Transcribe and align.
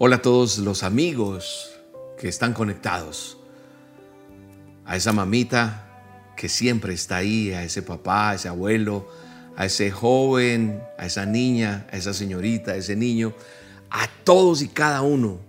Hola 0.00 0.16
a 0.16 0.22
todos 0.22 0.58
los 0.58 0.84
amigos 0.84 1.72
que 2.20 2.28
están 2.28 2.52
conectados. 2.52 3.36
A 4.84 4.94
esa 4.94 5.12
mamita 5.12 6.32
que 6.36 6.48
siempre 6.48 6.94
está 6.94 7.16
ahí, 7.16 7.50
a 7.50 7.64
ese 7.64 7.82
papá, 7.82 8.30
a 8.30 8.34
ese 8.36 8.46
abuelo, 8.46 9.08
a 9.56 9.66
ese 9.66 9.90
joven, 9.90 10.80
a 10.98 11.06
esa 11.06 11.26
niña, 11.26 11.88
a 11.90 11.96
esa 11.96 12.14
señorita, 12.14 12.70
a 12.70 12.76
ese 12.76 12.94
niño, 12.94 13.34
a 13.90 14.06
todos 14.22 14.62
y 14.62 14.68
cada 14.68 15.02
uno 15.02 15.40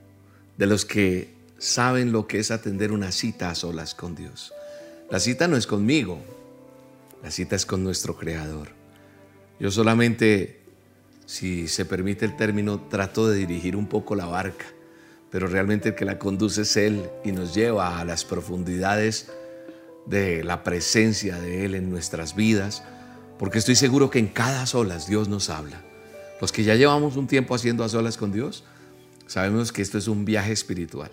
de 0.58 0.66
los 0.66 0.84
que 0.84 1.32
saben 1.60 2.12
lo 2.12 2.26
que 2.26 2.40
es 2.40 2.50
atender 2.50 2.92
una 2.92 3.12
cita 3.12 3.52
a 3.52 3.56
solas 3.56 3.94
con 3.94 4.16
Dios. 4.16 4.52
La 5.12 5.20
cita 5.20 5.48
no 5.48 5.58
es 5.58 5.68
conmigo, 5.68 6.18
la 7.22 7.30
cita 7.30 7.56
es 7.56 7.68
con 7.68 7.84
nuestro 7.84 8.18
Creador. 8.18 8.70
Yo 9.60 9.70
solamente 9.70 10.59
si 11.30 11.68
se 11.68 11.86
permite 11.86 12.26
el 12.26 12.36
término, 12.36 12.80
trato 12.90 13.28
de 13.30 13.38
dirigir 13.38 13.76
un 13.76 13.86
poco 13.86 14.16
la 14.16 14.26
barca, 14.26 14.66
pero 15.30 15.46
realmente 15.46 15.90
el 15.90 15.96
que 15.96 16.04
la 16.04 16.18
conduce 16.18 16.64
es 16.64 16.76
Él 16.76 17.08
y 17.24 17.32
nos 17.32 17.54
lleva 17.54 18.00
a 18.00 18.04
las 18.04 18.26
profundidades 18.26 19.30
de 20.08 20.44
la 20.44 20.64
presencia 20.64 21.38
de 21.38 21.66
Él 21.66 21.76
en 21.76 21.92
nuestras 21.92 22.36
vidas, 22.36 22.82
porque 23.38 23.60
estoy 23.60 23.76
seguro 23.76 24.10
que 24.10 24.18
en 24.18 24.26
cada 24.26 24.66
solas 24.66 25.06
Dios 25.06 25.30
nos 25.30 25.52
habla. 25.52 25.84
Los 26.42 26.52
que 26.52 26.64
ya 26.64 26.74
llevamos 26.74 27.16
un 27.16 27.28
tiempo 27.28 27.54
haciendo 27.54 27.84
a 27.84 27.90
solas 27.90 28.18
con 28.18 28.32
Dios, 28.32 28.64
sabemos 29.28 29.72
que 29.72 29.84
esto 29.84 30.00
es 30.00 30.08
un 30.08 30.26
viaje 30.26 30.52
espiritual. 30.52 31.12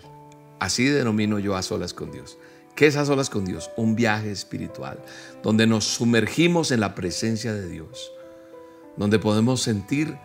Así 0.59 0.85
denomino 0.85 1.37
yo 1.37 1.55
a 1.55 1.61
solas 1.61 1.93
con 1.93 2.11
Dios. 2.11 2.39
¿Qué 2.75 2.87
es 2.87 2.95
a 2.95 3.05
solas 3.05 3.29
con 3.29 3.45
Dios? 3.45 3.69
Un 3.77 3.95
viaje 3.95 4.31
espiritual, 4.31 4.97
donde 5.43 5.67
nos 5.67 5.85
sumergimos 5.85 6.71
en 6.71 6.79
la 6.79 6.95
presencia 6.95 7.53
de 7.53 7.69
Dios 7.69 8.13
donde 8.97 9.19
podemos 9.19 9.61
sentir 9.61 10.17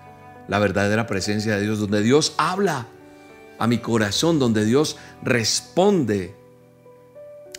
la 0.49 0.59
verdadera 0.59 1.07
presencia 1.07 1.57
de 1.57 1.63
Dios, 1.63 1.79
donde 1.79 2.03
Dios 2.03 2.35
habla 2.37 2.89
a 3.59 3.67
mi 3.67 3.79
corazón, 3.79 4.39
donde 4.39 4.65
Dios 4.65 4.97
responde 5.23 6.35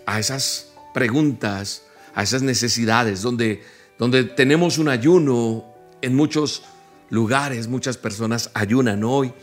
a 0.06 0.20
esas 0.20 0.74
preguntas, 0.94 1.84
a 2.14 2.24
esas 2.24 2.42
necesidades, 2.42 3.22
donde, 3.22 3.64
donde 3.98 4.24
tenemos 4.24 4.78
un 4.78 4.90
ayuno 4.90 5.66
en 6.02 6.16
muchos 6.16 6.64
lugares, 7.10 7.68
muchas 7.68 7.98
personas 7.98 8.52
ayunan 8.54 9.04
hoy, 9.04 9.34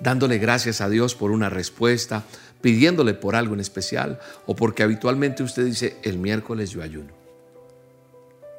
dándole 0.00 0.38
gracias 0.38 0.80
a 0.80 0.88
Dios 0.88 1.14
por 1.14 1.30
una 1.30 1.50
respuesta, 1.50 2.24
pidiéndole 2.60 3.14
por 3.14 3.36
algo 3.36 3.54
en 3.54 3.60
especial, 3.60 4.18
o 4.46 4.56
porque 4.56 4.82
habitualmente 4.82 5.42
usted 5.42 5.64
dice, 5.64 5.98
el 6.02 6.18
miércoles 6.18 6.70
yo 6.70 6.82
ayuno. 6.82 7.12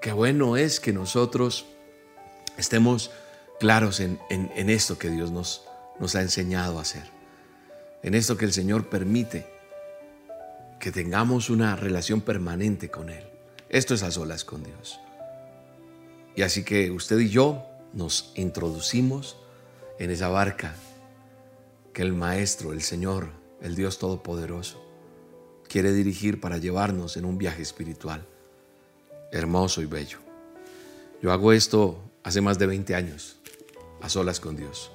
Qué 0.02 0.14
bueno 0.14 0.56
es 0.56 0.80
que 0.80 0.94
nosotros 0.94 1.66
estemos 2.60 3.12
claros 3.60 4.00
en, 4.00 4.20
esto 4.70 4.98
que 4.98 5.10
Dios 5.10 5.32
nos, 5.32 5.66
nos 6.00 6.16
ha 6.16 6.22
enseñado 6.22 6.78
a 6.80 6.84
hacer, 6.84 7.04
en 8.04 8.16
esto 8.16 8.38
que 8.38 8.46
el 8.46 8.54
Señor 8.54 8.90
permite 8.90 9.48
que 10.80 10.92
tengamos 10.92 11.50
una 11.50 11.76
relación 11.76 12.22
permanente 12.22 12.90
con 12.90 13.10
Él. 13.10 13.24
Esto 13.70 13.94
es 13.94 14.04
a 14.04 14.12
solas 14.12 14.46
con 14.46 14.64
Dios. 14.64 15.00
Y 16.36 16.42
así 16.42 16.64
que 16.64 16.90
usted 16.90 17.20
y 17.20 17.30
yo 17.30 17.66
nos 17.94 18.32
introducimos 18.36 19.38
en 20.00 20.12
esa 20.12 20.30
barca 20.30 20.74
que 21.94 22.02
el 22.02 22.14
Maestro, 22.14 22.72
el 22.72 22.82
Señor, 22.82 23.30
el 23.62 23.76
Dios 23.76 24.00
Todopoderoso, 24.00 24.82
quiere 25.68 25.92
dirigir 25.92 26.40
para 26.40 26.58
llevarnos 26.58 27.18
en 27.18 27.26
un 27.26 27.38
viaje 27.38 27.62
espiritual 27.62 28.26
hermoso 29.32 29.82
y 29.82 29.86
bello. 29.86 30.20
Yo 31.22 31.32
hago 31.32 31.52
esto 31.52 32.00
hace 32.24 32.42
más 32.42 32.60
de 32.60 32.68
20 32.68 32.96
años, 32.96 33.38
a 34.02 34.10
solas 34.10 34.40
con 34.40 34.56
Dios. 34.56 34.92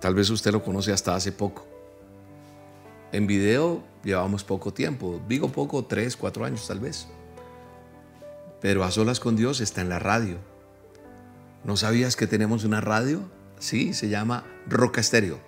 Tal 0.00 0.14
vez 0.14 0.30
usted 0.30 0.52
lo 0.52 0.62
conoce 0.62 0.92
hasta 0.92 1.14
hace 1.14 1.32
poco. 1.32 1.66
En 3.12 3.26
video 3.26 3.82
llevamos 4.02 4.44
poco 4.44 4.72
tiempo, 4.72 5.20
digo 5.28 5.50
poco, 5.50 5.84
tres, 5.84 6.16
cuatro 6.16 6.44
años 6.44 6.66
tal 6.66 6.80
vez. 6.80 7.06
Pero 8.60 8.84
a 8.84 8.90
solas 8.90 9.20
con 9.20 9.36
Dios 9.36 9.60
está 9.60 9.80
en 9.80 9.88
la 9.88 9.98
radio. 9.98 10.38
¿No 11.64 11.76
sabías 11.76 12.16
que 12.16 12.26
tenemos 12.26 12.64
una 12.64 12.80
radio? 12.80 13.22
Sí, 13.58 13.92
se 13.92 14.08
llama 14.08 14.44
Roca 14.66 15.00
Estéreo, 15.00 15.38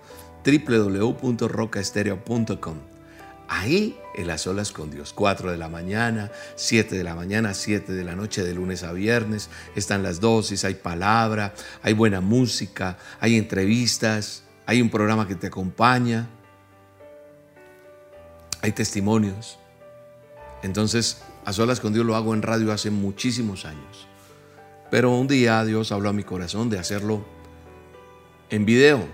www.rocaestereo.com. 0.45 2.92
Ahí 3.55 3.99
en 4.15 4.25
las 4.25 4.47
olas 4.47 4.71
con 4.71 4.89
Dios. 4.89 5.13
4 5.13 5.51
de 5.51 5.57
la 5.57 5.69
mañana, 5.69 6.31
7 6.55 6.97
de 6.97 7.03
la 7.03 7.13
mañana, 7.13 7.53
7 7.53 7.93
de 7.93 8.03
la 8.03 8.15
noche, 8.15 8.43
de 8.43 8.55
lunes 8.55 8.81
a 8.81 8.91
viernes. 8.93 9.47
Están 9.75 10.01
las 10.01 10.19
dosis, 10.19 10.65
hay 10.65 10.73
palabra, 10.73 11.53
hay 11.83 11.93
buena 11.93 12.19
música, 12.19 12.97
hay 13.19 13.37
entrevistas, 13.37 14.43
hay 14.65 14.81
un 14.81 14.89
programa 14.89 15.27
que 15.27 15.35
te 15.35 15.47
acompaña, 15.47 16.27
hay 18.61 18.71
testimonios. 18.71 19.59
Entonces, 20.63 21.21
a 21.45 21.53
solas 21.53 21.79
con 21.79 21.93
Dios 21.93 22.07
lo 22.07 22.15
hago 22.15 22.33
en 22.33 22.41
radio 22.41 22.71
hace 22.71 22.89
muchísimos 22.89 23.65
años. 23.65 24.07
Pero 24.89 25.11
un 25.11 25.27
día 25.27 25.63
Dios 25.63 25.91
habló 25.91 26.09
a 26.09 26.13
mi 26.13 26.23
corazón 26.23 26.71
de 26.71 26.79
hacerlo 26.79 27.23
en 28.49 28.65
video 28.65 29.07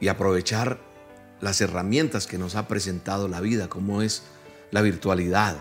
y 0.00 0.08
aprovechar 0.08 0.93
las 1.44 1.60
herramientas 1.60 2.26
que 2.26 2.38
nos 2.38 2.54
ha 2.54 2.66
presentado 2.66 3.28
la 3.28 3.42
vida, 3.42 3.68
como 3.68 4.00
es 4.00 4.22
la 4.70 4.80
virtualidad, 4.80 5.58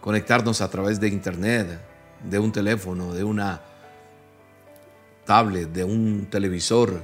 conectarnos 0.00 0.62
a 0.62 0.70
través 0.70 0.98
de 0.98 1.08
internet, 1.08 1.78
de 2.24 2.38
un 2.38 2.50
teléfono, 2.50 3.12
de 3.12 3.22
una 3.22 3.60
tablet, 5.26 5.70
de 5.70 5.84
un 5.84 6.26
televisor 6.30 7.02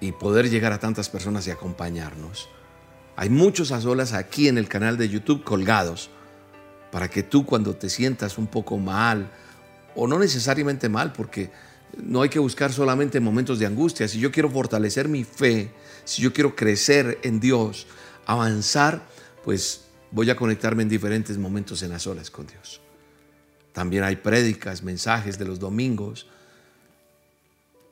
y 0.00 0.12
poder 0.12 0.48
llegar 0.48 0.72
a 0.72 0.78
tantas 0.78 1.08
personas 1.08 1.48
y 1.48 1.50
acompañarnos. 1.50 2.48
Hay 3.16 3.28
muchos 3.28 3.72
azolas 3.72 4.12
aquí 4.12 4.46
en 4.46 4.58
el 4.58 4.68
canal 4.68 4.96
de 4.96 5.08
YouTube 5.08 5.42
colgados 5.42 6.08
para 6.92 7.08
que 7.08 7.24
tú 7.24 7.44
cuando 7.44 7.74
te 7.74 7.90
sientas 7.90 8.38
un 8.38 8.46
poco 8.46 8.78
mal, 8.78 9.28
o 9.96 10.06
no 10.06 10.20
necesariamente 10.20 10.88
mal, 10.88 11.12
porque 11.12 11.50
no 11.96 12.22
hay 12.22 12.28
que 12.28 12.38
buscar 12.38 12.72
solamente 12.72 13.20
momentos 13.20 13.58
de 13.58 13.66
angustia. 13.66 14.08
Si 14.08 14.18
yo 14.18 14.30
quiero 14.32 14.50
fortalecer 14.50 15.08
mi 15.08 15.24
fe, 15.24 15.70
si 16.04 16.22
yo 16.22 16.32
quiero 16.32 16.56
crecer 16.56 17.18
en 17.22 17.40
Dios, 17.40 17.86
avanzar, 18.26 19.02
pues 19.44 19.82
voy 20.10 20.30
a 20.30 20.36
conectarme 20.36 20.82
en 20.82 20.88
diferentes 20.88 21.38
momentos 21.38 21.82
en 21.82 21.90
las 21.90 22.06
horas 22.06 22.30
con 22.30 22.46
Dios. 22.46 22.80
También 23.72 24.04
hay 24.04 24.16
prédicas, 24.16 24.82
mensajes 24.82 25.38
de 25.38 25.46
los 25.46 25.58
domingos 25.58 26.26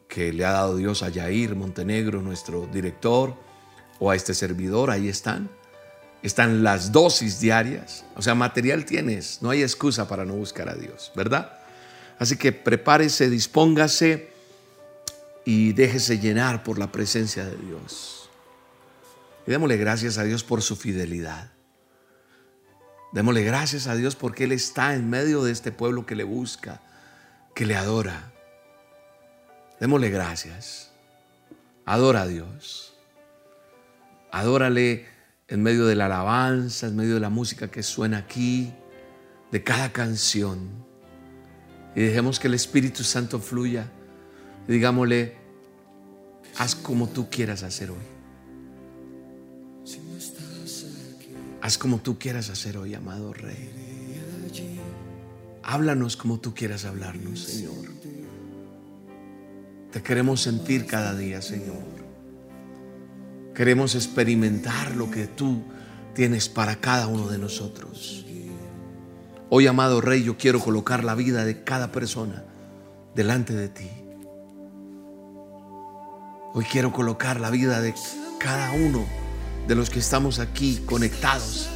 que 0.09 0.33
le 0.33 0.45
ha 0.45 0.53
dado 0.53 0.77
Dios 0.77 1.03
a 1.03 1.09
Yair 1.09 1.55
Montenegro, 1.55 2.21
nuestro 2.21 2.69
director, 2.73 3.35
o 3.99 4.11
a 4.11 4.17
este 4.17 4.35
servidor, 4.35 4.91
ahí 4.91 5.09
están. 5.09 5.49
Están 6.23 6.63
las 6.63 6.93
dosis 6.93 7.41
diarias, 7.41 8.05
o 8.15 8.21
sea, 8.21 8.35
material 8.35 8.85
tienes, 8.85 9.41
no 9.41 9.49
hay 9.49 9.63
excusa 9.63 10.07
para 10.07 10.27
no 10.27 10.35
buscar 10.35 10.69
a 10.69 10.75
Dios, 10.75 11.13
¿verdad? 11.17 11.60
Así 12.21 12.37
que 12.37 12.53
prepárese, 12.53 13.31
dispóngase 13.31 14.31
y 15.47 15.73
déjese 15.73 16.19
llenar 16.19 16.63
por 16.63 16.79
la 16.79 16.93
presencia 16.93 17.47
de 17.47 17.57
Dios. 17.57 18.29
Y 19.47 19.51
démosle 19.51 19.79
gracias 19.79 20.19
a 20.19 20.25
Dios 20.25 20.45
por 20.45 20.61
su 20.61 20.77
fidelidad. 20.77 21.51
Démosle 23.15 23.43
gracias 23.43 23.87
a 23.87 23.95
Dios 23.95 24.17
porque 24.17 24.45
Él 24.45 24.53
está 24.53 24.95
en 24.95 25.09
medio 25.09 25.43
de 25.43 25.51
este 25.51 25.73
pueblo 25.73 26.05
que 26.05 26.15
le 26.15 26.25
busca, 26.25 26.83
que 27.55 27.65
le 27.65 27.75
adora. 27.75 28.31
Démosle 29.81 30.11
gracias. 30.11 30.91
Adora 31.87 32.23
a 32.23 32.27
Dios. 32.27 32.93
Adórale 34.31 35.07
en 35.49 35.63
medio 35.63 35.87
de 35.87 35.95
la 35.95 36.05
alabanza, 36.05 36.89
en 36.89 36.97
medio 36.97 37.15
de 37.15 37.21
la 37.21 37.31
música 37.31 37.71
que 37.71 37.83
suena 37.83 38.19
aquí, 38.19 38.75
de 39.51 39.65
cada 39.65 39.91
canción 39.91 40.90
y 41.95 42.01
dejemos 42.03 42.39
que 42.39 42.49
el 42.49 42.55
Espíritu 42.55 43.03
Santo 43.03 43.41
fluya. 43.41 43.91
Y 44.69 44.73
digámosle, 44.73 45.37
haz 46.59 46.75
como 46.75 47.09
tú 47.09 47.29
quieras 47.31 47.63
hacer 47.63 47.91
hoy. 47.91 48.21
Haz 51.63 51.77
como 51.77 51.99
tú 51.99 52.19
quieras 52.19 52.49
hacer 52.49 52.77
hoy, 52.77 52.95
amado 52.95 53.33
Rey. 53.33 53.71
Háblanos 55.63 56.17
como 56.17 56.41
tú 56.41 56.55
quieras 56.55 56.85
hablarnos, 56.85 57.41
Señor. 57.41 57.91
Te 59.93 60.03
queremos 60.03 60.41
sentir 60.41 60.87
cada 60.87 61.15
día, 61.17 61.43
Señor. 61.43 61.85
Queremos 63.55 63.95
experimentar 63.95 64.97
lo 64.97 65.11
que 65.11 65.27
tú 65.27 65.63
tienes 66.15 66.49
para 66.49 66.77
cada 66.77 67.09
uno 67.09 67.29
de 67.29 67.39
nosotros. 67.39 68.25
Hoy, 69.53 69.67
amado 69.67 70.01
Rey, 70.01 70.23
yo 70.23 70.39
quiero 70.39 70.61
colocar 70.61 71.03
la 71.03 71.17
vida 71.17 71.45
de 71.45 71.65
cada 71.65 71.91
persona 71.91 72.45
delante 73.17 73.53
de 73.53 73.69
ti. 73.69 73.91
Hoy 76.55 76.65
quiero 76.71 76.93
colocar 76.93 77.41
la 77.41 77.51
vida 77.51 77.81
de 77.81 77.93
cada 78.39 78.71
uno 78.71 79.05
de 79.67 79.75
los 79.75 79.91
que 79.91 79.99
estamos 79.99 80.39
aquí 80.39 80.81
conectados. 80.87 81.69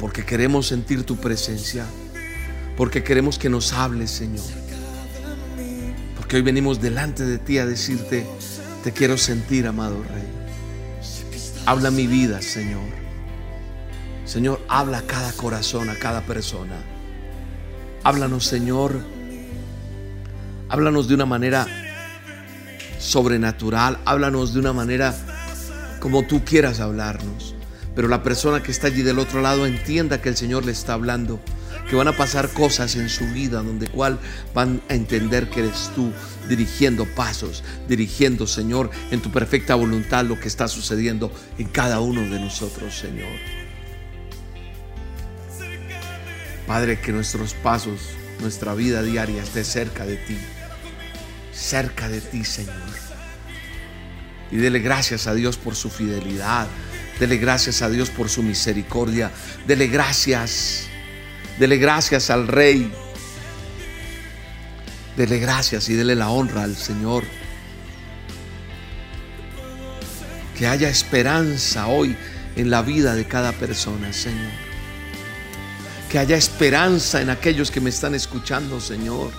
Porque 0.00 0.24
queremos 0.24 0.66
sentir 0.66 1.04
tu 1.04 1.14
presencia. 1.16 1.86
Porque 2.76 3.04
queremos 3.04 3.38
que 3.38 3.48
nos 3.48 3.72
hables, 3.72 4.10
Señor. 4.10 4.44
Porque 6.16 6.34
hoy 6.34 6.42
venimos 6.42 6.80
delante 6.80 7.24
de 7.24 7.38
ti 7.38 7.58
a 7.58 7.66
decirte, 7.66 8.26
te 8.82 8.90
quiero 8.90 9.16
sentir, 9.16 9.68
amado 9.68 10.02
Rey. 10.02 10.28
Habla 11.66 11.92
mi 11.92 12.08
vida, 12.08 12.42
Señor. 12.42 13.05
Señor, 14.26 14.60
habla 14.68 14.98
a 14.98 15.02
cada 15.02 15.32
corazón, 15.32 15.88
a 15.88 15.94
cada 15.94 16.22
persona. 16.22 16.76
Háblanos, 18.02 18.44
Señor. 18.44 19.00
Háblanos 20.68 21.06
de 21.06 21.14
una 21.14 21.26
manera 21.26 21.66
sobrenatural. 22.98 23.98
Háblanos 24.04 24.52
de 24.52 24.60
una 24.60 24.72
manera 24.72 25.14
como 26.00 26.26
tú 26.26 26.44
quieras 26.44 26.80
hablarnos. 26.80 27.54
Pero 27.94 28.08
la 28.08 28.24
persona 28.24 28.62
que 28.62 28.72
está 28.72 28.88
allí 28.88 29.02
del 29.02 29.20
otro 29.20 29.40
lado 29.40 29.64
entienda 29.64 30.20
que 30.20 30.28
el 30.28 30.36
Señor 30.36 30.66
le 30.66 30.72
está 30.72 30.94
hablando 30.94 31.40
que 31.88 31.94
van 31.94 32.08
a 32.08 32.16
pasar 32.16 32.48
cosas 32.48 32.96
en 32.96 33.08
su 33.08 33.24
vida 33.26 33.62
donde 33.62 33.86
cual 33.86 34.18
van 34.52 34.82
a 34.88 34.94
entender 34.94 35.48
que 35.48 35.60
eres 35.60 35.92
tú 35.94 36.12
dirigiendo 36.48 37.06
pasos, 37.14 37.62
dirigiendo, 37.88 38.46
Señor, 38.48 38.90
en 39.12 39.20
tu 39.20 39.30
perfecta 39.30 39.76
voluntad 39.76 40.24
lo 40.24 40.38
que 40.40 40.48
está 40.48 40.66
sucediendo 40.66 41.30
en 41.58 41.68
cada 41.68 42.00
uno 42.00 42.22
de 42.22 42.40
nosotros, 42.40 42.98
Señor. 42.98 43.65
Padre, 46.66 47.00
que 47.00 47.12
nuestros 47.12 47.54
pasos, 47.54 48.10
nuestra 48.40 48.74
vida 48.74 49.02
diaria 49.02 49.42
esté 49.42 49.64
cerca 49.64 50.04
de 50.04 50.16
ti, 50.16 50.38
cerca 51.52 52.08
de 52.08 52.20
ti, 52.20 52.44
Señor. 52.44 52.74
Y 54.50 54.56
dele 54.56 54.80
gracias 54.80 55.26
a 55.26 55.34
Dios 55.34 55.56
por 55.56 55.76
su 55.76 55.90
fidelidad, 55.90 56.66
dele 57.18 57.36
gracias 57.38 57.82
a 57.82 57.90
Dios 57.90 58.10
por 58.10 58.28
su 58.28 58.42
misericordia, 58.42 59.30
dele 59.66 59.86
gracias 59.86 60.88
Dele 61.58 61.78
gracias 61.78 62.28
al 62.30 62.48
Rey. 62.48 62.92
Dele 65.16 65.38
gracias 65.38 65.88
y 65.88 65.94
dele 65.94 66.14
la 66.14 66.28
honra 66.28 66.64
al 66.64 66.76
Señor. 66.76 67.24
Que 70.58 70.66
haya 70.66 70.88
esperanza 70.88 71.86
hoy 71.86 72.16
en 72.56 72.70
la 72.70 72.82
vida 72.82 73.14
de 73.14 73.26
cada 73.26 73.52
persona, 73.52 74.12
Señor. 74.12 74.65
Que 76.16 76.20
haya 76.20 76.38
esperanza 76.38 77.20
en 77.20 77.28
aquellos 77.28 77.70
que 77.70 77.78
me 77.78 77.90
están 77.90 78.14
escuchando, 78.14 78.80
Señor. 78.80 79.30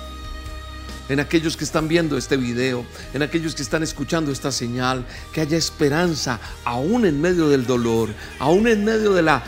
En 1.09 1.19
aquellos 1.19 1.57
que 1.57 1.63
están 1.63 1.87
viendo 1.87 2.19
este 2.19 2.37
video, 2.37 2.85
en 3.15 3.23
aquellos 3.23 3.55
que 3.55 3.63
están 3.63 3.81
escuchando 3.81 4.31
esta 4.31 4.51
señal, 4.51 5.03
que 5.33 5.41
haya 5.41 5.57
esperanza 5.57 6.39
aún 6.63 7.07
en 7.07 7.19
medio 7.19 7.49
del 7.49 7.65
dolor, 7.65 8.09
aún 8.37 8.67
en 8.67 8.85
medio 8.85 9.15
de 9.15 9.23
la 9.23 9.43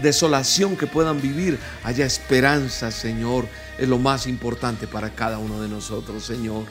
desolación 0.00 0.74
que 0.74 0.86
puedan 0.86 1.20
vivir, 1.20 1.58
haya 1.84 2.06
esperanza, 2.06 2.90
Señor. 2.90 3.46
Es 3.78 3.86
lo 3.86 3.98
más 3.98 4.26
importante 4.26 4.86
para 4.86 5.14
cada 5.14 5.36
uno 5.36 5.60
de 5.60 5.68
nosotros, 5.68 6.24
Señor. 6.24 6.64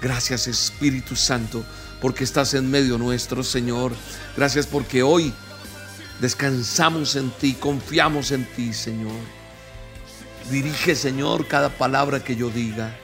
Gracias, 0.00 0.46
Espíritu 0.46 1.16
Santo, 1.16 1.66
porque 2.00 2.24
estás 2.24 2.54
en 2.54 2.70
medio 2.70 2.96
nuestro, 2.96 3.42
Señor. 3.42 3.92
Gracias 4.38 4.66
porque 4.66 5.02
hoy 5.02 5.34
descansamos 6.20 7.16
en 7.16 7.30
ti, 7.30 7.54
confiamos 7.54 8.30
en 8.32 8.44
ti, 8.44 8.72
Señor. 8.72 9.20
Dirige, 10.50 10.94
Señor, 10.94 11.46
cada 11.46 11.68
palabra 11.68 12.22
que 12.22 12.36
yo 12.36 12.50
diga. 12.50 12.96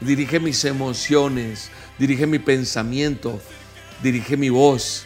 Dirige 0.00 0.40
mis 0.40 0.64
emociones, 0.64 1.70
dirige 1.98 2.26
mi 2.26 2.38
pensamiento, 2.38 3.40
dirige 4.02 4.36
mi 4.36 4.48
voz. 4.48 5.04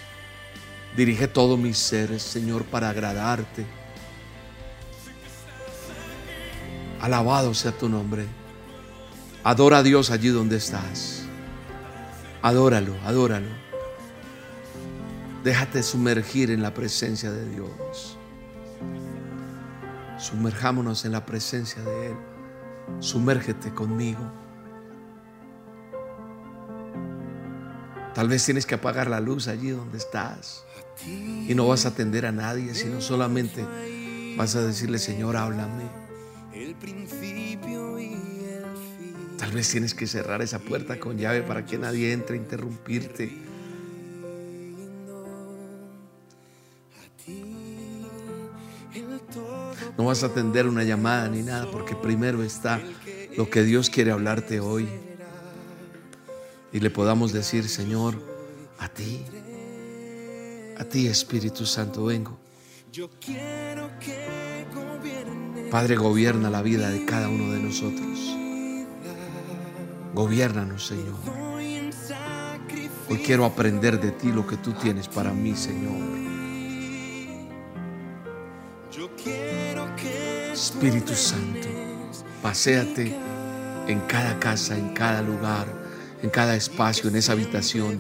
Dirige 0.96 1.28
todo 1.28 1.58
mis 1.58 1.76
seres, 1.76 2.22
Señor, 2.22 2.64
para 2.64 2.88
agradarte. 2.88 3.66
Alabado 7.00 7.52
sea 7.52 7.72
tu 7.72 7.86
nombre. 7.86 8.24
Adora 9.44 9.78
a 9.78 9.82
Dios 9.82 10.10
allí 10.10 10.28
donde 10.28 10.56
estás. 10.56 11.24
Adóralo, 12.40 12.96
adóralo. 13.04 13.65
Déjate 15.46 15.84
sumergir 15.84 16.50
en 16.50 16.60
la 16.60 16.74
presencia 16.74 17.30
de 17.30 17.48
Dios. 17.48 18.18
Sumerjámonos 20.18 21.04
en 21.04 21.12
la 21.12 21.24
presencia 21.24 21.80
de 21.84 22.06
Él. 22.08 22.16
Sumérgete 22.98 23.72
conmigo. 23.72 24.28
Tal 28.12 28.28
vez 28.28 28.44
tienes 28.44 28.66
que 28.66 28.74
apagar 28.74 29.08
la 29.08 29.20
luz 29.20 29.46
allí 29.46 29.70
donde 29.70 29.98
estás. 29.98 30.64
Y 31.06 31.54
no 31.54 31.68
vas 31.68 31.84
a 31.84 31.90
atender 31.90 32.26
a 32.26 32.32
nadie, 32.32 32.74
sino 32.74 33.00
solamente 33.00 33.64
vas 34.36 34.56
a 34.56 34.62
decirle, 34.62 34.98
Señor, 34.98 35.36
háblame. 35.36 35.84
Tal 39.38 39.52
vez 39.52 39.70
tienes 39.70 39.94
que 39.94 40.08
cerrar 40.08 40.42
esa 40.42 40.58
puerta 40.58 40.98
con 40.98 41.18
llave 41.18 41.42
para 41.42 41.64
que 41.64 41.78
nadie 41.78 42.12
entre 42.12 42.34
a 42.34 42.40
interrumpirte. 42.40 43.45
No 49.96 50.04
vas 50.04 50.22
a 50.22 50.26
atender 50.26 50.66
una 50.66 50.84
llamada 50.84 51.28
ni 51.28 51.42
nada, 51.42 51.70
porque 51.70 51.94
primero 51.94 52.42
está 52.42 52.80
lo 53.36 53.48
que 53.48 53.62
Dios 53.62 53.90
quiere 53.90 54.10
hablarte 54.10 54.60
hoy. 54.60 54.88
Y 56.72 56.80
le 56.80 56.90
podamos 56.90 57.32
decir, 57.32 57.68
Señor, 57.68 58.14
a 58.78 58.88
ti 58.88 59.24
a 60.78 60.84
ti, 60.84 61.06
Espíritu 61.06 61.64
Santo, 61.64 62.04
vengo. 62.04 62.38
Padre, 65.70 65.96
gobierna 65.96 66.50
la 66.50 66.62
vida 66.62 66.90
de 66.90 67.04
cada 67.04 67.28
uno 67.28 67.50
de 67.50 67.60
nosotros. 67.60 68.36
Gobiernanos, 70.14 70.86
Señor. 70.86 71.14
Hoy 73.08 73.18
quiero 73.18 73.44
aprender 73.44 74.00
de 74.00 74.10
ti 74.10 74.32
lo 74.32 74.46
que 74.46 74.56
tú 74.56 74.72
tienes 74.72 75.08
para 75.08 75.32
mí, 75.32 75.54
Señor. 75.56 75.96
Espíritu 80.76 81.14
Santo, 81.14 81.68
paséate 82.42 83.16
en 83.88 83.98
cada 84.00 84.38
casa, 84.38 84.76
en 84.76 84.92
cada 84.92 85.22
lugar, 85.22 85.66
en 86.22 86.28
cada 86.28 86.54
espacio, 86.54 87.08
en 87.08 87.16
esa 87.16 87.32
habitación, 87.32 87.98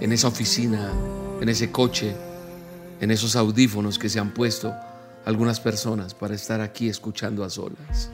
en 0.00 0.12
esa 0.12 0.28
oficina, 0.28 0.92
en 1.40 1.48
ese 1.48 1.72
coche, 1.72 2.14
en 3.00 3.10
esos 3.10 3.34
audífonos 3.34 3.98
que 3.98 4.08
se 4.08 4.20
han 4.20 4.32
puesto 4.32 4.72
algunas 5.24 5.58
personas 5.58 6.14
para 6.14 6.36
estar 6.36 6.60
aquí 6.60 6.88
escuchando 6.88 7.42
a 7.42 7.50
solas. 7.50 8.12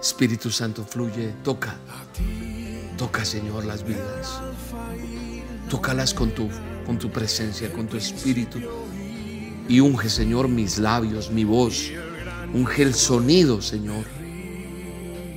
Espíritu 0.00 0.50
Santo 0.50 0.84
fluye, 0.84 1.34
toca, 1.44 1.76
toca 2.98 3.24
Señor 3.24 3.64
las 3.64 3.84
vidas, 3.84 4.40
tócalas 5.68 6.14
con 6.14 6.32
tu, 6.32 6.48
con 6.84 6.98
tu 6.98 7.12
presencia, 7.12 7.72
con 7.72 7.86
tu 7.86 7.96
espíritu 7.96 8.58
y 9.70 9.78
unge 9.78 10.10
Señor 10.10 10.48
mis 10.48 10.78
labios, 10.78 11.30
mi 11.30 11.44
voz, 11.44 11.92
unge 12.52 12.82
el 12.82 12.92
sonido 12.92 13.62
Señor 13.62 14.04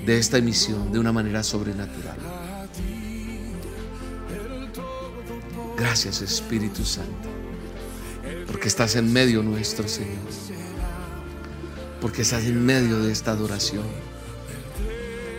de 0.07 0.17
esta 0.17 0.39
emisión 0.39 0.91
de 0.91 0.97
una 0.97 1.11
manera 1.11 1.43
sobrenatural. 1.43 2.17
Gracias 5.77 6.23
Espíritu 6.23 6.83
Santo, 6.83 7.29
porque 8.47 8.69
estás 8.69 8.95
en 8.95 9.13
medio 9.13 9.43
nuestro, 9.43 9.87
Señor. 9.87 10.17
Porque 12.01 12.23
estás 12.23 12.43
en 12.45 12.65
medio 12.65 12.99
de 13.01 13.11
esta 13.11 13.31
adoración. 13.31 13.85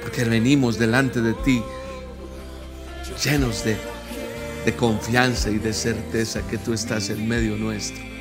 Porque 0.03 0.25
venimos 0.25 0.79
delante 0.79 1.21
de 1.21 1.35
ti 1.35 1.63
llenos 3.25 3.65
de, 3.65 3.77
de 4.65 4.77
confianza 4.77 5.51
y 5.51 5.59
de 5.59 5.73
certeza 5.73 6.47
que 6.47 6.59
tú 6.59 6.73
estás 6.73 7.11
en 7.11 7.27
medio 7.27 7.57
nuestro. 7.57 8.14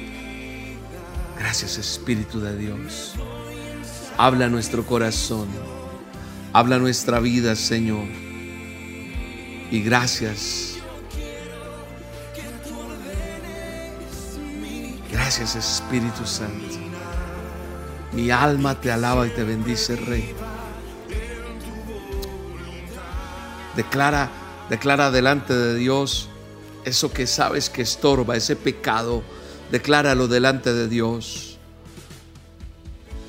Gracias 1.53 1.77
Espíritu 1.77 2.39
de 2.39 2.57
Dios. 2.57 3.13
Habla 4.17 4.49
nuestro 4.49 4.83
corazón. 4.87 5.47
Habla 6.51 6.79
nuestra 6.79 7.19
vida, 7.19 7.55
Señor. 7.55 8.07
Y 9.69 9.83
gracias 9.83 10.77
Gracias 15.11 15.55
Espíritu 15.55 16.25
Santo. 16.25 16.75
Mi 18.13 18.31
alma 18.31 18.81
te 18.81 18.91
alaba 18.91 19.27
y 19.27 19.29
te 19.29 19.43
bendice, 19.43 19.95
Rey. 19.95 20.33
Declara, 23.75 24.31
declara 24.71 25.11
delante 25.11 25.53
de 25.53 25.75
Dios 25.75 26.29
eso 26.83 27.13
que 27.13 27.27
sabes 27.27 27.69
que 27.69 27.83
estorba, 27.83 28.35
ese 28.35 28.55
pecado. 28.55 29.21
Decláralo 29.73 30.29
delante 30.29 30.73
de 30.73 30.87
Dios. 30.87 31.57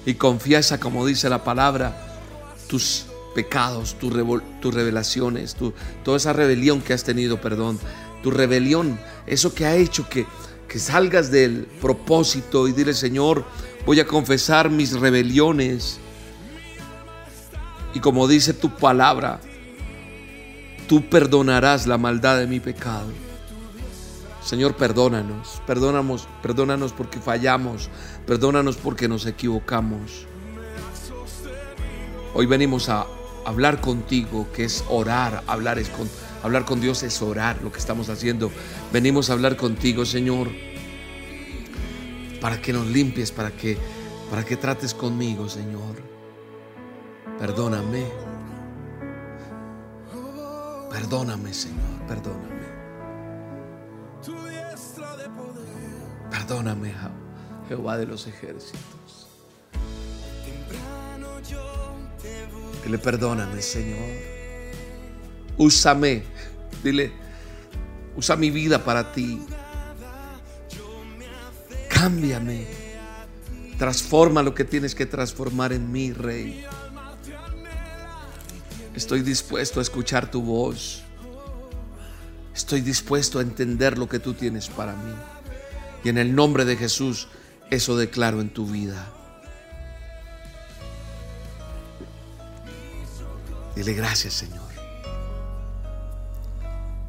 Y 0.07 0.15
confiesa, 0.15 0.79
como 0.79 1.05
dice 1.05 1.29
la 1.29 1.43
palabra, 1.43 2.21
tus 2.69 3.07
pecados, 3.35 3.97
tus 3.99 4.75
revelaciones, 4.75 5.57
tu, 5.57 5.75
toda 6.05 6.19
esa 6.19 6.33
rebelión 6.33 6.81
que 6.81 6.93
has 6.93 7.03
tenido, 7.03 7.41
perdón, 7.41 7.81
tu 8.23 8.31
rebelión, 8.31 9.01
eso 9.27 9.53
que 9.53 9.67
ha 9.67 9.75
hecho 9.75 10.09
que 10.09 10.25
que 10.75 10.81
salgas 10.81 11.31
del 11.31 11.69
propósito 11.81 12.67
y 12.67 12.73
dile, 12.73 12.95
Señor, 12.95 13.45
voy 13.87 14.01
a 14.01 14.07
confesar 14.09 14.71
mis 14.71 14.99
rebeliones. 14.99 16.01
Y 17.95 18.01
como 18.01 18.27
dice 18.27 18.53
tu 18.55 18.75
palabra, 18.75 19.41
tú 20.89 21.09
perdonarás 21.09 21.87
la 21.87 21.97
maldad 21.97 22.41
de 22.41 22.49
mi 22.49 22.59
pecado. 22.59 23.07
Señor, 24.45 24.77
perdónanos, 24.77 25.63
perdónanos, 25.67 26.29
perdónanos 26.43 26.93
porque 26.93 27.19
fallamos, 27.19 27.89
perdónanos 28.27 28.77
porque 28.77 29.09
nos 29.09 29.25
equivocamos. 29.25 30.27
Hoy 32.35 32.45
venimos 32.45 32.91
a 32.91 33.07
hablar 33.47 33.81
contigo, 33.81 34.47
que 34.53 34.65
es 34.65 34.85
orar, 34.91 35.43
hablar 35.47 35.79
es 35.79 35.89
con 35.89 36.11
hablar 36.43 36.67
con 36.67 36.79
Dios 36.79 37.03
es 37.05 37.23
orar, 37.23 37.63
lo 37.63 37.73
que 37.73 37.79
estamos 37.79 38.11
haciendo. 38.11 38.51
Venimos 38.93 39.31
a 39.31 39.33
hablar 39.33 39.57
contigo, 39.57 40.05
Señor, 40.05 40.51
para 42.39 42.61
que 42.61 42.75
nos 42.75 42.87
limpies, 42.87 43.33
para 43.33 43.51
que 43.51 43.79
para 44.31 44.45
que 44.45 44.59
trates 44.59 44.93
conmigo, 44.93 45.49
Señor. 45.49 46.03
Perdóname. 47.39 48.05
Perdóname, 50.91 51.55
Señor, 51.55 52.07
perdóname. 52.07 52.54
Perdóname, 56.47 56.93
Jehová 57.69 57.97
de 57.97 58.05
los 58.05 58.27
ejércitos. 58.27 59.29
Dile, 62.85 62.99
perdóname, 62.99 63.63
Señor. 63.63 63.99
Úsame. 65.57 66.23
Dile, 66.83 67.13
usa 68.15 68.37
mi 68.37 68.51
vida 68.51 68.85
para 68.85 69.11
ti. 69.11 69.41
Cámbiame. 71.89 72.67
Transforma 73.79 74.43
lo 74.43 74.55
que 74.55 74.65
tienes 74.65 74.95
que 74.95 75.07
transformar 75.07 75.73
en 75.73 75.91
mí, 75.91 76.13
Rey. 76.13 76.67
Estoy 78.95 79.23
dispuesto 79.23 79.81
a 79.81 79.83
escuchar 79.83 80.31
tu 80.31 80.43
voz. 80.43 81.05
Estoy 82.55 82.83
dispuesto 82.83 83.39
a 83.39 83.43
entender 83.43 83.97
lo 83.97 84.07
que 84.07 84.19
tú 84.19 84.35
tienes 84.35 84.69
para 84.69 84.95
mí. 84.95 85.15
Y 86.05 86.11
en 86.11 86.19
el 86.19 86.35
nombre 86.35 86.67
de 86.67 86.77
Jesús, 86.77 87.29
eso 87.71 87.97
declaro 87.97 88.43
en 88.43 88.51
tu 88.51 88.67
vida. 88.67 89.07
Dile 93.75 93.95
gracias, 93.95 94.35
Señor. 94.35 94.63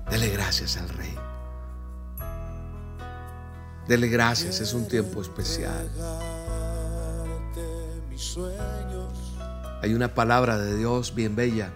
Dele 0.09 0.29
gracias 0.29 0.77
al 0.77 0.87
Rey. 0.87 1.13
Dele 3.87 4.07
gracias, 4.07 4.61
es 4.61 4.73
un 4.73 4.87
tiempo 4.87 5.21
especial. 5.21 5.89
Hay 9.81 9.93
una 9.93 10.13
palabra 10.13 10.57
de 10.57 10.77
Dios 10.77 11.13
bien 11.13 11.35
bella, 11.35 11.71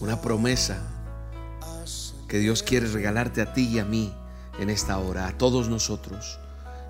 una 0.00 0.20
promesa 0.22 0.78
que 2.28 2.38
Dios 2.38 2.62
quiere 2.62 2.86
regalarte 2.86 3.42
a 3.42 3.52
ti 3.52 3.66
y 3.68 3.78
a 3.80 3.84
mí 3.84 4.14
en 4.58 4.70
esta 4.70 4.98
hora, 4.98 5.28
a 5.28 5.38
todos 5.38 5.68
nosotros. 5.68 6.38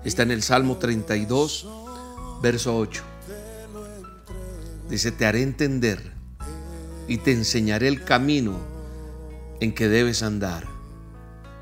Está 0.03 0.23
en 0.23 0.31
el 0.31 0.43
Salmo 0.43 0.77
32, 0.77 1.67
verso 2.41 2.77
8. 2.77 3.03
Dice, 4.89 5.11
te 5.11 5.25
haré 5.25 5.41
entender 5.41 6.13
y 7.07 7.17
te 7.17 7.31
enseñaré 7.31 7.87
el 7.87 8.03
camino 8.03 8.59
en 9.59 9.73
que 9.73 9.87
debes 9.87 10.21
andar. 10.21 10.67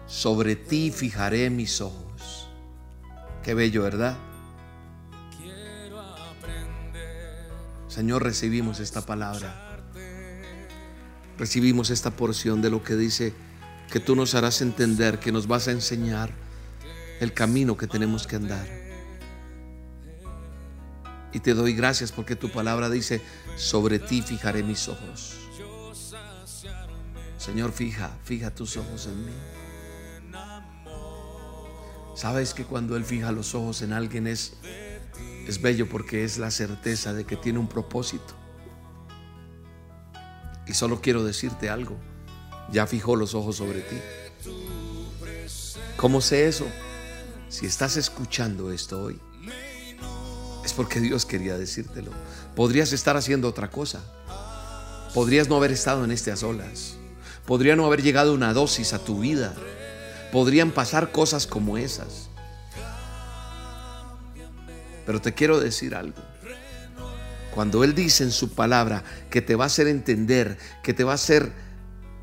Sobre 0.08 0.56
ti 0.56 0.92
fijaré 0.92 1.50
mis 1.50 1.80
ojos. 1.82 2.50
Qué 3.44 3.54
bello, 3.54 3.84
¿verdad? 3.84 4.18
Señor, 7.88 8.24
recibimos 8.24 8.80
esta 8.80 9.06
palabra. 9.06 9.80
Recibimos 11.38 11.92
esta 11.92 12.12
porción 12.12 12.62
de 12.62 12.70
lo 12.70 12.84
que 12.84 12.96
dice 12.96 13.34
que 13.92 14.00
tú 14.00 14.16
nos 14.16 14.36
harás 14.36 14.62
entender, 14.62 15.20
que 15.20 15.32
nos 15.32 15.48
vas 15.48 15.68
a 15.68 15.72
enseñar 15.72 16.32
el 17.20 17.34
camino 17.34 17.78
que 17.78 17.88
tenemos 17.88 18.28
que 18.28 18.36
andar. 18.36 18.68
Y 21.32 21.40
te 21.40 21.54
doy 21.54 21.74
gracias 21.74 22.12
porque 22.12 22.36
tu 22.36 22.50
palabra 22.50 22.90
dice, 22.90 23.22
sobre 23.56 24.00
ti 24.00 24.22
fijaré 24.22 24.62
mis 24.64 24.88
ojos. 24.88 25.36
Señor, 27.38 27.72
fija, 27.72 28.12
fija 28.24 28.54
tus 28.54 28.78
ojos 28.78 29.08
en 29.08 29.26
mí. 29.26 29.34
Sabes 32.16 32.54
que 32.54 32.64
cuando 32.64 32.96
Él 32.96 33.04
fija 33.04 33.32
los 33.32 33.56
ojos 33.56 33.82
en 33.82 33.92
alguien 33.92 34.28
es, 34.28 34.54
es 35.48 35.62
bello 35.62 35.90
porque 35.90 36.24
es 36.24 36.38
la 36.38 36.52
certeza 36.52 37.14
de 37.14 37.26
que 37.26 37.36
tiene 37.36 37.58
un 37.60 37.68
propósito. 37.68 38.36
Y 40.68 40.74
solo 40.74 41.02
quiero 41.02 41.24
decirte 41.24 41.70
algo, 41.70 41.98
ya 42.72 42.88
fijó 42.88 43.16
los 43.16 43.36
ojos 43.36 43.58
sobre 43.58 43.82
ti. 43.82 43.98
¿Cómo 45.98 46.22
sé 46.22 46.48
eso? 46.48 46.66
Si 47.50 47.66
estás 47.66 47.98
escuchando 47.98 48.72
esto 48.72 49.04
hoy, 49.04 49.20
es 50.66 50.74
porque 50.74 51.00
Dios 51.00 51.26
quería 51.26 51.58
decírtelo. 51.58 52.12
Podrías 52.56 52.94
estar 52.94 53.18
haciendo 53.18 53.48
otra 53.48 53.70
cosa. 53.70 54.02
Podrías 55.14 55.50
no 55.50 55.58
haber 55.58 55.72
estado 55.72 56.04
en 56.04 56.12
estas 56.12 56.44
olas. 56.44 56.96
Podría 57.46 57.76
no 57.76 57.86
haber 57.86 58.02
llegado 58.02 58.34
una 58.34 58.54
dosis 58.54 58.94
a 58.94 59.00
tu 59.00 59.20
vida. 59.20 59.54
Podrían 60.32 60.72
pasar 60.72 61.12
cosas 61.12 61.46
como 61.46 61.78
esas. 61.78 62.30
Pero 65.06 65.22
te 65.22 65.34
quiero 65.34 65.60
decir 65.60 65.96
algo. 65.96 66.22
Cuando 67.54 67.84
Él 67.84 67.94
dice 67.94 68.24
en 68.24 68.32
su 68.32 68.54
palabra 68.54 69.04
que 69.30 69.42
te 69.42 69.56
va 69.56 69.66
a 69.66 69.68
hacer 69.68 69.88
entender, 69.88 70.58
que 70.82 70.94
te 70.94 71.04
va 71.04 71.12
a 71.12 71.16
hacer 71.16 71.52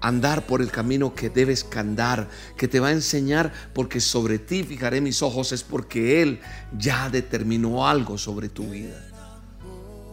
andar 0.01 0.47
por 0.47 0.63
el 0.63 0.71
camino 0.71 1.15
que 1.15 1.31
debes 1.31 1.67
andar, 1.77 2.29
que 2.57 2.69
te 2.69 2.81
va 2.81 2.89
a 2.89 2.93
enseñar, 2.93 3.53
porque 3.75 4.01
sobre 4.01 4.39
ti 4.39 4.65
fijaré 4.65 5.01
mis 5.01 5.23
ojos, 5.23 5.53
es 5.53 5.63
porque 5.63 6.23
Él 6.23 6.41
ya 6.77 7.09
determinó 7.11 7.87
algo 7.87 8.19
sobre 8.19 8.49
tu 8.49 8.71
vida. 8.71 9.07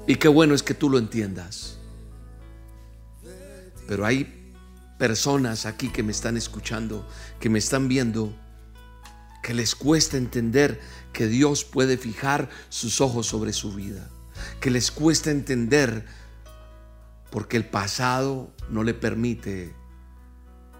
Y 0.08 0.16
qué 0.16 0.28
bueno 0.28 0.56
es 0.56 0.64
que 0.64 0.74
tú 0.74 0.90
lo 0.90 0.98
entiendas. 0.98 1.78
Pero 3.88 4.06
hay 4.06 4.54
personas 4.98 5.66
aquí 5.66 5.90
que 5.90 6.04
me 6.04 6.12
están 6.12 6.38
escuchando, 6.38 7.08
que 7.40 7.50
me 7.50 7.60
están 7.60 7.88
viendo, 7.88 8.34
que 9.44 9.54
les 9.54 9.76
cuesta 9.76 10.18
entender 10.18 10.80
que 11.14 11.28
Dios 11.28 11.64
puede 11.64 11.98
fijar 11.98 12.50
sus 12.70 13.00
ojos 13.00 13.28
sobre 13.28 13.54
su 13.54 13.74
vida, 13.74 14.10
que 14.60 14.72
les 14.72 14.92
cuesta 14.92 15.32
entender 15.32 16.06
porque 17.30 17.58
el 17.58 17.66
pasado 17.66 18.52
no 18.70 18.84
le 18.84 18.94
permite, 18.94 19.74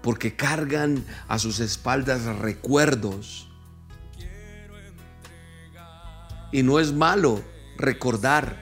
porque 0.02 0.36
cargan 0.36 1.04
a 1.28 1.40
sus 1.40 1.60
espaldas 1.60 2.24
recuerdos. 2.24 3.50
Y 6.52 6.64
no 6.64 6.80
es 6.80 6.94
malo 6.94 7.44
recordar, 7.78 8.58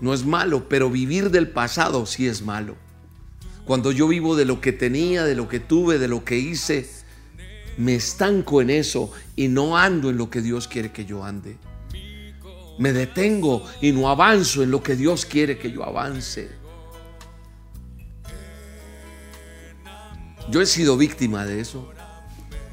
no 0.00 0.14
es 0.14 0.24
malo, 0.24 0.68
pero 0.68 0.90
vivir 0.90 1.30
del 1.30 1.48
pasado 1.48 2.06
sí 2.06 2.26
es 2.26 2.42
malo. 2.42 2.76
Cuando 3.66 3.92
yo 3.92 4.08
vivo 4.08 4.36
de 4.36 4.46
lo 4.46 4.60
que 4.60 4.72
tenía, 4.72 5.24
de 5.24 5.34
lo 5.34 5.48
que 5.48 5.60
tuve, 5.60 5.98
de 5.98 6.08
lo 6.08 6.24
que 6.24 6.38
hice, 6.38 6.88
me 7.76 7.94
estanco 7.94 8.60
en 8.60 8.70
eso 8.70 9.12
y 9.36 9.48
no 9.48 9.76
ando 9.76 10.10
en 10.10 10.16
lo 10.16 10.30
que 10.30 10.40
Dios 10.40 10.66
quiere 10.66 10.92
que 10.92 11.04
yo 11.04 11.24
ande. 11.24 11.56
Me 12.78 12.92
detengo 12.92 13.66
y 13.80 13.92
no 13.92 14.08
avanzo 14.08 14.62
en 14.62 14.70
lo 14.70 14.82
que 14.82 14.96
Dios 14.96 15.26
quiere 15.26 15.58
que 15.58 15.70
yo 15.70 15.84
avance. 15.84 16.59
Yo 20.50 20.60
he 20.60 20.66
sido 20.66 20.96
víctima 20.96 21.46
de 21.46 21.60
eso. 21.60 21.88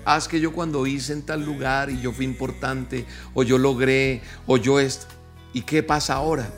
Haz 0.03 0.27
que 0.27 0.39
yo 0.39 0.51
cuando 0.51 0.87
hice 0.87 1.13
en 1.13 1.21
tal 1.21 1.45
lugar 1.45 1.91
y 1.91 2.01
yo 2.01 2.11
fui 2.11 2.25
importante, 2.25 3.05
o 3.35 3.43
yo 3.43 3.59
logré, 3.59 4.21
o 4.47 4.57
yo 4.57 4.79
esto. 4.79 5.05
¿Y 5.53 5.61
qué 5.61 5.83
pasa 5.83 6.15
ahora? 6.15 6.49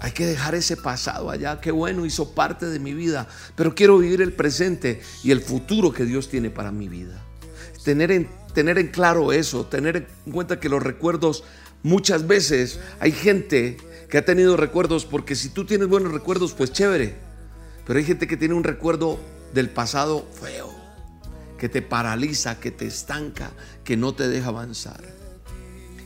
Hay 0.00 0.12
que 0.12 0.24
dejar 0.24 0.54
ese 0.54 0.78
pasado 0.78 1.30
allá. 1.30 1.60
Qué 1.60 1.70
bueno, 1.72 2.06
hizo 2.06 2.30
parte 2.30 2.66
de 2.66 2.78
mi 2.78 2.94
vida. 2.94 3.28
Pero 3.54 3.74
quiero 3.74 3.98
vivir 3.98 4.22
el 4.22 4.32
presente 4.32 5.02
y 5.22 5.30
el 5.30 5.42
futuro 5.42 5.92
que 5.92 6.04
Dios 6.04 6.30
tiene 6.30 6.48
para 6.48 6.72
mi 6.72 6.88
vida. 6.88 7.22
Tener 7.84 8.12
en, 8.12 8.30
tener 8.54 8.78
en 8.78 8.88
claro 8.88 9.32
eso, 9.32 9.66
tener 9.66 10.08
en 10.24 10.32
cuenta 10.32 10.58
que 10.58 10.68
los 10.68 10.82
recuerdos, 10.82 11.44
muchas 11.82 12.26
veces 12.26 12.80
hay 12.98 13.12
gente 13.12 13.76
que 14.08 14.18
ha 14.18 14.24
tenido 14.24 14.56
recuerdos, 14.56 15.04
porque 15.04 15.34
si 15.34 15.50
tú 15.50 15.66
tienes 15.66 15.88
buenos 15.88 16.12
recuerdos, 16.12 16.54
pues 16.54 16.72
chévere. 16.72 17.25
Pero 17.86 17.98
hay 17.98 18.04
gente 18.04 18.26
que 18.26 18.36
tiene 18.36 18.54
un 18.54 18.64
recuerdo 18.64 19.18
del 19.54 19.70
pasado 19.70 20.26
feo, 20.40 20.70
que 21.58 21.68
te 21.68 21.82
paraliza, 21.82 22.58
que 22.58 22.70
te 22.70 22.86
estanca, 22.86 23.52
que 23.84 23.96
no 23.96 24.14
te 24.14 24.28
deja 24.28 24.48
avanzar. 24.48 25.02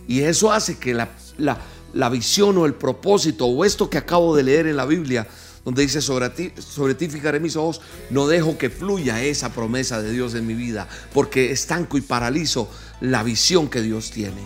Y 0.06 0.20
eso 0.20 0.52
hace 0.52 0.78
que 0.78 0.92
la, 0.92 1.08
la, 1.38 2.08
visión 2.08 2.58
o 2.58 2.66
el 2.66 2.74
propósito 2.74 3.46
o 3.46 3.64
esto 3.64 3.88
que 3.88 3.98
acabo 3.98 4.36
de 4.36 4.42
leer 4.42 4.66
en 4.66 4.76
la 4.76 4.84
Biblia, 4.84 5.26
donde 5.64 5.82
dice 5.82 6.02
sobre 6.02 6.28
ti, 6.30 6.52
sobre 6.58 6.94
ti 6.94 7.08
fijaré 7.08 7.40
mis 7.40 7.56
ojos, 7.56 7.80
no 8.10 8.26
dejo 8.26 8.58
que 8.58 8.70
fluya 8.70 9.22
esa 9.22 9.52
promesa 9.52 10.02
de 10.02 10.12
Dios 10.12 10.34
en 10.34 10.46
mi 10.46 10.54
vida, 10.54 10.88
porque 11.14 11.50
estanco 11.50 11.96
y 11.96 12.02
paralizo 12.02 12.68
la 13.00 13.22
visión 13.22 13.68
que 13.68 13.80
Dios 13.80 14.10
tiene. 14.10 14.42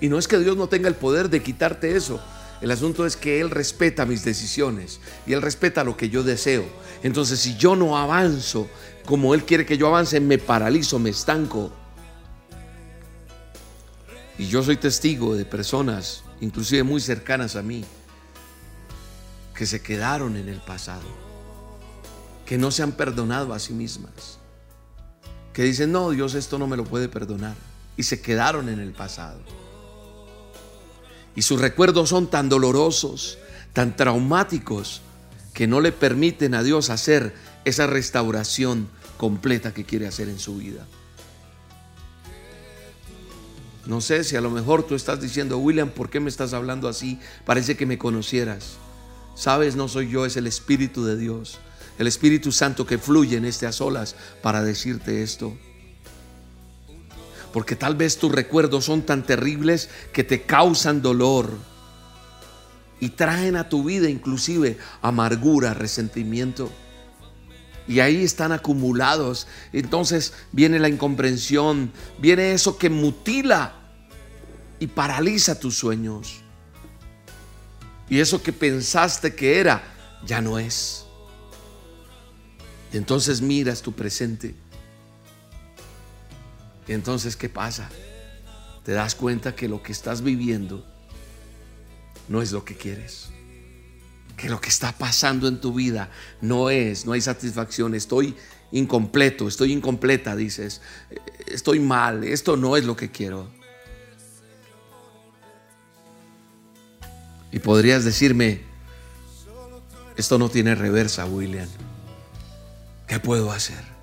Y 0.00 0.08
no 0.08 0.18
es 0.18 0.28
que 0.28 0.38
Dios 0.38 0.56
no 0.56 0.68
tenga 0.68 0.88
el 0.88 0.94
poder 0.94 1.30
de 1.30 1.42
quitarte 1.42 1.96
eso. 1.96 2.20
El 2.60 2.70
asunto 2.70 3.04
es 3.04 3.16
que 3.16 3.40
Él 3.40 3.50
respeta 3.50 4.06
mis 4.06 4.24
decisiones 4.24 5.00
y 5.26 5.34
Él 5.34 5.42
respeta 5.42 5.84
lo 5.84 5.96
que 5.96 6.08
yo 6.08 6.22
deseo. 6.22 6.64
Entonces 7.02 7.40
si 7.40 7.56
yo 7.56 7.76
no 7.76 7.98
avanzo 7.98 8.68
como 9.04 9.34
Él 9.34 9.44
quiere 9.44 9.66
que 9.66 9.78
yo 9.78 9.88
avance, 9.88 10.20
me 10.20 10.38
paralizo, 10.38 10.98
me 10.98 11.10
estanco. 11.10 11.72
Y 14.38 14.48
yo 14.48 14.62
soy 14.62 14.76
testigo 14.76 15.34
de 15.34 15.44
personas, 15.44 16.22
inclusive 16.40 16.82
muy 16.82 17.00
cercanas 17.00 17.56
a 17.56 17.62
mí, 17.62 17.84
que 19.54 19.64
se 19.64 19.80
quedaron 19.80 20.36
en 20.36 20.48
el 20.48 20.60
pasado, 20.60 21.06
que 22.44 22.58
no 22.58 22.70
se 22.70 22.82
han 22.82 22.92
perdonado 22.92 23.54
a 23.54 23.58
sí 23.58 23.72
mismas, 23.72 24.38
que 25.54 25.62
dicen, 25.62 25.90
no, 25.90 26.10
Dios 26.10 26.34
esto 26.34 26.58
no 26.58 26.66
me 26.66 26.76
lo 26.76 26.84
puede 26.84 27.08
perdonar, 27.08 27.54
y 27.96 28.02
se 28.02 28.20
quedaron 28.20 28.68
en 28.68 28.80
el 28.80 28.92
pasado. 28.92 29.40
Y 31.36 31.42
sus 31.42 31.60
recuerdos 31.60 32.08
son 32.08 32.28
tan 32.28 32.48
dolorosos, 32.48 33.38
tan 33.74 33.94
traumáticos, 33.94 35.02
que 35.52 35.66
no 35.66 35.80
le 35.80 35.92
permiten 35.92 36.54
a 36.54 36.62
Dios 36.62 36.90
hacer 36.90 37.34
esa 37.64 37.86
restauración 37.86 38.88
completa 39.18 39.72
que 39.72 39.84
quiere 39.84 40.06
hacer 40.06 40.28
en 40.28 40.38
su 40.38 40.56
vida. 40.56 40.86
No 43.86 44.00
sé 44.00 44.24
si 44.24 44.34
a 44.34 44.40
lo 44.40 44.50
mejor 44.50 44.82
tú 44.82 44.94
estás 44.94 45.20
diciendo, 45.20 45.58
William, 45.58 45.90
¿por 45.90 46.10
qué 46.10 46.20
me 46.20 46.28
estás 46.28 46.54
hablando 46.54 46.88
así? 46.88 47.20
Parece 47.44 47.76
que 47.76 47.86
me 47.86 47.98
conocieras. 47.98 48.76
Sabes, 49.34 49.76
no 49.76 49.88
soy 49.88 50.08
yo, 50.08 50.26
es 50.26 50.36
el 50.36 50.46
Espíritu 50.46 51.04
de 51.04 51.16
Dios, 51.16 51.58
el 51.98 52.06
Espíritu 52.06 52.52
Santo 52.52 52.86
que 52.86 52.98
fluye 52.98 53.36
en 53.36 53.44
este 53.44 53.66
a 53.66 53.72
solas 53.72 54.16
para 54.42 54.62
decirte 54.62 55.22
esto 55.22 55.56
porque 57.56 57.74
tal 57.74 57.94
vez 57.96 58.18
tus 58.18 58.30
recuerdos 58.30 58.84
son 58.84 59.00
tan 59.00 59.22
terribles 59.22 59.88
que 60.12 60.22
te 60.22 60.42
causan 60.42 61.00
dolor 61.00 61.56
y 63.00 63.08
traen 63.08 63.56
a 63.56 63.70
tu 63.70 63.82
vida 63.82 64.10
inclusive 64.10 64.76
amargura, 65.00 65.72
resentimiento. 65.72 66.70
Y 67.88 68.00
ahí 68.00 68.22
están 68.22 68.52
acumulados. 68.52 69.46
Entonces 69.72 70.34
viene 70.52 70.78
la 70.78 70.90
incomprensión, 70.90 71.92
viene 72.18 72.52
eso 72.52 72.76
que 72.76 72.90
mutila 72.90 73.72
y 74.78 74.88
paraliza 74.88 75.58
tus 75.58 75.78
sueños. 75.78 76.42
Y 78.10 78.20
eso 78.20 78.42
que 78.42 78.52
pensaste 78.52 79.34
que 79.34 79.60
era, 79.60 79.82
ya 80.26 80.42
no 80.42 80.58
es. 80.58 81.06
Y 82.92 82.98
entonces 82.98 83.40
miras 83.40 83.80
tu 83.80 83.92
presente 83.92 84.65
entonces, 86.94 87.36
¿qué 87.36 87.48
pasa? 87.48 87.88
Te 88.84 88.92
das 88.92 89.14
cuenta 89.14 89.56
que 89.56 89.68
lo 89.68 89.82
que 89.82 89.92
estás 89.92 90.22
viviendo 90.22 90.84
no 92.28 92.42
es 92.42 92.52
lo 92.52 92.64
que 92.64 92.76
quieres. 92.76 93.28
Que 94.36 94.48
lo 94.48 94.60
que 94.60 94.68
está 94.68 94.92
pasando 94.92 95.48
en 95.48 95.60
tu 95.60 95.74
vida 95.74 96.10
no 96.40 96.70
es, 96.70 97.06
no 97.06 97.12
hay 97.12 97.20
satisfacción. 97.20 97.94
Estoy 97.94 98.36
incompleto, 98.70 99.48
estoy 99.48 99.72
incompleta, 99.72 100.36
dices. 100.36 100.82
Estoy 101.46 101.80
mal, 101.80 102.22
esto 102.24 102.56
no 102.56 102.76
es 102.76 102.84
lo 102.84 102.96
que 102.96 103.10
quiero. 103.10 103.50
Y 107.50 107.58
podrías 107.58 108.04
decirme, 108.04 108.60
esto 110.16 110.38
no 110.38 110.48
tiene 110.48 110.74
reversa, 110.74 111.24
William. 111.26 111.68
¿Qué 113.06 113.18
puedo 113.18 113.50
hacer? 113.50 113.95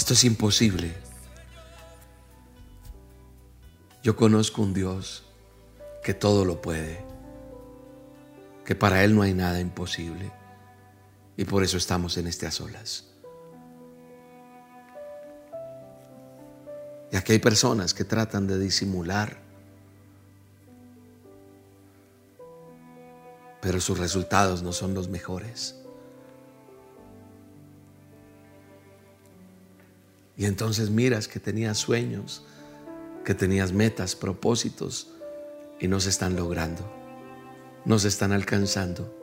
Esto 0.00 0.14
es 0.14 0.24
imposible. 0.24 0.94
Yo 4.02 4.16
conozco 4.16 4.62
un 4.62 4.72
Dios 4.72 5.24
que 6.02 6.14
todo 6.14 6.46
lo 6.46 6.62
puede, 6.62 7.04
que 8.64 8.74
para 8.74 9.04
Él 9.04 9.14
no 9.14 9.20
hay 9.20 9.34
nada 9.34 9.60
imposible. 9.60 10.32
Y 11.36 11.44
por 11.44 11.62
eso 11.64 11.76
estamos 11.76 12.16
en 12.16 12.28
a 12.28 12.50
solas. 12.50 13.04
Y 17.12 17.16
aquí 17.16 17.32
hay 17.32 17.38
personas 17.38 17.92
que 17.92 18.04
tratan 18.04 18.46
de 18.46 18.58
disimular, 18.58 19.36
pero 23.60 23.82
sus 23.82 23.98
resultados 23.98 24.62
no 24.62 24.72
son 24.72 24.94
los 24.94 25.10
mejores. 25.10 25.79
Y 30.40 30.46
entonces 30.46 30.88
miras 30.88 31.28
que 31.28 31.38
tenías 31.38 31.76
sueños, 31.76 32.42
que 33.26 33.34
tenías 33.34 33.74
metas, 33.74 34.16
propósitos, 34.16 35.08
y 35.78 35.86
no 35.86 36.00
se 36.00 36.08
están 36.08 36.34
logrando, 36.34 36.82
no 37.84 37.98
se 37.98 38.08
están 38.08 38.32
alcanzando. 38.32 39.14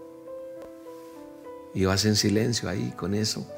Y 1.73 1.85
vas 1.85 2.05
en 2.05 2.15
silencio 2.15 2.69
ahí 2.69 2.93
con 2.95 3.15
eso, 3.15 3.51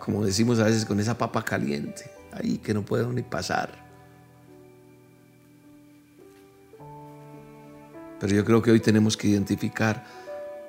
como 0.00 0.22
decimos 0.22 0.58
a 0.58 0.64
veces, 0.64 0.84
con 0.84 1.00
esa 1.00 1.16
papa 1.16 1.42
caliente, 1.46 2.10
ahí 2.30 2.58
que 2.58 2.74
no 2.74 2.84
puedo 2.84 3.10
ni 3.10 3.22
pasar. 3.22 3.70
Pero 8.20 8.34
yo 8.34 8.44
creo 8.44 8.60
que 8.60 8.70
hoy 8.70 8.80
tenemos 8.80 9.16
que 9.16 9.28
identificar 9.28 10.04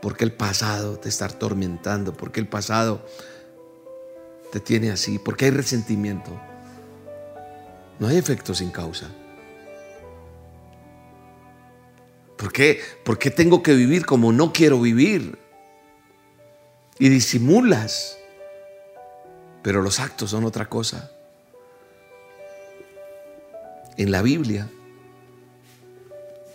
por 0.01 0.15
qué 0.15 0.23
el 0.23 0.31
pasado 0.31 0.97
te 0.97 1.09
está 1.09 1.25
atormentando, 1.25 2.13
por 2.13 2.31
qué 2.31 2.39
el 2.39 2.47
pasado 2.47 3.05
te 4.53 4.59
tiene 4.59 4.91
así? 4.91 5.17
Porque 5.17 5.45
hay 5.45 5.51
resentimiento. 5.51 6.29
No 7.97 8.07
hay 8.07 8.17
efecto 8.17 8.53
sin 8.53 8.69
causa. 8.69 9.09
¿Por 12.37 12.53
qué? 12.53 12.79
¿Por 13.03 13.17
qué 13.17 13.31
tengo 13.31 13.63
que 13.63 13.73
vivir 13.73 14.05
como 14.05 14.31
no 14.31 14.53
quiero 14.53 14.79
vivir? 14.79 15.39
Y 16.99 17.09
disimulas. 17.09 18.19
Pero 19.63 19.81
los 19.81 19.99
actos 19.99 20.29
son 20.29 20.43
otra 20.43 20.69
cosa. 20.69 21.09
En 23.97 24.11
la 24.11 24.21
Biblia, 24.21 24.69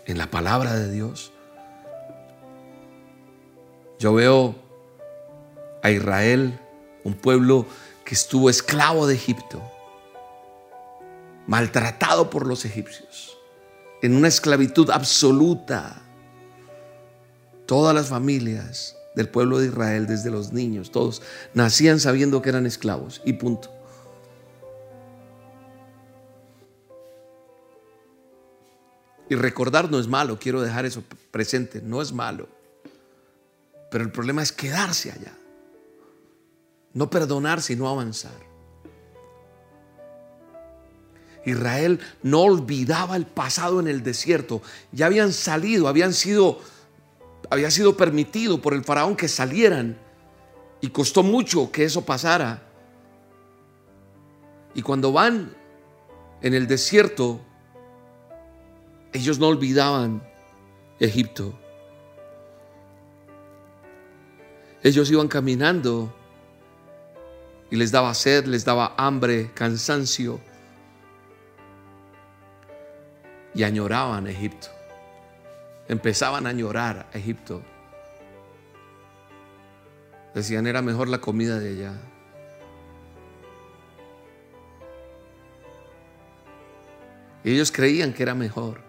en 0.07 0.19
la 0.19 0.31
palabra 0.31 0.77
de 0.77 0.93
Dios, 0.93 1.33
yo 3.99 4.15
veo 4.15 4.55
a 5.83 5.91
Israel, 5.91 6.61
un 7.03 7.15
pueblo 7.15 7.67
que 8.09 8.15
estuvo 8.15 8.49
esclavo 8.49 9.07
de 9.07 9.15
Egipto, 9.15 9.63
maltratado 11.47 12.31
por 12.31 12.47
los 12.47 12.65
egipcios, 12.65 13.37
en 14.01 14.17
una 14.17 14.29
esclavitud 14.29 14.89
absoluta. 14.89 16.01
Todas 17.67 17.95
las 17.95 18.09
familias 18.09 18.97
del 19.15 19.29
pueblo 19.29 19.59
de 19.59 19.67
Israel, 19.67 20.07
desde 20.07 20.31
los 20.31 20.55
niños, 20.55 20.91
todos 20.91 21.21
nacían 21.53 22.01
sabiendo 22.01 22.41
que 22.41 22.49
eran 22.49 22.65
esclavos 22.65 23.21
y 23.27 23.35
punto. 23.35 23.71
Y 29.29 29.35
recordar 29.35 29.91
no 29.91 29.99
es 29.99 30.07
malo, 30.07 30.39
quiero 30.39 30.63
dejar 30.63 30.87
eso 30.87 31.05
presente, 31.31 31.83
no 31.83 32.01
es 32.01 32.15
malo. 32.15 32.49
Pero 33.91 34.03
el 34.03 34.11
problema 34.11 34.43
es 34.43 34.51
quedarse 34.51 35.13
allá. 35.13 35.35
No 36.95 37.11
perdonar, 37.11 37.63
sino 37.63 37.89
avanzar. 37.89 38.49
Israel 41.45 42.01
no 42.23 42.43
olvidaba 42.43 43.17
el 43.17 43.27
pasado 43.27 43.81
en 43.81 43.89
el 43.89 44.03
desierto. 44.03 44.63
Ya 44.93 45.07
habían 45.07 45.33
salido, 45.33 45.89
habían 45.89 46.13
sido, 46.13 46.61
había 47.51 47.71
sido 47.71 47.97
permitido 47.97 48.61
por 48.61 48.75
el 48.75 48.85
faraón 48.85 49.17
que 49.17 49.29
salieran. 49.29 49.99
Y 50.81 50.91
costó 50.91 51.23
mucho 51.23 51.73
que 51.73 51.85
eso 51.85 52.05
pasara. 52.05 52.63
Y 54.75 54.83
cuando 54.83 55.13
van 55.13 55.55
en 56.41 56.55
el 56.55 56.69
desierto, 56.69 57.41
ellos 59.13 59.39
no 59.39 59.49
olvidaban 59.49 60.23
Egipto. 61.01 61.59
Ellos 64.83 65.11
iban 65.11 65.27
caminando 65.27 66.15
y 67.71 67.77
les 67.77 67.93
daba 67.93 68.15
sed, 68.15 68.47
les 68.47 68.65
daba 68.65 68.95
hambre, 68.97 69.51
cansancio. 69.55 70.41
Y 73.55 73.63
añoraban 73.63 74.27
Egipto. 74.27 74.69
Empezaban 75.89 76.47
a 76.47 76.51
añorar 76.51 77.09
a 77.13 77.19
Egipto. 77.19 77.63
Decían 80.35 80.67
era 80.67 80.83
mejor 80.83 81.09
la 81.09 81.19
comida 81.19 81.59
de 81.59 81.71
allá. 81.71 81.95
Y 87.45 87.53
ellos 87.53 87.73
creían 87.73 88.13
que 88.13 88.23
era 88.23 88.35
mejor. 88.35 88.81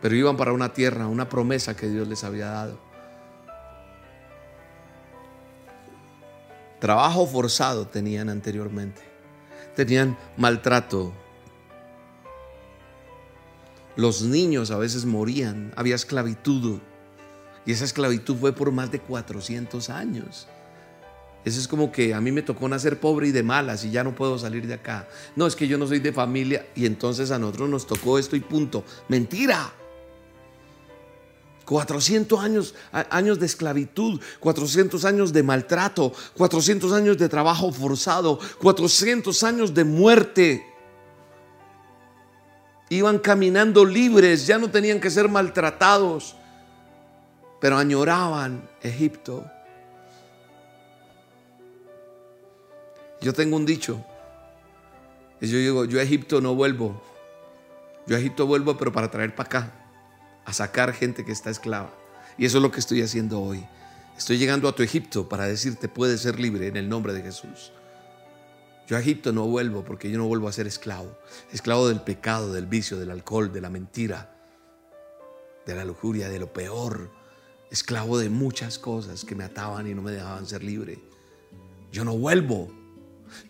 Pero 0.00 0.14
iban 0.14 0.36
para 0.36 0.52
una 0.52 0.72
tierra, 0.72 1.06
una 1.06 1.28
promesa 1.28 1.76
que 1.76 1.88
Dios 1.88 2.06
les 2.08 2.24
había 2.24 2.46
dado. 2.46 2.85
Trabajo 6.80 7.26
forzado 7.26 7.86
tenían 7.86 8.28
anteriormente. 8.28 9.02
Tenían 9.74 10.16
maltrato. 10.36 11.12
Los 13.96 14.22
niños 14.22 14.70
a 14.70 14.78
veces 14.78 15.06
morían, 15.06 15.72
había 15.76 15.94
esclavitud. 15.94 16.80
Y 17.64 17.72
esa 17.72 17.84
esclavitud 17.84 18.36
fue 18.36 18.54
por 18.54 18.70
más 18.72 18.92
de 18.92 19.00
400 19.00 19.90
años. 19.90 20.46
Eso 21.46 21.60
es 21.60 21.68
como 21.68 21.92
que 21.92 22.12
a 22.12 22.20
mí 22.20 22.32
me 22.32 22.42
tocó 22.42 22.68
nacer 22.68 22.98
pobre 22.98 23.28
y 23.28 23.32
de 23.32 23.42
malas 23.42 23.84
y 23.84 23.90
ya 23.92 24.02
no 24.02 24.14
puedo 24.14 24.36
salir 24.36 24.66
de 24.66 24.74
acá. 24.74 25.08
No, 25.36 25.46
es 25.46 25.54
que 25.54 25.68
yo 25.68 25.78
no 25.78 25.86
soy 25.86 26.00
de 26.00 26.12
familia 26.12 26.66
y 26.74 26.86
entonces 26.86 27.30
a 27.30 27.38
nosotros 27.38 27.70
nos 27.70 27.86
tocó 27.86 28.18
esto 28.18 28.34
y 28.36 28.40
punto. 28.40 28.84
Mentira. 29.08 29.72
400 31.66 32.40
años, 32.40 32.74
años 33.10 33.38
de 33.40 33.46
esclavitud, 33.46 34.20
400 34.40 35.04
años 35.04 35.32
de 35.32 35.42
maltrato, 35.42 36.12
400 36.36 36.92
años 36.92 37.18
de 37.18 37.28
trabajo 37.28 37.72
forzado, 37.72 38.38
400 38.60 39.42
años 39.42 39.74
de 39.74 39.84
muerte. 39.84 40.64
Iban 42.88 43.18
caminando 43.18 43.84
libres, 43.84 44.46
ya 44.46 44.58
no 44.58 44.70
tenían 44.70 45.00
que 45.00 45.10
ser 45.10 45.28
maltratados, 45.28 46.36
pero 47.60 47.76
añoraban 47.76 48.70
Egipto. 48.80 49.44
Yo 53.20 53.32
tengo 53.32 53.56
un 53.56 53.66
dicho. 53.66 54.04
Y 55.40 55.48
yo 55.48 55.58
digo, 55.58 55.84
yo 55.84 55.98
a 55.98 56.02
Egipto 56.04 56.40
no 56.40 56.54
vuelvo. 56.54 57.02
Yo 58.06 58.14
a 58.14 58.20
Egipto 58.20 58.46
vuelvo, 58.46 58.76
pero 58.76 58.92
para 58.92 59.10
traer 59.10 59.34
para 59.34 59.46
acá, 59.48 59.85
a 60.46 60.52
sacar 60.52 60.94
gente 60.94 61.24
que 61.24 61.32
está 61.32 61.50
esclava. 61.50 61.92
Y 62.38 62.46
eso 62.46 62.58
es 62.58 62.62
lo 62.62 62.70
que 62.70 62.80
estoy 62.80 63.02
haciendo 63.02 63.42
hoy. 63.42 63.66
Estoy 64.16 64.38
llegando 64.38 64.68
a 64.68 64.74
tu 64.74 64.82
Egipto 64.82 65.28
para 65.28 65.46
decirte, 65.46 65.88
puedes 65.88 66.22
ser 66.22 66.40
libre 66.40 66.68
en 66.68 66.76
el 66.76 66.88
nombre 66.88 67.12
de 67.12 67.20
Jesús. 67.20 67.72
Yo 68.86 68.96
a 68.96 69.00
Egipto 69.00 69.32
no 69.32 69.46
vuelvo 69.46 69.84
porque 69.84 70.10
yo 70.10 70.16
no 70.16 70.26
vuelvo 70.26 70.48
a 70.48 70.52
ser 70.52 70.66
esclavo. 70.66 71.18
Esclavo 71.52 71.88
del 71.88 72.00
pecado, 72.00 72.52
del 72.52 72.66
vicio, 72.66 72.96
del 72.98 73.10
alcohol, 73.10 73.52
de 73.52 73.60
la 73.60 73.68
mentira, 73.68 74.32
de 75.66 75.74
la 75.74 75.84
lujuria, 75.84 76.28
de 76.28 76.38
lo 76.38 76.52
peor. 76.52 77.10
Esclavo 77.70 78.16
de 78.16 78.30
muchas 78.30 78.78
cosas 78.78 79.24
que 79.24 79.34
me 79.34 79.42
ataban 79.42 79.88
y 79.88 79.94
no 79.94 80.02
me 80.02 80.12
dejaban 80.12 80.46
ser 80.46 80.62
libre. 80.62 81.00
Yo 81.90 82.04
no 82.04 82.16
vuelvo. 82.16 82.70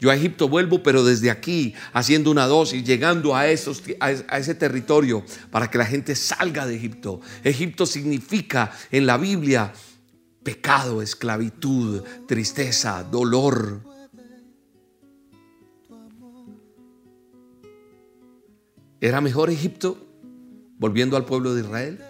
Yo 0.01 0.11
a 0.11 0.17
Egipto 0.17 0.49
vuelvo, 0.49 0.83
pero 0.83 1.05
desde 1.05 1.31
aquí, 1.31 1.75
haciendo 1.93 2.31
una 2.31 2.47
dosis, 2.47 2.85
llegando 2.85 3.35
a, 3.35 3.49
esos, 3.49 3.83
a 4.01 4.39
ese 4.39 4.55
territorio 4.55 5.25
para 5.51 5.71
que 5.71 5.79
la 5.79 5.87
gente 5.87 6.15
salga 6.15 6.67
de 6.67 6.77
Egipto. 6.77 7.21
Egipto 7.45 7.87
significa 7.87 8.73
en 8.91 9.07
la 9.07 9.17
Biblia 9.17 9.73
pecado, 10.47 11.03
esclavitud, 11.03 12.05
tristeza, 12.29 13.03
dolor. 13.03 13.81
¿Era 19.01 19.21
mejor 19.21 19.51
Egipto? 19.51 19.99
Volviendo 20.79 21.17
al 21.17 21.25
pueblo 21.25 21.53
de 21.53 21.63
Israel, 21.63 22.01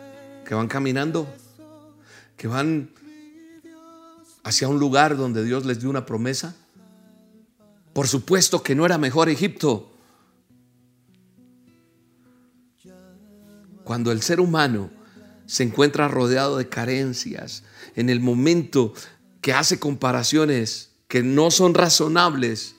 que 0.44 0.54
van 0.54 0.68
caminando, 0.68 1.26
que 2.36 2.46
van 2.46 2.90
hacia 4.44 4.68
un 4.68 4.78
lugar 4.78 5.16
donde 5.16 5.42
Dios 5.42 5.64
les 5.64 5.80
dio 5.80 5.88
una 5.88 6.04
promesa. 6.04 6.54
Por 7.96 8.08
supuesto 8.08 8.62
que 8.62 8.74
no 8.74 8.84
era 8.84 8.98
mejor 8.98 9.30
Egipto. 9.30 9.90
Cuando 13.84 14.12
el 14.12 14.20
ser 14.20 14.38
humano 14.38 14.90
se 15.46 15.62
encuentra 15.62 16.06
rodeado 16.06 16.58
de 16.58 16.68
carencias, 16.68 17.62
en 17.94 18.10
el 18.10 18.20
momento 18.20 18.92
que 19.40 19.54
hace 19.54 19.78
comparaciones 19.78 20.90
que 21.08 21.22
no 21.22 21.50
son 21.50 21.72
razonables, 21.72 22.76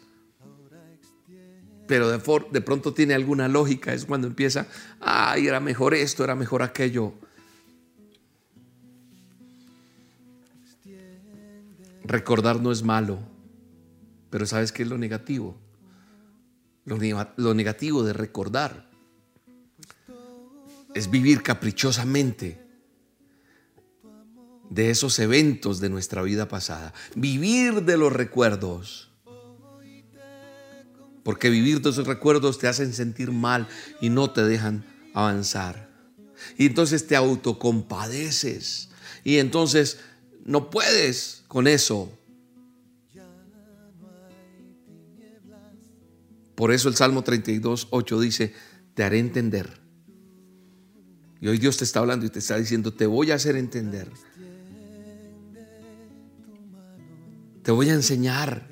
pero 1.87 2.11
de, 2.11 2.61
pronto 2.61 2.93
tiene 2.93 3.15
alguna 3.15 3.47
lógica, 3.47 3.95
es 3.95 4.05
cuando 4.05 4.27
empieza, 4.27 4.67
ay, 4.99 5.47
era 5.47 5.59
mejor 5.59 5.95
esto, 5.95 6.23
era 6.25 6.35
mejor 6.35 6.61
aquello. 6.61 7.15
Recordar 12.03 12.61
no 12.61 12.71
es 12.71 12.83
malo, 12.83 13.17
pero 14.29 14.45
¿sabes 14.45 14.71
qué 14.71 14.83
es 14.83 14.89
lo 14.89 14.97
negativo? 14.97 15.57
Lo, 16.85 17.53
negativo 17.53 18.03
de 18.03 18.13
recordar 18.13 18.89
es 20.93 21.09
vivir 21.09 21.43
caprichosamente 21.43 22.65
de 24.69 24.89
esos 24.89 25.19
eventos 25.19 25.79
de 25.79 25.89
nuestra 25.89 26.21
vida 26.21 26.47
pasada, 26.47 26.93
vivir 27.15 27.83
de 27.83 27.97
los 27.97 28.13
recuerdos 28.13 29.07
porque 31.27 31.49
vivir 31.49 31.81
todos 31.81 31.95
esos 31.97 32.07
recuerdos 32.07 32.57
te 32.57 32.69
hacen 32.69 32.93
sentir 32.93 33.33
mal 33.33 33.67
y 33.99 34.07
no 34.07 34.31
te 34.31 34.45
dejan 34.45 34.85
avanzar. 35.13 35.89
Y 36.57 36.67
entonces 36.67 37.05
te 37.05 37.17
autocompadeces. 37.17 38.87
Y 39.25 39.39
entonces 39.39 39.99
no 40.45 40.69
puedes 40.69 41.43
con 41.49 41.67
eso. 41.67 42.16
Por 46.57 46.71
eso 46.71 46.89
el 46.89 46.95
Salmo 46.95 47.23
32, 47.23 47.89
8 47.91 48.19
dice, 48.19 48.51
te 48.95 49.03
haré 49.03 49.19
entender. 49.19 49.79
Y 51.39 51.49
hoy 51.49 51.59
Dios 51.59 51.77
te 51.77 51.83
está 51.83 51.99
hablando 51.99 52.25
y 52.25 52.31
te 52.31 52.39
está 52.39 52.57
diciendo, 52.57 52.91
te 52.91 53.05
voy 53.05 53.29
a 53.29 53.35
hacer 53.35 53.55
entender. 53.55 54.09
Te 57.61 57.71
voy 57.71 57.91
a 57.91 57.93
enseñar. 57.93 58.67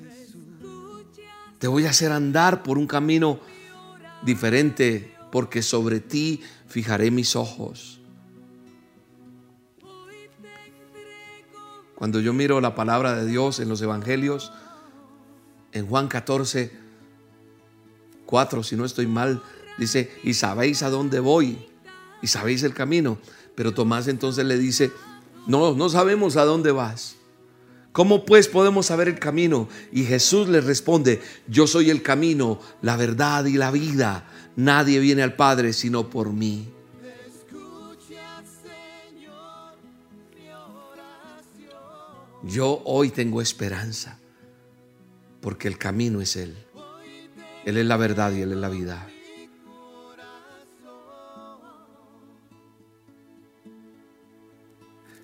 Te 1.60 1.68
voy 1.68 1.86
a 1.86 1.90
hacer 1.90 2.10
andar 2.10 2.64
por 2.64 2.76
un 2.76 2.88
camino 2.88 3.38
diferente 4.24 5.14
porque 5.30 5.62
sobre 5.62 6.00
ti 6.00 6.42
fijaré 6.66 7.12
mis 7.12 7.36
ojos. 7.36 8.00
Cuando 11.94 12.18
yo 12.18 12.32
miro 12.32 12.60
la 12.60 12.74
palabra 12.74 13.14
de 13.14 13.26
Dios 13.26 13.60
en 13.60 13.68
los 13.68 13.80
evangelios, 13.80 14.52
en 15.70 15.86
Juan 15.86 16.08
14, 16.08 16.85
4, 18.26 18.62
si 18.62 18.76
no 18.76 18.84
estoy 18.84 19.06
mal, 19.06 19.42
dice, 19.78 20.10
y 20.22 20.34
sabéis 20.34 20.82
a 20.82 20.90
dónde 20.90 21.20
voy, 21.20 21.58
y 22.20 22.26
sabéis 22.26 22.62
el 22.62 22.74
camino. 22.74 23.18
Pero 23.54 23.72
Tomás 23.72 24.08
entonces 24.08 24.44
le 24.44 24.58
dice, 24.58 24.92
no, 25.46 25.74
no 25.74 25.88
sabemos 25.88 26.36
a 26.36 26.44
dónde 26.44 26.72
vas. 26.72 27.16
¿Cómo 27.92 28.26
pues 28.26 28.46
podemos 28.46 28.86
saber 28.86 29.08
el 29.08 29.18
camino? 29.18 29.68
Y 29.90 30.04
Jesús 30.04 30.48
le 30.48 30.60
responde, 30.60 31.22
yo 31.48 31.66
soy 31.66 31.88
el 31.88 32.02
camino, 32.02 32.60
la 32.82 32.96
verdad 32.96 33.46
y 33.46 33.54
la 33.54 33.70
vida. 33.70 34.28
Nadie 34.54 34.98
viene 34.98 35.22
al 35.22 35.34
Padre 35.34 35.72
sino 35.72 36.10
por 36.10 36.30
mí. 36.30 36.68
Yo 42.42 42.82
hoy 42.84 43.10
tengo 43.10 43.40
esperanza 43.40 44.18
porque 45.40 45.66
el 45.66 45.78
camino 45.78 46.20
es 46.20 46.36
Él. 46.36 46.65
Él 47.66 47.76
es 47.78 47.84
la 47.84 47.96
verdad 47.96 48.30
y 48.30 48.42
Él 48.42 48.52
es 48.52 48.58
la 48.58 48.68
vida. 48.68 49.08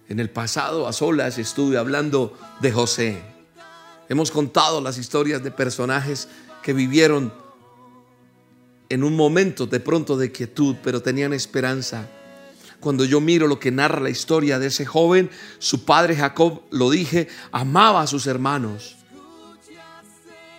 En 0.09 0.19
el 0.19 0.29
pasado, 0.29 0.89
a 0.89 0.93
solas, 0.93 1.39
estuve 1.39 1.79
hablando 1.79 2.37
de 2.61 2.73
José. 2.73 3.23
Hemos 4.09 4.33
contado 4.33 4.81
las 4.81 4.99
historias 4.99 5.45
de 5.45 5.53
personajes 5.53 6.29
que 6.65 6.73
vivieron 6.73 7.33
en 8.89 9.05
un 9.05 9.15
momento 9.15 9.67
de 9.67 9.79
pronto 9.79 10.17
de 10.17 10.33
quietud, 10.33 10.75
pero 10.83 11.01
tenían 11.01 11.33
esperanza. 11.33 12.09
Cuando 12.81 13.05
yo 13.05 13.21
miro 13.21 13.47
lo 13.47 13.61
que 13.61 13.71
narra 13.71 14.01
la 14.01 14.11
historia 14.11 14.59
de 14.59 14.67
ese 14.67 14.85
joven, 14.85 15.31
su 15.61 15.85
padre 15.85 16.17
Jacob, 16.17 16.63
lo 16.73 16.91
dije, 16.91 17.29
amaba 17.53 18.03
a 18.03 18.09
sus 18.09 18.27
hermanos, 18.27 18.97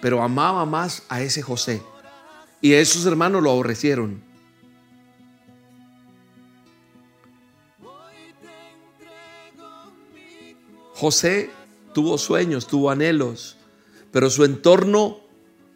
pero 0.04 0.22
amaba 0.22 0.66
más 0.66 1.04
a 1.08 1.22
ese 1.22 1.42
José. 1.42 1.82
Y 2.60 2.74
esos 2.74 3.06
hermanos 3.06 3.42
lo 3.42 3.52
aborrecieron. 3.52 4.22
José 10.94 11.50
tuvo 11.94 12.18
sueños, 12.18 12.68
tuvo 12.68 12.92
anhelos, 12.92 13.56
pero 14.12 14.30
su 14.30 14.44
entorno, 14.44 15.22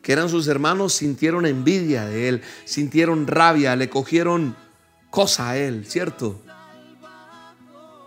que 0.02 0.12
eran 0.12 0.28
sus 0.28 0.50
hermanos, 0.50 0.92
sintieron 0.92 1.46
envidia 1.46 2.06
de 2.06 2.28
él, 2.28 2.42
sintieron 2.66 3.28
rabia, 3.28 3.78
le 3.78 3.90
cogieron 3.90 4.58
cosa 5.10 5.52
a 5.52 5.58
él, 5.58 5.86
¿cierto? 5.86 6.42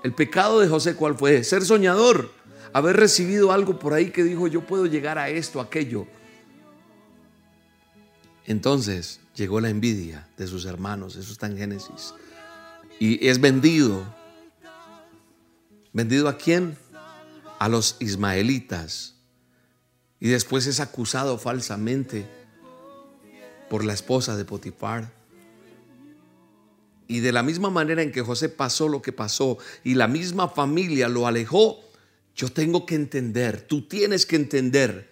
El 0.05 0.13
pecado 0.13 0.61
de 0.61 0.69
José, 0.69 0.97
¿cuál 0.97 1.17
fue? 1.17 1.45
Ser 1.45 1.65
soñador, 1.65 2.31
haber 2.73 2.97
recibido 2.97 3.53
algo 3.53 3.79
por 3.79 3.93
ahí 3.93 4.11
que 4.11 4.25
dijo, 4.25 4.47
yo 4.47 4.67
puedo 4.67 4.87
llegar 4.87 5.19
a 5.19 5.29
esto, 5.29 5.61
aquello. 5.61 6.07
Entonces 8.47 9.21
llegó 9.35 9.61
la 9.61 9.71
envidia 9.71 10.29
de 10.37 10.47
sus 10.47 10.65
hermanos, 10.65 11.17
eso 11.17 11.33
está 11.33 11.47
en 11.47 11.57
Génesis. 11.57 12.15
Y 12.99 13.27
es 13.27 13.41
vendido. 13.41 14.05
¿Vendido 15.93 16.29
a 16.29 16.37
quién? 16.37 16.77
a 17.61 17.69
los 17.69 17.97
ismaelitas 18.01 19.15
y 20.19 20.29
después 20.29 20.67
es 20.67 20.81
acusado 20.81 21.37
falsamente 21.37 22.27
por 23.69 23.85
la 23.85 23.93
esposa 23.93 24.35
de 24.35 24.47
Potifar 24.47 25.13
Y 27.07 27.21
de 27.21 27.33
la 27.33 27.43
misma 27.43 27.69
manera 27.69 28.03
en 28.03 28.13
que 28.13 28.23
José 28.23 28.49
pasó 28.49 28.89
lo 28.89 29.03
que 29.03 29.13
pasó 29.13 29.59
y 29.85 29.95
la 29.95 30.09
misma 30.09 30.49
familia 30.49 31.09
lo 31.11 31.27
alejó, 31.27 31.79
yo 32.41 32.51
tengo 32.51 32.87
que 32.87 32.95
entender, 32.95 33.61
tú 33.61 33.87
tienes 33.87 34.25
que 34.25 34.37
entender 34.37 35.11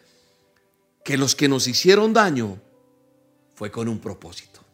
que 1.04 1.18
los 1.18 1.36
que 1.36 1.46
nos 1.46 1.68
hicieron 1.68 2.14
daño 2.14 2.58
fue 3.54 3.70
con 3.70 3.86
un 3.86 3.98
propósito. 3.98 4.64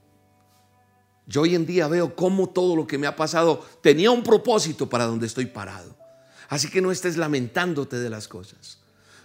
Yo 1.26 1.40
hoy 1.40 1.56
en 1.56 1.66
día 1.66 1.88
veo 1.88 2.14
cómo 2.14 2.50
todo 2.50 2.76
lo 2.76 2.86
que 2.86 2.96
me 2.96 3.08
ha 3.08 3.16
pasado 3.16 3.66
tenía 3.82 4.12
un 4.12 4.22
propósito 4.22 4.88
para 4.88 5.06
donde 5.06 5.26
estoy 5.26 5.46
parado. 5.46 5.96
Así 6.48 6.70
que 6.70 6.80
no 6.80 6.92
estés 6.92 7.16
lamentándote 7.16 7.98
de 7.98 8.08
las 8.08 8.28
cosas. 8.28 8.78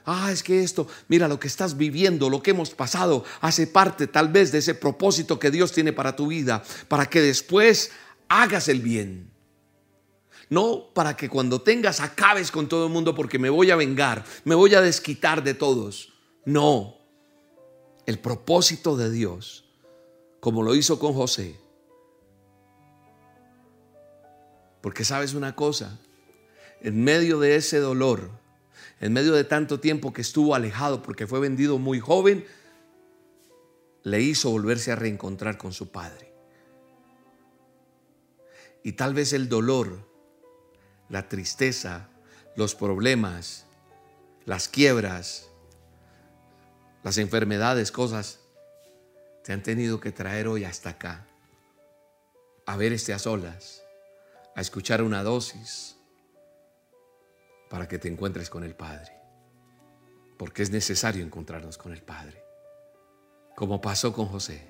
Ah, 0.06 0.32
es 0.32 0.42
que 0.42 0.63
esto, 0.63 0.88
mira, 1.08 1.28
lo 1.28 1.39
que 1.39 1.50
estás 1.50 1.78
viviendo, 1.78 2.32
lo 2.32 2.42
que 2.42 2.50
hemos 2.50 2.72
pasado, 2.72 3.26
hace 3.42 3.68
parte 3.68 4.08
tal 4.08 4.30
vez 4.30 4.52
de 4.52 4.58
ese 4.58 4.74
propósito 4.74 5.38
que 5.38 5.52
Dios 5.52 5.72
tiene 5.72 5.94
para 5.94 6.15
tu 6.15 6.26
vida, 6.26 6.63
para 6.88 7.06
que 7.06 7.22
después 7.22 7.92
hagas 8.28 8.70
el 8.70 8.82
bien. 8.82 9.30
No 10.50 10.92
para 10.94 11.16
que 11.16 11.30
cuando 11.30 11.62
tengas 11.62 12.00
acabes 12.00 12.52
con 12.52 12.68
todo 12.68 12.88
el 12.88 12.92
mundo 12.92 13.14
porque 13.14 13.38
me 13.38 13.50
voy 13.50 13.70
a 13.70 13.76
vengar, 13.76 14.26
me 14.46 14.56
voy 14.56 14.74
a 14.74 14.82
desquitar 14.82 15.44
de 15.44 15.54
todos. 15.54 16.14
No. 16.46 16.98
El 18.08 18.18
propósito 18.18 18.98
de 18.98 19.12
Dios, 19.12 19.66
como 20.40 20.64
lo 20.64 20.74
hizo 20.74 20.98
con 20.98 21.14
José. 21.14 21.56
Porque 24.82 25.06
sabes 25.06 25.36
una 25.36 25.56
cosa, 25.56 26.00
en 26.82 27.04
medio 27.04 27.40
de 27.40 27.56
ese 27.56 27.80
dolor, 27.80 28.32
en 29.00 29.14
medio 29.14 29.34
de 29.34 29.44
tanto 29.44 29.80
tiempo 29.80 30.14
que 30.14 30.22
estuvo 30.22 30.56
alejado 30.56 31.04
porque 31.04 31.28
fue 31.28 31.40
vendido 31.40 31.78
muy 31.78 32.00
joven, 32.00 32.46
le 34.04 34.22
hizo 34.22 34.50
volverse 34.50 34.92
a 34.92 34.96
reencontrar 34.96 35.58
con 35.58 35.74
su 35.74 35.92
padre. 35.92 36.34
Y 38.84 38.94
tal 38.94 39.14
vez 39.14 39.34
el 39.34 39.50
dolor, 39.50 40.09
la 41.10 41.28
tristeza, 41.28 42.08
los 42.56 42.76
problemas, 42.76 43.65
las 44.45 44.67
quiebras, 44.67 45.50
las 47.04 47.17
enfermedades, 47.17 47.91
cosas, 47.91 48.39
te 49.43 49.54
han 49.54 49.63
tenido 49.63 50.00
que 50.00 50.12
traer 50.12 50.48
hoy 50.48 50.63
hasta 50.63 50.91
acá, 50.91 51.26
a 52.65 52.78
ver 52.78 52.93
este 52.93 53.13
a 53.13 53.19
solas, 53.19 53.84
a 54.56 54.62
escuchar 54.62 55.02
una 55.02 55.24
dosis, 55.24 55.98
para 57.69 57.88
que 57.88 58.00
te 58.00 58.08
encuentres 58.08 58.50
con 58.50 58.63
el 58.63 58.76
Padre. 58.76 59.13
Porque 60.38 60.63
es 60.63 60.72
necesario 60.72 61.24
encontrarnos 61.24 61.78
con 61.78 61.93
el 61.93 62.02
Padre. 62.02 62.43
Como 63.56 63.80
pasó 63.80 64.13
con 64.13 64.26
José. 64.26 64.67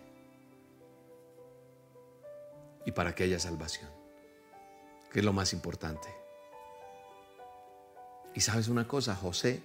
Y 2.85 2.91
para 2.91 3.15
que 3.15 3.23
haya 3.23 3.39
salvación. 3.39 3.89
Que 5.11 5.19
es 5.19 5.25
lo 5.25 5.31
más 5.31 5.53
importante. 5.53 6.18
Y 8.39 8.41
sabes 8.41 8.69
una 8.69 8.87
cosa, 8.87 9.17
José, 9.17 9.61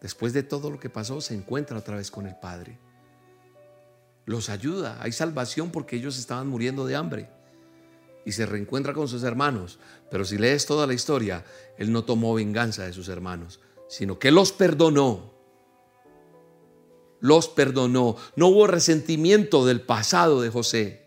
después 0.00 0.32
de 0.32 0.42
todo 0.42 0.70
lo 0.72 0.80
que 0.80 0.90
pasó, 0.90 1.20
se 1.20 1.34
encuentra 1.34 1.78
otra 1.78 1.94
vez 1.98 2.10
con 2.10 2.26
el 2.26 2.34
Padre. 2.34 2.76
Los 4.24 4.48
ayuda. 4.48 4.98
Hay 5.00 5.12
salvación 5.12 5.70
porque 5.70 5.94
ellos 5.94 6.18
estaban 6.18 6.48
muriendo 6.48 6.84
de 6.84 6.96
hambre 6.96 7.30
y 8.24 8.32
se 8.32 8.44
reencuentra 8.44 8.92
con 8.92 9.06
sus 9.06 9.22
hermanos. 9.22 9.78
Pero 10.10 10.24
si 10.24 10.36
lees 10.36 10.66
toda 10.66 10.84
la 10.88 10.94
historia, 10.94 11.44
él 11.78 11.92
no 11.92 12.02
tomó 12.02 12.34
venganza 12.34 12.82
de 12.82 12.92
sus 12.92 13.06
hermanos, 13.06 13.60
sino 13.88 14.18
que 14.18 14.32
los 14.32 14.50
perdonó. 14.50 15.34
Los 17.20 17.46
perdonó. 17.46 18.16
No 18.34 18.48
hubo 18.48 18.66
resentimiento 18.66 19.64
del 19.64 19.80
pasado 19.80 20.42
de 20.42 20.50
José. 20.50 21.06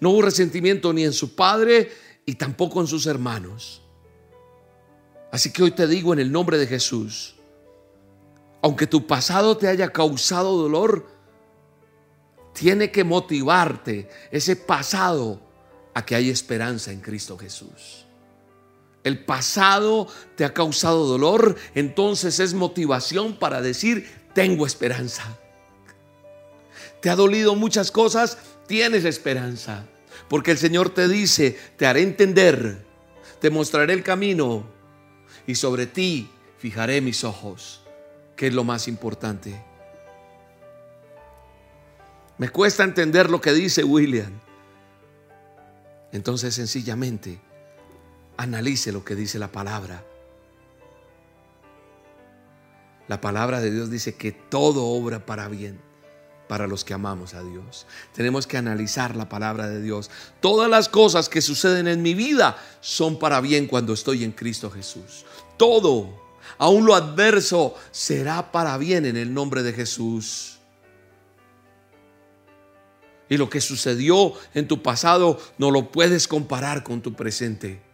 No 0.00 0.08
hubo 0.08 0.22
resentimiento 0.22 0.94
ni 0.94 1.04
en 1.04 1.12
su 1.12 1.36
padre 1.36 1.90
y 2.24 2.36
tampoco 2.36 2.80
en 2.80 2.86
sus 2.86 3.04
hermanos. 3.04 3.81
Así 5.32 5.50
que 5.50 5.62
hoy 5.62 5.70
te 5.70 5.86
digo 5.86 6.12
en 6.12 6.18
el 6.18 6.30
nombre 6.30 6.58
de 6.58 6.66
Jesús, 6.66 7.36
aunque 8.60 8.86
tu 8.86 9.06
pasado 9.06 9.56
te 9.56 9.66
haya 9.66 9.88
causado 9.88 10.58
dolor, 10.58 11.08
tiene 12.52 12.90
que 12.92 13.02
motivarte 13.02 14.10
ese 14.30 14.56
pasado 14.56 15.40
a 15.94 16.04
que 16.04 16.14
hay 16.14 16.28
esperanza 16.28 16.92
en 16.92 17.00
Cristo 17.00 17.38
Jesús. 17.38 18.04
El 19.04 19.24
pasado 19.24 20.06
te 20.36 20.44
ha 20.44 20.52
causado 20.52 21.06
dolor, 21.06 21.56
entonces 21.74 22.38
es 22.38 22.52
motivación 22.52 23.38
para 23.38 23.62
decir, 23.62 24.06
tengo 24.34 24.66
esperanza. 24.66 25.38
Te 27.00 27.08
ha 27.08 27.16
dolido 27.16 27.56
muchas 27.56 27.90
cosas, 27.90 28.36
tienes 28.66 29.06
esperanza. 29.06 29.86
Porque 30.28 30.50
el 30.50 30.58
Señor 30.58 30.90
te 30.90 31.08
dice, 31.08 31.58
te 31.78 31.86
haré 31.86 32.02
entender, 32.02 32.84
te 33.40 33.48
mostraré 33.48 33.94
el 33.94 34.02
camino 34.02 34.81
y 35.46 35.54
sobre 35.54 35.86
ti 35.86 36.30
fijaré 36.58 37.00
mis 37.00 37.24
ojos, 37.24 37.82
que 38.36 38.48
es 38.48 38.54
lo 38.54 38.64
más 38.64 38.88
importante. 38.88 39.62
Me 42.38 42.48
cuesta 42.48 42.84
entender 42.84 43.30
lo 43.30 43.40
que 43.40 43.52
dice 43.52 43.84
William. 43.84 44.32
Entonces 46.12 46.54
sencillamente 46.54 47.40
analice 48.36 48.92
lo 48.92 49.04
que 49.04 49.14
dice 49.14 49.38
la 49.38 49.48
palabra. 49.48 50.04
La 53.08 53.20
palabra 53.20 53.60
de 53.60 53.70
Dios 53.70 53.90
dice 53.90 54.14
que 54.14 54.32
todo 54.32 54.86
obra 54.86 55.26
para 55.26 55.48
bien 55.48 55.91
para 56.48 56.66
los 56.66 56.84
que 56.84 56.94
amamos 56.94 57.34
a 57.34 57.42
Dios. 57.42 57.86
Tenemos 58.12 58.46
que 58.46 58.56
analizar 58.56 59.16
la 59.16 59.28
palabra 59.28 59.68
de 59.68 59.80
Dios. 59.80 60.10
Todas 60.40 60.68
las 60.68 60.88
cosas 60.88 61.28
que 61.28 61.40
suceden 61.40 61.88
en 61.88 62.02
mi 62.02 62.14
vida 62.14 62.56
son 62.80 63.18
para 63.18 63.40
bien 63.40 63.66
cuando 63.66 63.92
estoy 63.92 64.24
en 64.24 64.32
Cristo 64.32 64.70
Jesús. 64.70 65.24
Todo, 65.56 66.20
aun 66.58 66.84
lo 66.84 66.94
adverso, 66.94 67.74
será 67.90 68.52
para 68.52 68.76
bien 68.78 69.06
en 69.06 69.16
el 69.16 69.32
nombre 69.32 69.62
de 69.62 69.72
Jesús. 69.72 70.58
Y 73.28 73.38
lo 73.38 73.48
que 73.48 73.60
sucedió 73.62 74.34
en 74.52 74.68
tu 74.68 74.82
pasado 74.82 75.40
no 75.56 75.70
lo 75.70 75.90
puedes 75.90 76.28
comparar 76.28 76.82
con 76.82 77.00
tu 77.00 77.14
presente. 77.14 77.91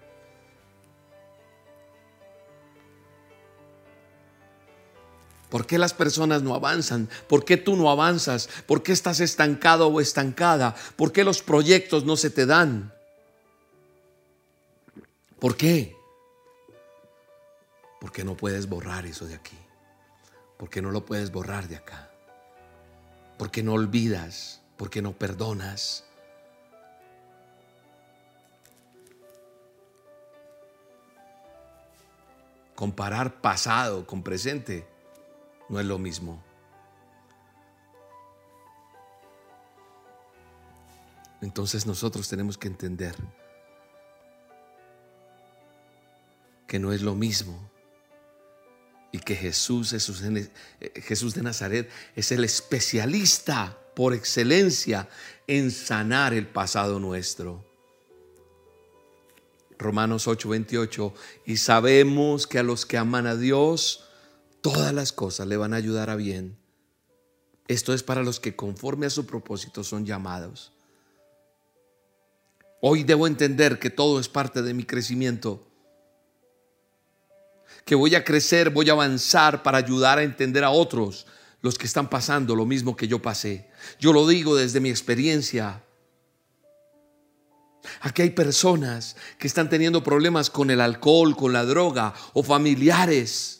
¿Por 5.48 5.66
qué 5.66 5.78
las 5.78 5.94
personas 5.94 6.42
no 6.42 6.54
avanzan? 6.54 7.08
¿Por 7.28 7.44
qué 7.44 7.56
tú 7.56 7.76
no 7.76 7.90
avanzas? 7.90 8.48
¿Por 8.66 8.82
qué 8.82 8.92
estás 8.92 9.20
estancado 9.20 9.88
o 9.88 10.00
estancada? 10.00 10.74
¿Por 10.96 11.12
qué 11.12 11.24
los 11.24 11.42
proyectos 11.42 12.04
no 12.04 12.16
se 12.16 12.30
te 12.30 12.46
dan? 12.46 12.92
¿Por 15.38 15.56
qué? 15.56 15.96
Porque 18.00 18.24
no 18.24 18.36
puedes 18.36 18.68
borrar 18.68 19.06
eso 19.06 19.26
de 19.26 19.34
aquí. 19.34 19.58
Porque 20.56 20.82
no 20.82 20.90
lo 20.90 21.06
puedes 21.06 21.32
borrar 21.32 21.68
de 21.68 21.76
acá. 21.76 22.10
Porque 23.38 23.62
no 23.62 23.74
olvidas 23.74 24.60
porque 24.78 25.02
no 25.02 25.12
perdonas. 25.12 26.04
Comparar 32.74 33.40
pasado 33.40 34.06
con 34.06 34.22
presente 34.22 34.86
no 35.68 35.78
es 35.80 35.86
lo 35.86 35.98
mismo. 35.98 36.42
Entonces 41.40 41.86
nosotros 41.86 42.28
tenemos 42.28 42.58
que 42.58 42.68
entender 42.68 43.14
que 46.66 46.78
no 46.78 46.92
es 46.92 47.02
lo 47.02 47.14
mismo 47.14 47.70
y 49.12 49.18
que 49.20 49.36
Jesús, 49.36 49.90
Jesús 49.90 51.34
de 51.34 51.42
Nazaret 51.42 51.90
es 52.14 52.32
el 52.32 52.44
especialista 52.44 53.78
por 53.94 54.14
excelencia 54.14 55.08
en 55.46 55.70
sanar 55.70 56.34
el 56.34 56.46
pasado 56.46 57.00
nuestro. 57.00 57.64
Romanos 59.78 60.26
8:28, 60.26 61.14
y 61.46 61.56
sabemos 61.56 62.46
que 62.46 62.58
a 62.58 62.64
los 62.64 62.84
que 62.84 62.98
aman 62.98 63.26
a 63.28 63.36
Dios, 63.36 64.07
todas 64.72 64.92
las 64.92 65.12
cosas 65.12 65.46
le 65.46 65.56
van 65.56 65.72
a 65.72 65.76
ayudar 65.76 66.10
a 66.10 66.16
bien. 66.16 66.58
Esto 67.68 67.94
es 67.94 68.02
para 68.02 68.22
los 68.22 68.38
que 68.38 68.54
conforme 68.54 69.06
a 69.06 69.10
su 69.10 69.24
propósito 69.24 69.82
son 69.82 70.04
llamados. 70.04 70.72
Hoy 72.80 73.02
debo 73.02 73.26
entender 73.26 73.78
que 73.78 73.88
todo 73.88 74.20
es 74.20 74.28
parte 74.28 74.62
de 74.62 74.74
mi 74.74 74.84
crecimiento, 74.84 75.66
que 77.84 77.94
voy 77.94 78.14
a 78.14 78.24
crecer, 78.24 78.70
voy 78.70 78.90
a 78.90 78.92
avanzar 78.92 79.62
para 79.62 79.78
ayudar 79.78 80.18
a 80.18 80.22
entender 80.22 80.64
a 80.64 80.70
otros 80.70 81.26
los 81.62 81.78
que 81.78 81.86
están 81.86 82.10
pasando 82.10 82.54
lo 82.54 82.66
mismo 82.66 82.94
que 82.94 83.08
yo 83.08 83.20
pasé. 83.22 83.70
Yo 83.98 84.12
lo 84.12 84.26
digo 84.26 84.54
desde 84.54 84.80
mi 84.80 84.90
experiencia. 84.90 85.82
Aquí 88.00 88.20
hay 88.22 88.30
personas 88.30 89.16
que 89.38 89.46
están 89.46 89.70
teniendo 89.70 90.04
problemas 90.04 90.50
con 90.50 90.70
el 90.70 90.82
alcohol, 90.82 91.34
con 91.36 91.54
la 91.54 91.64
droga 91.64 92.12
o 92.34 92.42
familiares 92.42 93.57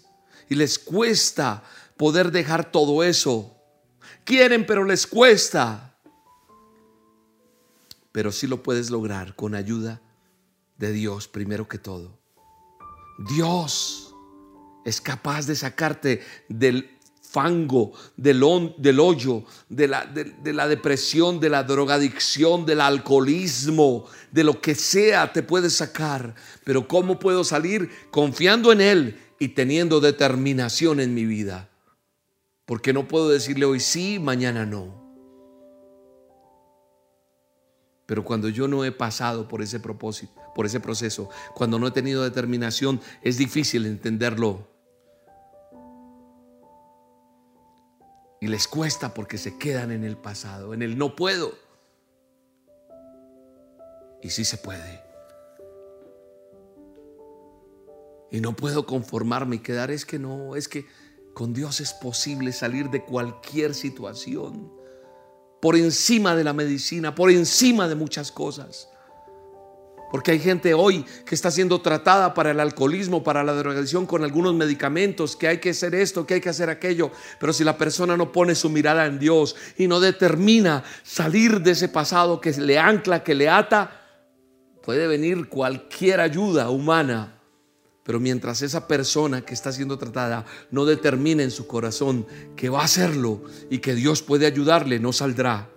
y 0.48 0.54
les 0.54 0.78
cuesta 0.78 1.62
poder 1.96 2.30
dejar 2.30 2.70
todo 2.70 3.02
eso. 3.02 3.54
Quieren, 4.24 4.66
pero 4.66 4.84
les 4.84 5.06
cuesta. 5.06 5.84
pero 8.12 8.32
sí 8.32 8.48
lo 8.48 8.64
puedes 8.64 8.90
lograr 8.90 9.36
con 9.36 9.54
ayuda 9.54 10.00
de 10.76 10.90
Dios 10.90 11.28
primero 11.28 11.68
que 11.68 11.78
todo. 11.78 12.18
Dios 13.28 14.12
es 14.84 15.00
capaz 15.00 15.46
de 15.46 15.54
sacarte 15.54 16.22
del 16.48 16.98
fango, 17.22 17.92
del, 18.16 18.42
hoyo, 18.42 19.44
de 19.68 19.86
la, 19.86 20.04
de 20.06 20.52
la 20.52 20.66
depresión, 20.66 21.38
de 21.38 21.50
la 21.50 21.62
drogadicción, 21.62 22.66
del 22.66 22.80
alcoholismo, 22.80 24.06
de 24.32 24.42
lo 24.42 24.60
que 24.60 24.74
sea 24.74 25.32
te 25.32 25.44
puede 25.44 25.70
sacar. 25.70 26.34
Pero 26.64 26.88
¿cómo 26.88 27.18
puedo 27.18 27.44
salir? 27.44 27.88
Confiando 28.10 28.72
en 28.72 28.80
Él 28.80 29.27
y 29.38 29.48
teniendo 29.48 30.00
determinación 30.00 31.00
en 31.00 31.14
mi 31.14 31.24
vida. 31.24 31.68
Porque 32.64 32.92
no 32.92 33.08
puedo 33.08 33.28
decirle 33.28 33.64
hoy 33.64 33.80
sí, 33.80 34.18
mañana 34.18 34.66
no. 34.66 35.08
Pero 38.06 38.24
cuando 38.24 38.48
yo 38.48 38.68
no 38.68 38.84
he 38.84 38.92
pasado 38.92 39.48
por 39.48 39.62
ese 39.62 39.80
propósito, 39.80 40.32
por 40.54 40.66
ese 40.66 40.80
proceso, 40.80 41.28
cuando 41.54 41.78
no 41.78 41.86
he 41.86 41.90
tenido 41.90 42.24
determinación, 42.24 43.00
es 43.22 43.36
difícil 43.36 43.86
entenderlo. 43.86 44.66
Y 48.40 48.46
les 48.46 48.68
cuesta 48.68 49.14
porque 49.14 49.36
se 49.36 49.58
quedan 49.58 49.90
en 49.90 50.04
el 50.04 50.16
pasado, 50.16 50.72
en 50.72 50.82
el 50.82 50.96
no 50.96 51.16
puedo. 51.16 51.52
Y 54.22 54.30
sí 54.30 54.44
se 54.44 54.56
puede. 54.56 55.07
Y 58.30 58.40
no 58.40 58.54
puedo 58.54 58.86
conformarme 58.86 59.56
y 59.56 59.60
quedar, 59.60 59.90
es 59.90 60.04
que 60.04 60.18
no, 60.18 60.54
es 60.54 60.68
que 60.68 60.86
con 61.34 61.54
Dios 61.54 61.80
es 61.80 61.92
posible 61.92 62.52
salir 62.52 62.90
de 62.90 63.04
cualquier 63.04 63.74
situación 63.74 64.72
por 65.60 65.76
encima 65.76 66.36
de 66.36 66.44
la 66.44 66.52
medicina, 66.52 67.14
por 67.14 67.30
encima 67.30 67.88
de 67.88 67.94
muchas 67.94 68.30
cosas. 68.30 68.88
Porque 70.10 70.30
hay 70.30 70.38
gente 70.38 70.72
hoy 70.72 71.04
que 71.26 71.34
está 71.34 71.50
siendo 71.50 71.82
tratada 71.82 72.32
para 72.32 72.50
el 72.50 72.60
alcoholismo, 72.60 73.22
para 73.22 73.44
la 73.44 73.52
drogadicción 73.52 74.06
con 74.06 74.24
algunos 74.24 74.54
medicamentos, 74.54 75.36
que 75.36 75.48
hay 75.48 75.58
que 75.58 75.70
hacer 75.70 75.94
esto, 75.94 76.26
que 76.26 76.34
hay 76.34 76.40
que 76.40 76.48
hacer 76.48 76.70
aquello. 76.70 77.10
Pero 77.38 77.52
si 77.52 77.62
la 77.62 77.76
persona 77.76 78.16
no 78.16 78.32
pone 78.32 78.54
su 78.54 78.70
mirada 78.70 79.06
en 79.06 79.18
Dios 79.18 79.54
y 79.76 79.86
no 79.86 80.00
determina 80.00 80.82
salir 81.02 81.60
de 81.60 81.72
ese 81.72 81.88
pasado 81.88 82.40
que 82.40 82.52
le 82.52 82.78
ancla, 82.78 83.22
que 83.22 83.34
le 83.34 83.50
ata, 83.50 84.00
puede 84.82 85.06
venir 85.06 85.48
cualquier 85.48 86.20
ayuda 86.20 86.70
humana 86.70 87.37
pero 88.08 88.20
mientras 88.20 88.62
esa 88.62 88.88
persona 88.88 89.42
que 89.42 89.52
está 89.52 89.70
siendo 89.70 89.98
tratada 89.98 90.46
no 90.70 90.86
determine 90.86 91.42
en 91.42 91.50
su 91.50 91.66
corazón 91.66 92.26
que 92.56 92.70
va 92.70 92.80
a 92.80 92.84
hacerlo 92.84 93.42
y 93.68 93.80
que 93.80 93.94
Dios 93.94 94.22
puede 94.22 94.46
ayudarle, 94.46 94.98
no 94.98 95.12
saldrá. 95.12 95.68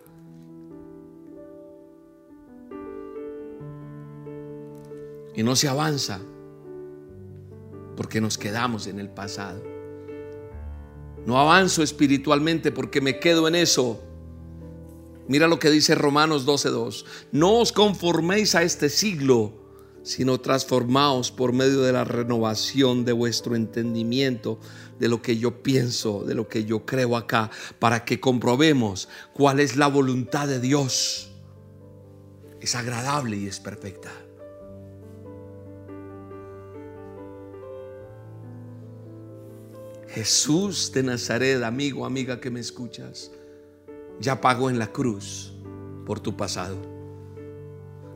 Y 5.36 5.44
no 5.44 5.58
se 5.58 5.68
avanza 5.68 6.22
porque 7.98 8.22
nos 8.22 8.38
quedamos 8.38 8.88
en 8.88 9.02
el 9.02 9.10
pasado. 9.10 9.62
No 11.26 11.38
avanzo 11.38 11.84
espiritualmente 11.84 12.72
porque 12.72 13.02
me 13.02 13.20
quedo 13.20 13.50
en 13.50 13.56
eso. 13.56 14.02
Mira 15.28 15.50
lo 15.50 15.60
que 15.60 15.70
dice 15.70 15.96
Romanos 15.96 16.46
12:2. 16.46 17.04
No 17.34 17.60
os 17.60 17.74
conforméis 17.74 18.56
a 18.56 18.64
este 18.64 18.88
siglo 18.88 19.61
sino 20.04 20.40
transformaos 20.40 21.32
por 21.32 21.54
medio 21.54 21.82
de 21.82 21.94
la 21.94 22.04
renovación 22.04 23.06
de 23.06 23.12
vuestro 23.12 23.56
entendimiento, 23.56 24.60
de 25.00 25.08
lo 25.08 25.22
que 25.22 25.38
yo 25.38 25.62
pienso, 25.62 26.24
de 26.24 26.36
lo 26.36 26.48
que 26.48 26.66
yo 26.66 26.86
creo 26.86 27.16
acá, 27.16 27.50
para 27.80 28.04
que 28.06 28.20
comprobemos 28.20 29.10
cuál 29.34 29.60
es 29.60 29.76
la 29.76 29.88
voluntad 29.88 30.48
de 30.48 30.60
Dios. 30.60 31.32
Es 32.60 32.76
agradable 32.76 33.38
y 33.38 33.48
es 33.48 33.60
perfecta. 33.60 34.12
Jesús 40.10 40.92
de 40.92 41.04
Nazaret, 41.04 41.64
amigo, 41.64 42.06
amiga 42.06 42.42
que 42.42 42.52
me 42.52 42.60
escuchas, 42.60 43.32
ya 44.20 44.42
pagó 44.42 44.70
en 44.70 44.78
la 44.78 44.92
cruz 44.92 45.54
por 46.06 46.20
tu 46.20 46.36
pasado. 46.36 46.91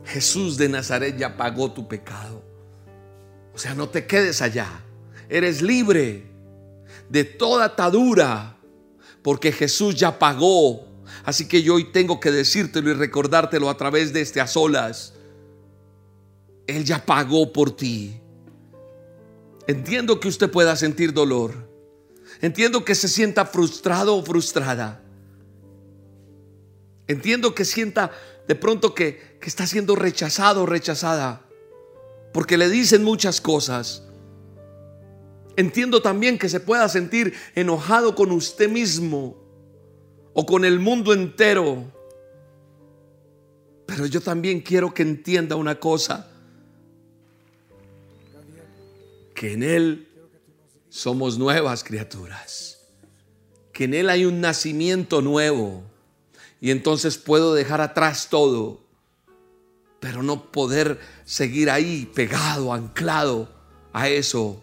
Jesús 0.06 0.56
de 0.56 0.68
Nazaret 0.68 1.16
ya 1.16 1.36
pagó 1.36 1.72
tu 1.72 1.88
pecado. 1.88 2.42
O 3.54 3.58
sea, 3.58 3.74
no 3.74 3.88
te 3.88 4.06
quedes 4.06 4.40
allá. 4.40 4.68
Eres 5.28 5.62
libre 5.62 6.24
de 7.08 7.24
toda 7.24 7.66
atadura 7.66 8.56
porque 9.22 9.50
Jesús 9.50 9.96
ya 9.96 10.18
pagó. 10.18 10.86
Así 11.24 11.48
que 11.48 11.62
yo 11.62 11.74
hoy 11.74 11.90
tengo 11.90 12.20
que 12.20 12.30
decírtelo 12.30 12.90
y 12.90 12.94
recordártelo 12.94 13.68
a 13.68 13.76
través 13.76 14.12
de 14.12 14.20
este 14.20 14.40
a 14.40 14.46
solas. 14.46 15.14
Él 16.66 16.84
ya 16.84 17.04
pagó 17.04 17.52
por 17.52 17.74
ti. 17.74 18.20
Entiendo 19.66 20.20
que 20.20 20.28
usted 20.28 20.50
pueda 20.50 20.76
sentir 20.76 21.12
dolor. 21.12 21.68
Entiendo 22.40 22.84
que 22.84 22.94
se 22.94 23.08
sienta 23.08 23.44
frustrado 23.44 24.16
o 24.16 24.24
frustrada. 24.24 25.02
Entiendo 27.08 27.54
que 27.54 27.64
sienta 27.64 28.12
de 28.46 28.54
pronto 28.54 28.94
que, 28.94 29.36
está 29.46 29.64
siendo 29.64 29.94
rechazado 29.94 30.64
o 30.64 30.66
rechazada, 30.66 31.42
porque 32.32 32.58
le 32.58 32.68
dicen 32.68 33.04
muchas 33.04 33.40
cosas. 33.40 34.02
Entiendo 35.56 36.02
también 36.02 36.36
que 36.36 36.48
se 36.48 36.58
pueda 36.58 36.88
sentir 36.88 37.32
enojado 37.54 38.16
con 38.16 38.32
usted 38.32 38.68
mismo 38.68 39.36
o 40.34 40.44
con 40.44 40.64
el 40.64 40.80
mundo 40.80 41.12
entero. 41.12 41.92
Pero 43.86 44.06
yo 44.06 44.20
también 44.20 44.60
quiero 44.62 44.92
que 44.92 45.02
entienda 45.02 45.54
una 45.54 45.78
cosa, 45.78 46.28
que 49.32 49.52
en 49.52 49.62
Él 49.62 50.08
somos 50.88 51.38
nuevas 51.38 51.84
criaturas, 51.84 52.80
que 53.72 53.84
en 53.84 53.94
Él 53.94 54.10
hay 54.10 54.24
un 54.24 54.40
nacimiento 54.40 55.22
nuevo 55.22 55.84
y 56.60 56.70
entonces 56.70 57.18
puedo 57.18 57.54
dejar 57.54 57.80
atrás 57.80 58.28
todo, 58.30 58.80
pero 60.00 60.22
no 60.22 60.50
poder 60.50 61.00
seguir 61.24 61.70
ahí 61.70 62.10
pegado, 62.14 62.72
anclado 62.72 63.52
a 63.92 64.08
eso. 64.08 64.62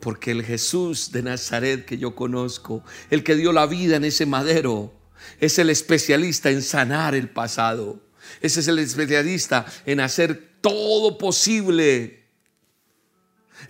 Porque 0.00 0.32
el 0.32 0.44
Jesús 0.44 1.12
de 1.12 1.22
Nazaret 1.22 1.84
que 1.84 1.98
yo 1.98 2.14
conozco, 2.14 2.82
el 3.10 3.22
que 3.22 3.36
dio 3.36 3.52
la 3.52 3.66
vida 3.66 3.96
en 3.96 4.04
ese 4.04 4.26
madero, 4.26 4.92
es 5.40 5.58
el 5.58 5.70
especialista 5.70 6.50
en 6.50 6.62
sanar 6.62 7.14
el 7.14 7.30
pasado. 7.30 8.00
Ese 8.40 8.60
es 8.60 8.68
el 8.68 8.78
especialista 8.78 9.66
en 9.86 10.00
hacer 10.00 10.56
todo 10.60 11.18
posible 11.18 12.21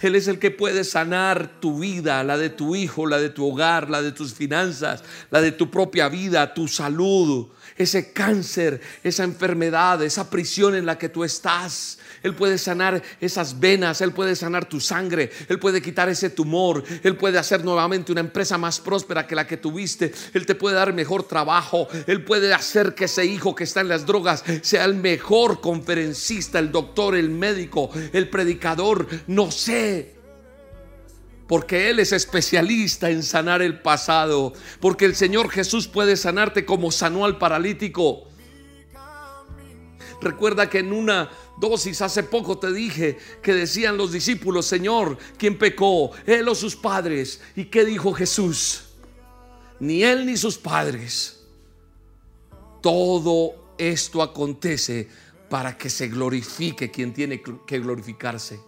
él 0.00 0.14
es 0.14 0.28
el 0.28 0.38
que 0.38 0.50
puede 0.50 0.84
sanar 0.84 1.60
tu 1.60 1.80
vida, 1.80 2.22
la 2.24 2.38
de 2.38 2.50
tu 2.50 2.74
hijo, 2.74 3.06
la 3.06 3.18
de 3.18 3.30
tu 3.30 3.48
hogar, 3.48 3.90
la 3.90 4.02
de 4.02 4.12
tus 4.12 4.34
finanzas, 4.34 5.02
la 5.30 5.40
de 5.40 5.52
tu 5.52 5.70
propia 5.70 6.08
vida, 6.08 6.54
tu 6.54 6.68
salud, 6.68 7.48
ese 7.76 8.12
cáncer, 8.12 8.80
esa 9.02 9.24
enfermedad, 9.24 10.02
esa 10.02 10.30
prisión 10.30 10.74
en 10.74 10.86
la 10.86 10.98
que 10.98 11.08
tú 11.08 11.24
estás. 11.24 11.98
Él 12.22 12.34
puede 12.34 12.58
sanar 12.58 13.02
esas 13.20 13.58
venas, 13.58 14.00
Él 14.00 14.12
puede 14.12 14.36
sanar 14.36 14.68
tu 14.68 14.80
sangre, 14.80 15.30
Él 15.48 15.58
puede 15.58 15.82
quitar 15.82 16.08
ese 16.08 16.30
tumor, 16.30 16.82
Él 17.02 17.16
puede 17.16 17.38
hacer 17.38 17.64
nuevamente 17.64 18.12
una 18.12 18.20
empresa 18.20 18.58
más 18.58 18.80
próspera 18.80 19.26
que 19.26 19.34
la 19.34 19.46
que 19.46 19.56
tuviste, 19.56 20.12
Él 20.32 20.46
te 20.46 20.54
puede 20.54 20.76
dar 20.76 20.92
mejor 20.92 21.24
trabajo, 21.24 21.88
Él 22.06 22.24
puede 22.24 22.54
hacer 22.54 22.94
que 22.94 23.04
ese 23.04 23.24
hijo 23.24 23.54
que 23.54 23.64
está 23.64 23.80
en 23.80 23.88
las 23.88 24.06
drogas 24.06 24.44
sea 24.62 24.84
el 24.84 24.94
mejor 24.94 25.60
conferencista, 25.60 26.58
el 26.58 26.72
doctor, 26.72 27.14
el 27.16 27.30
médico, 27.30 27.90
el 28.12 28.28
predicador, 28.28 29.06
no 29.26 29.50
sé 29.50 30.22
porque 31.52 31.90
Él 31.90 31.98
es 31.98 32.12
especialista 32.12 33.10
en 33.10 33.22
sanar 33.22 33.60
el 33.60 33.80
pasado, 33.80 34.54
porque 34.80 35.04
el 35.04 35.14
Señor 35.14 35.50
Jesús 35.50 35.86
puede 35.86 36.16
sanarte 36.16 36.64
como 36.64 36.90
sanó 36.90 37.26
al 37.26 37.36
paralítico. 37.36 38.31
Recuerda 40.22 40.70
que 40.70 40.78
en 40.78 40.92
una 40.92 41.28
dosis 41.58 42.00
hace 42.00 42.22
poco 42.22 42.56
te 42.58 42.72
dije 42.72 43.18
que 43.42 43.52
decían 43.52 43.96
los 43.96 44.12
discípulos, 44.12 44.66
Señor, 44.66 45.18
¿quién 45.36 45.58
pecó? 45.58 46.12
¿Él 46.24 46.48
o 46.48 46.54
sus 46.54 46.76
padres? 46.76 47.40
¿Y 47.56 47.64
qué 47.64 47.84
dijo 47.84 48.12
Jesús? 48.12 48.84
Ni 49.80 50.04
él 50.04 50.24
ni 50.24 50.36
sus 50.36 50.58
padres. 50.58 51.44
Todo 52.80 53.74
esto 53.76 54.22
acontece 54.22 55.08
para 55.50 55.76
que 55.76 55.90
se 55.90 56.08
glorifique 56.08 56.90
quien 56.90 57.12
tiene 57.12 57.42
que 57.42 57.78
glorificarse. 57.80 58.60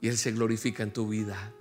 Y 0.00 0.08
Él 0.08 0.18
se 0.18 0.32
glorifica 0.32 0.82
en 0.82 0.92
tu 0.92 1.08
vida. 1.08 1.54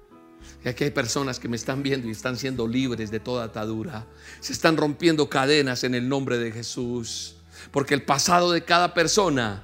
Y 0.63 0.67
aquí 0.67 0.83
hay 0.83 0.91
personas 0.91 1.39
que 1.39 1.47
me 1.47 1.55
están 1.55 1.83
viendo 1.83 2.07
y 2.07 2.11
están 2.11 2.37
siendo 2.37 2.67
libres 2.67 3.11
de 3.11 3.19
toda 3.19 3.45
atadura. 3.45 4.05
Se 4.41 4.51
están 4.51 4.75
rompiendo 4.75 5.29
cadenas 5.29 5.83
en 5.83 5.95
el 5.95 6.09
nombre 6.09 6.37
de 6.37 6.51
Jesús. 6.51 7.35
Porque 7.71 7.93
el 7.93 8.03
pasado 8.03 8.51
de 8.51 8.63
cada 8.63 8.93
persona, 8.93 9.63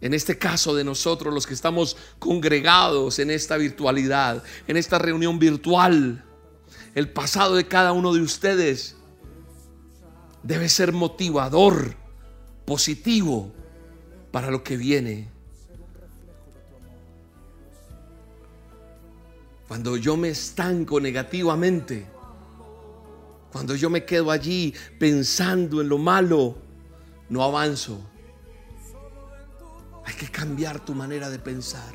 en 0.00 0.12
este 0.12 0.36
caso 0.38 0.74
de 0.74 0.84
nosotros 0.84 1.32
los 1.32 1.46
que 1.46 1.54
estamos 1.54 1.96
congregados 2.18 3.18
en 3.18 3.30
esta 3.30 3.56
virtualidad, 3.56 4.42
en 4.66 4.76
esta 4.76 4.98
reunión 4.98 5.38
virtual, 5.38 6.22
el 6.94 7.10
pasado 7.10 7.56
de 7.56 7.66
cada 7.66 7.92
uno 7.92 8.12
de 8.12 8.20
ustedes 8.20 8.96
debe 10.42 10.68
ser 10.68 10.92
motivador, 10.92 11.96
positivo 12.66 13.52
para 14.30 14.50
lo 14.50 14.62
que 14.62 14.76
viene. 14.76 15.33
Cuando 19.74 19.96
yo 19.96 20.16
me 20.16 20.28
estanco 20.28 21.00
negativamente, 21.00 22.06
cuando 23.50 23.74
yo 23.74 23.90
me 23.90 24.04
quedo 24.04 24.30
allí 24.30 24.72
pensando 25.00 25.80
en 25.80 25.88
lo 25.88 25.98
malo, 25.98 26.56
no 27.28 27.42
avanzo. 27.42 27.98
Hay 30.04 30.14
que 30.14 30.28
cambiar 30.28 30.84
tu 30.84 30.94
manera 30.94 31.28
de 31.28 31.40
pensar. 31.40 31.92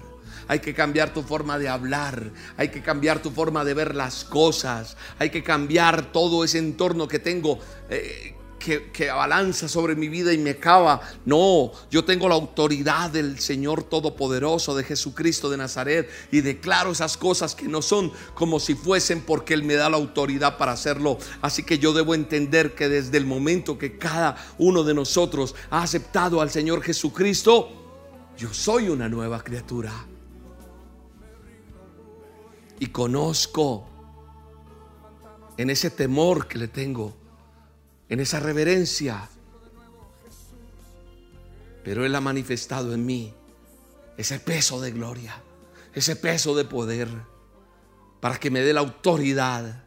Hay 0.49 0.59
que 0.59 0.73
cambiar 0.73 1.13
tu 1.13 1.21
forma 1.21 1.57
de 1.57 1.69
hablar. 1.69 2.33
Hay 2.57 2.67
que 2.67 2.81
cambiar 2.81 3.21
tu 3.21 3.31
forma 3.31 3.63
de 3.63 3.73
ver 3.73 3.95
las 3.95 4.25
cosas. 4.25 4.97
Hay 5.17 5.29
que 5.29 5.41
cambiar 5.41 6.11
todo 6.11 6.43
ese 6.43 6.57
entorno 6.57 7.07
que 7.07 7.19
tengo. 7.19 7.59
Eh, 7.89 8.35
que, 8.59 8.91
que, 8.91 9.09
balanza 9.09 9.67
sobre 9.67 9.95
mi 9.95 10.09
vida 10.09 10.33
y 10.33 10.37
me 10.37 10.51
acaba. 10.51 11.01
No, 11.25 11.71
yo 11.89 12.05
tengo 12.05 12.29
la 12.29 12.35
autoridad 12.35 13.09
del 13.09 13.39
Señor 13.39 13.83
Todopoderoso, 13.83 14.75
de 14.75 14.83
Jesucristo 14.83 15.49
de 15.49 15.57
Nazaret, 15.57 16.09
y 16.31 16.41
declaro 16.41 16.91
esas 16.91 17.17
cosas 17.17 17.55
que 17.55 17.67
no 17.67 17.81
son 17.81 18.11
como 18.35 18.59
si 18.59 18.75
fuesen 18.75 19.21
porque 19.21 19.53
Él 19.53 19.63
me 19.63 19.75
da 19.75 19.89
la 19.89 19.97
autoridad 19.97 20.57
para 20.57 20.73
hacerlo. 20.73 21.17
Así 21.41 21.63
que 21.63 21.79
yo 21.79 21.93
debo 21.93 22.13
entender 22.13 22.75
que 22.75 22.89
desde 22.89 23.17
el 23.17 23.25
momento 23.25 23.77
que 23.77 23.97
cada 23.97 24.35
uno 24.57 24.83
de 24.83 24.93
nosotros 24.93 25.55
ha 25.69 25.81
aceptado 25.81 26.41
al 26.41 26.51
Señor 26.51 26.83
Jesucristo, 26.83 27.69
yo 28.37 28.53
soy 28.53 28.89
una 28.89 29.09
nueva 29.09 29.43
criatura. 29.43 29.91
Y 32.79 32.87
conozco 32.87 33.89
en 35.57 35.69
ese 35.69 35.89
temor 35.89 36.47
que 36.47 36.57
le 36.57 36.69
tengo, 36.69 37.13
en 38.09 38.19
esa 38.19 38.39
reverencia. 38.39 39.29
Pero 41.83 42.05
Él 42.05 42.15
ha 42.15 42.21
manifestado 42.21 42.93
en 42.93 43.05
mí 43.05 43.33
ese 44.17 44.39
peso 44.39 44.81
de 44.81 44.91
gloria, 44.91 45.41
ese 45.93 46.15
peso 46.15 46.55
de 46.55 46.65
poder, 46.65 47.07
para 48.19 48.37
que 48.37 48.51
me 48.51 48.61
dé 48.61 48.73
la 48.73 48.81
autoridad. 48.81 49.83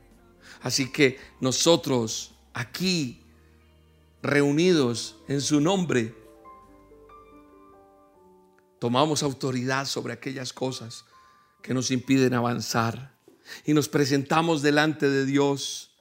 Así 0.62 0.90
que 0.90 1.18
nosotros 1.40 2.34
aquí, 2.54 3.22
reunidos 4.22 5.16
en 5.28 5.40
su 5.40 5.60
nombre, 5.60 6.14
tomamos 8.78 9.22
autoridad 9.22 9.86
sobre 9.86 10.12
aquellas 10.12 10.52
cosas 10.52 11.04
que 11.60 11.74
nos 11.74 11.90
impiden 11.90 12.34
avanzar 12.34 13.14
y 13.64 13.74
nos 13.74 13.88
presentamos 13.88 14.62
delante 14.62 15.08
de 15.08 15.24
Dios. 15.24 15.91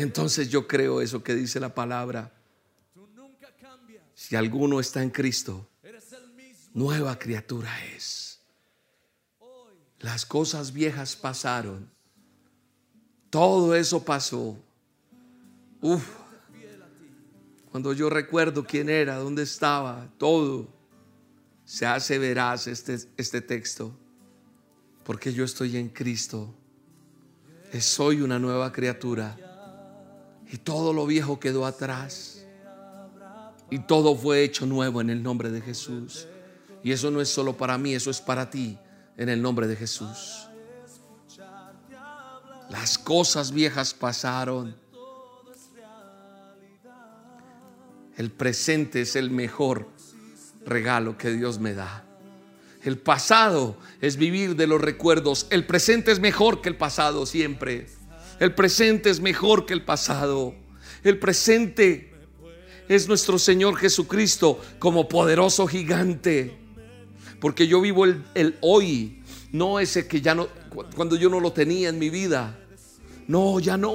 Entonces 0.00 0.48
yo 0.48 0.66
creo 0.66 1.00
eso 1.00 1.22
que 1.22 1.34
dice 1.34 1.60
la 1.60 1.74
palabra. 1.74 2.32
Si 4.14 4.36
alguno 4.36 4.80
está 4.80 5.02
en 5.02 5.10
Cristo, 5.10 5.68
nueva 6.72 7.18
criatura 7.18 7.70
es. 7.94 8.40
Las 9.98 10.24
cosas 10.26 10.72
viejas 10.72 11.14
pasaron. 11.14 11.90
Todo 13.30 13.74
eso 13.74 14.04
pasó. 14.04 14.58
Uf, 15.80 16.04
cuando 17.70 17.92
yo 17.92 18.10
recuerdo 18.10 18.64
quién 18.64 18.90
era, 18.90 19.16
dónde 19.16 19.42
estaba, 19.42 20.08
todo, 20.18 20.68
se 21.64 21.86
hace 21.86 22.18
veraz 22.18 22.66
este, 22.66 22.98
este 23.16 23.40
texto. 23.40 23.96
Porque 25.04 25.32
yo 25.32 25.44
estoy 25.44 25.76
en 25.76 25.88
Cristo. 25.88 26.54
Soy 27.80 28.20
una 28.20 28.38
nueva 28.38 28.70
criatura. 28.72 29.51
Y 30.52 30.58
todo 30.58 30.92
lo 30.92 31.06
viejo 31.06 31.40
quedó 31.40 31.66
atrás. 31.66 32.46
Y 33.70 33.80
todo 33.80 34.14
fue 34.14 34.44
hecho 34.44 34.66
nuevo 34.66 35.00
en 35.00 35.10
el 35.10 35.22
nombre 35.22 35.50
de 35.50 35.60
Jesús. 35.60 36.28
Y 36.84 36.92
eso 36.92 37.10
no 37.10 37.20
es 37.20 37.28
solo 37.28 37.56
para 37.56 37.78
mí, 37.78 37.94
eso 37.94 38.10
es 38.10 38.20
para 38.20 38.50
ti 38.50 38.78
en 39.16 39.28
el 39.28 39.42
nombre 39.42 39.66
de 39.66 39.74
Jesús. 39.74 40.46
Las 42.70 42.98
cosas 42.98 43.50
viejas 43.50 43.92
pasaron 43.94 44.76
El 48.16 48.30
presente 48.30 49.02
es 49.02 49.16
el 49.16 49.30
mejor 49.30 49.88
regalo 50.66 51.16
que 51.16 51.32
Dios 51.32 51.58
me 51.58 51.74
da. 51.74 52.04
El 52.84 52.98
pasado 52.98 53.76
es 54.00 54.16
vivir 54.16 54.56
de 54.56 54.66
los 54.66 54.80
recuerdos. 54.80 55.46
El 55.50 55.66
presente 55.66 56.12
es 56.12 56.20
mejor 56.20 56.60
que 56.60 56.68
el 56.68 56.76
pasado 56.76 57.26
siempre. 57.26 57.86
El 58.42 58.56
presente 58.56 59.08
es 59.08 59.20
mejor 59.20 59.66
que 59.66 59.72
el 59.72 59.84
pasado. 59.84 60.52
El 61.04 61.16
presente 61.20 62.12
es 62.88 63.06
nuestro 63.06 63.38
Señor 63.38 63.76
Jesucristo 63.76 64.60
como 64.80 65.08
poderoso 65.08 65.68
gigante. 65.68 66.58
Porque 67.38 67.68
yo 67.68 67.80
vivo 67.80 68.04
el, 68.04 68.24
el 68.34 68.58
hoy, 68.60 69.22
no 69.52 69.78
ese 69.78 70.08
que 70.08 70.20
ya 70.20 70.34
no, 70.34 70.48
cuando 70.96 71.14
yo 71.14 71.30
no 71.30 71.38
lo 71.38 71.52
tenía 71.52 71.88
en 71.88 72.00
mi 72.00 72.10
vida. 72.10 72.58
No, 73.28 73.60
ya 73.60 73.76
no. 73.76 73.92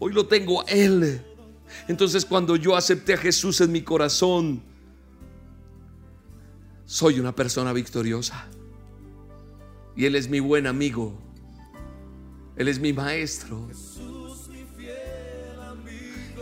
Hoy 0.00 0.12
lo 0.12 0.26
tengo 0.26 0.66
Él. 0.66 1.22
Entonces 1.86 2.24
cuando 2.24 2.56
yo 2.56 2.74
acepté 2.74 3.14
a 3.14 3.16
Jesús 3.16 3.60
en 3.60 3.70
mi 3.70 3.82
corazón, 3.82 4.60
soy 6.84 7.20
una 7.20 7.32
persona 7.32 7.72
victoriosa. 7.72 8.48
Y 9.94 10.04
Él 10.04 10.16
es 10.16 10.28
mi 10.28 10.40
buen 10.40 10.66
amigo. 10.66 11.27
Él 12.58 12.66
es 12.66 12.80
mi 12.80 12.92
maestro. 12.92 13.68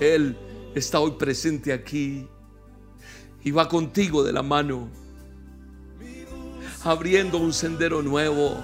Él 0.01 0.37
está 0.75 0.99
hoy 0.99 1.13
presente 1.13 1.73
aquí 1.73 2.27
y 3.45 3.51
va 3.51 3.69
contigo 3.69 4.25
de 4.25 4.33
la 4.33 4.43
mano, 4.43 4.89
abriendo 6.83 7.39
un 7.39 7.53
sendero 7.53 8.03
nuevo, 8.03 8.63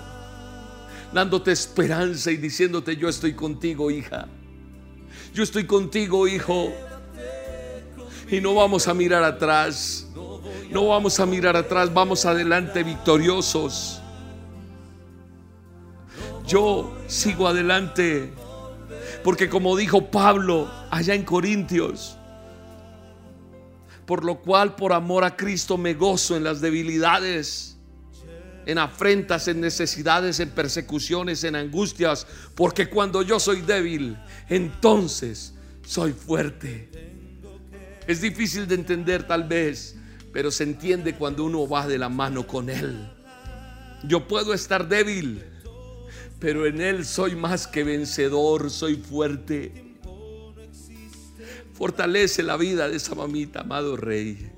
dándote 1.13 1.53
esperanza 1.53 2.31
y 2.31 2.37
diciéndote 2.37 2.97
yo 2.97 3.09
estoy 3.09 3.35
contigo, 3.35 3.91
hija. 3.91 4.29
Yo 5.35 5.43
estoy 5.43 5.67
contigo, 5.67 6.27
hijo. 6.27 6.73
Y 8.31 8.41
no 8.41 8.55
vamos 8.55 8.89
a 8.89 8.95
mirar 8.95 9.23
atrás. 9.25 10.09
No 10.71 10.89
vamos 10.89 11.21
a 11.21 11.27
mirar 11.27 11.57
atrás, 11.57 11.93
vamos 11.93 12.25
adelante 12.25 12.83
victoriosos. 12.83 14.02
Yo 16.47 16.97
sigo 17.07 17.49
adelante. 17.49 18.33
Porque 19.25 19.49
como 19.49 19.77
dijo 19.77 20.11
Pablo 20.11 20.71
allá 20.91 21.15
en 21.15 21.25
Corintios, 21.25 22.17
por 24.07 24.25
lo 24.25 24.41
cual 24.41 24.75
por 24.75 24.93
amor 24.93 25.25
a 25.25 25.37
Cristo 25.37 25.79
me 25.79 25.95
gozo 25.95 26.37
en 26.37 26.45
las 26.45 26.61
debilidades 26.61 27.73
en 28.67 28.79
afrentas, 28.79 29.49
en 29.49 29.61
necesidades, 29.61 30.41
en 30.41 30.51
persecuciones, 30.51 31.45
en 31.45 31.57
angustias, 31.57 32.27
porque 32.55 32.89
cuando 32.89 33.23
yo 33.23 33.41
soy 33.41 33.63
débil, 33.63 34.17
entonces 34.49 35.55
soy 35.85 36.13
fuerte. 36.13 36.89
Es 38.07 38.21
difícil 38.21 38.67
de 38.67 38.75
entender 38.75 39.27
tal 39.27 39.45
vez, 39.45 39.97
pero 40.33 40.51
se 40.51 40.65
entiende 40.65 41.15
cuando 41.15 41.45
uno 41.45 41.69
va 41.69 41.87
de 41.87 41.99
la 41.99 42.09
mano 42.09 42.47
con 42.47 42.69
Él. 42.69 43.11
Yo 44.05 44.27
puedo 44.27 44.55
estar 44.55 44.89
débil, 44.89 45.45
pero 46.43 46.67
en 46.67 46.81
Él 46.81 47.07
soy 47.07 47.37
más 47.37 47.69
que 47.69 47.85
vencedor, 47.85 48.69
soy 48.69 48.97
fuerte. 48.97 49.95
Fortalece 51.73 52.43
la 52.43 52.57
vida 52.57 52.89
de 52.89 52.97
esa 52.97 53.15
mamita, 53.15 53.61
amado 53.61 53.97
Rey. 53.97 54.51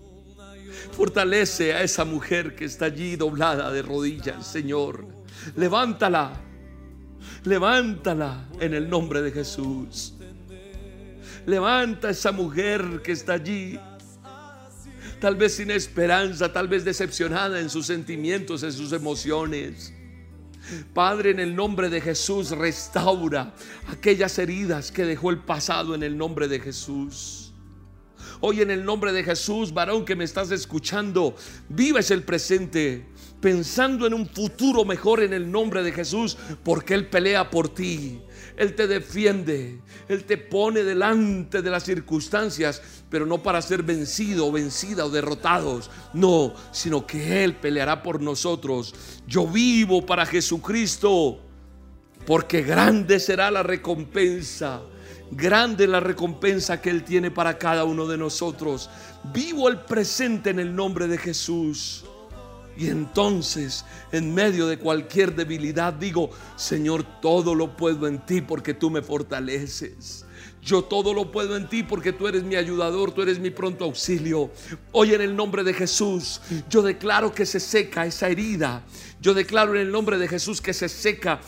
Fortalece 0.92 1.74
a 1.74 1.82
esa 1.82 2.06
mujer 2.06 2.56
que 2.56 2.64
está 2.64 2.86
allí 2.86 3.16
doblada 3.16 3.70
de 3.70 3.82
rodillas, 3.82 4.46
Señor. 4.46 5.06
Levántala. 5.56 6.40
Levántala 7.44 8.48
en 8.60 8.72
el 8.72 8.88
nombre 8.88 9.20
de 9.20 9.30
Jesús. 9.30 10.14
Levanta 11.44 12.08
a 12.08 12.10
esa 12.12 12.32
mujer 12.32 13.02
que 13.04 13.12
está 13.12 13.34
allí. 13.34 13.78
Tal 15.20 15.36
vez 15.36 15.56
sin 15.56 15.70
esperanza, 15.70 16.50
tal 16.50 16.66
vez 16.66 16.82
decepcionada 16.82 17.60
en 17.60 17.68
sus 17.68 17.84
sentimientos, 17.84 18.62
en 18.62 18.72
sus 18.72 18.94
emociones. 18.94 19.92
Padre, 20.92 21.30
en 21.30 21.40
el 21.40 21.54
nombre 21.54 21.88
de 21.90 22.00
Jesús, 22.00 22.50
restaura 22.50 23.54
aquellas 23.88 24.38
heridas 24.38 24.90
que 24.90 25.04
dejó 25.04 25.30
el 25.30 25.38
pasado 25.38 25.94
en 25.94 26.02
el 26.02 26.16
nombre 26.16 26.48
de 26.48 26.60
Jesús. 26.60 27.52
Hoy 28.40 28.60
en 28.60 28.70
el 28.70 28.84
nombre 28.84 29.12
de 29.12 29.24
Jesús, 29.24 29.72
varón 29.72 30.04
que 30.04 30.16
me 30.16 30.24
estás 30.24 30.50
escuchando, 30.50 31.34
vives 31.68 32.10
el 32.10 32.22
presente 32.22 33.06
pensando 33.44 34.06
en 34.06 34.14
un 34.14 34.26
futuro 34.26 34.86
mejor 34.86 35.22
en 35.22 35.34
el 35.34 35.50
nombre 35.50 35.82
de 35.82 35.92
Jesús, 35.92 36.38
porque 36.62 36.94
Él 36.94 37.08
pelea 37.08 37.50
por 37.50 37.68
ti. 37.68 38.22
Él 38.56 38.74
te 38.74 38.86
defiende, 38.86 39.82
Él 40.08 40.24
te 40.24 40.38
pone 40.38 40.82
delante 40.82 41.60
de 41.60 41.70
las 41.70 41.84
circunstancias, 41.84 42.80
pero 43.14 43.26
no 43.26 43.44
para 43.44 43.62
ser 43.62 43.84
vencido 43.84 44.50
vencida 44.50 45.04
o 45.04 45.08
derrotados, 45.08 45.88
no, 46.12 46.52
sino 46.72 47.06
que 47.06 47.44
Él 47.44 47.54
peleará 47.54 48.02
por 48.02 48.20
nosotros. 48.20 48.92
Yo 49.24 49.46
vivo 49.46 50.04
para 50.04 50.26
Jesucristo 50.26 51.38
porque 52.26 52.62
grande 52.62 53.20
será 53.20 53.52
la 53.52 53.62
recompensa. 53.62 54.82
Grande 55.30 55.86
la 55.86 56.00
recompensa 56.00 56.80
que 56.80 56.90
Él 56.90 57.04
tiene 57.04 57.30
para 57.30 57.56
cada 57.56 57.84
uno 57.84 58.08
de 58.08 58.18
nosotros. 58.18 58.90
Vivo 59.32 59.68
el 59.68 59.78
presente 59.78 60.50
en 60.50 60.58
el 60.58 60.74
nombre 60.74 61.06
de 61.06 61.16
Jesús. 61.16 62.04
Y 62.76 62.88
entonces, 62.88 63.84
en 64.10 64.34
medio 64.34 64.66
de 64.66 64.80
cualquier 64.80 65.36
debilidad, 65.36 65.92
digo, 65.92 66.30
Señor, 66.56 67.04
todo 67.22 67.54
lo 67.54 67.76
puedo 67.76 68.08
en 68.08 68.26
ti 68.26 68.40
porque 68.40 68.74
tú 68.74 68.90
me 68.90 69.02
fortaleces. 69.02 70.26
Yo 70.64 70.82
todo 70.82 71.12
lo 71.12 71.30
puedo 71.30 71.56
en 71.56 71.68
ti 71.68 71.82
porque 71.82 72.12
tú 72.12 72.26
eres 72.26 72.42
mi 72.42 72.56
ayudador, 72.56 73.12
tú 73.12 73.20
eres 73.20 73.38
mi 73.38 73.50
pronto 73.50 73.84
auxilio. 73.84 74.50
Hoy 74.92 75.12
en 75.12 75.20
el 75.20 75.36
nombre 75.36 75.62
de 75.62 75.74
Jesús, 75.74 76.40
yo 76.70 76.80
declaro 76.80 77.34
que 77.34 77.44
se 77.44 77.60
seca 77.60 78.06
esa 78.06 78.28
herida. 78.28 78.82
Yo 79.20 79.34
declaro 79.34 79.74
en 79.74 79.82
el 79.82 79.92
nombre 79.92 80.16
de 80.16 80.26
Jesús 80.26 80.62
que 80.62 80.72
se 80.72 80.88
seca 80.88 81.40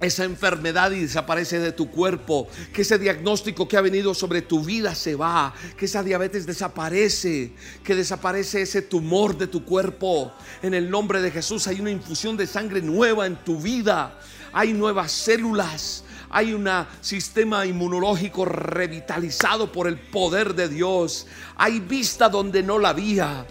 esa 0.00 0.24
enfermedad 0.24 0.90
y 0.90 1.00
desaparece 1.00 1.60
de 1.60 1.70
tu 1.70 1.88
cuerpo, 1.88 2.48
que 2.72 2.82
ese 2.82 2.98
diagnóstico 2.98 3.68
que 3.68 3.76
ha 3.76 3.80
venido 3.80 4.14
sobre 4.14 4.42
tu 4.42 4.64
vida 4.64 4.96
se 4.96 5.14
va, 5.14 5.54
que 5.76 5.84
esa 5.84 6.02
diabetes 6.02 6.44
desaparece, 6.44 7.52
que 7.84 7.94
desaparece 7.94 8.62
ese 8.62 8.82
tumor 8.82 9.38
de 9.38 9.46
tu 9.46 9.64
cuerpo. 9.64 10.32
En 10.62 10.74
el 10.74 10.90
nombre 10.90 11.22
de 11.22 11.30
Jesús 11.30 11.68
hay 11.68 11.80
una 11.80 11.92
infusión 11.92 12.36
de 12.36 12.48
sangre 12.48 12.82
nueva 12.82 13.26
en 13.26 13.36
tu 13.36 13.60
vida, 13.60 14.18
hay 14.52 14.72
nuevas 14.72 15.12
células, 15.12 16.04
hay 16.30 16.54
un 16.54 16.68
sistema 17.00 17.66
inmunológico 17.66 18.44
revitalizado 18.44 19.70
por 19.70 19.86
el 19.86 19.98
poder 19.98 20.54
de 20.54 20.68
Dios, 20.68 21.26
hay 21.56 21.80
vista 21.80 22.28
donde 22.28 22.62
no 22.62 22.78
la 22.78 22.90
había. 22.90 23.46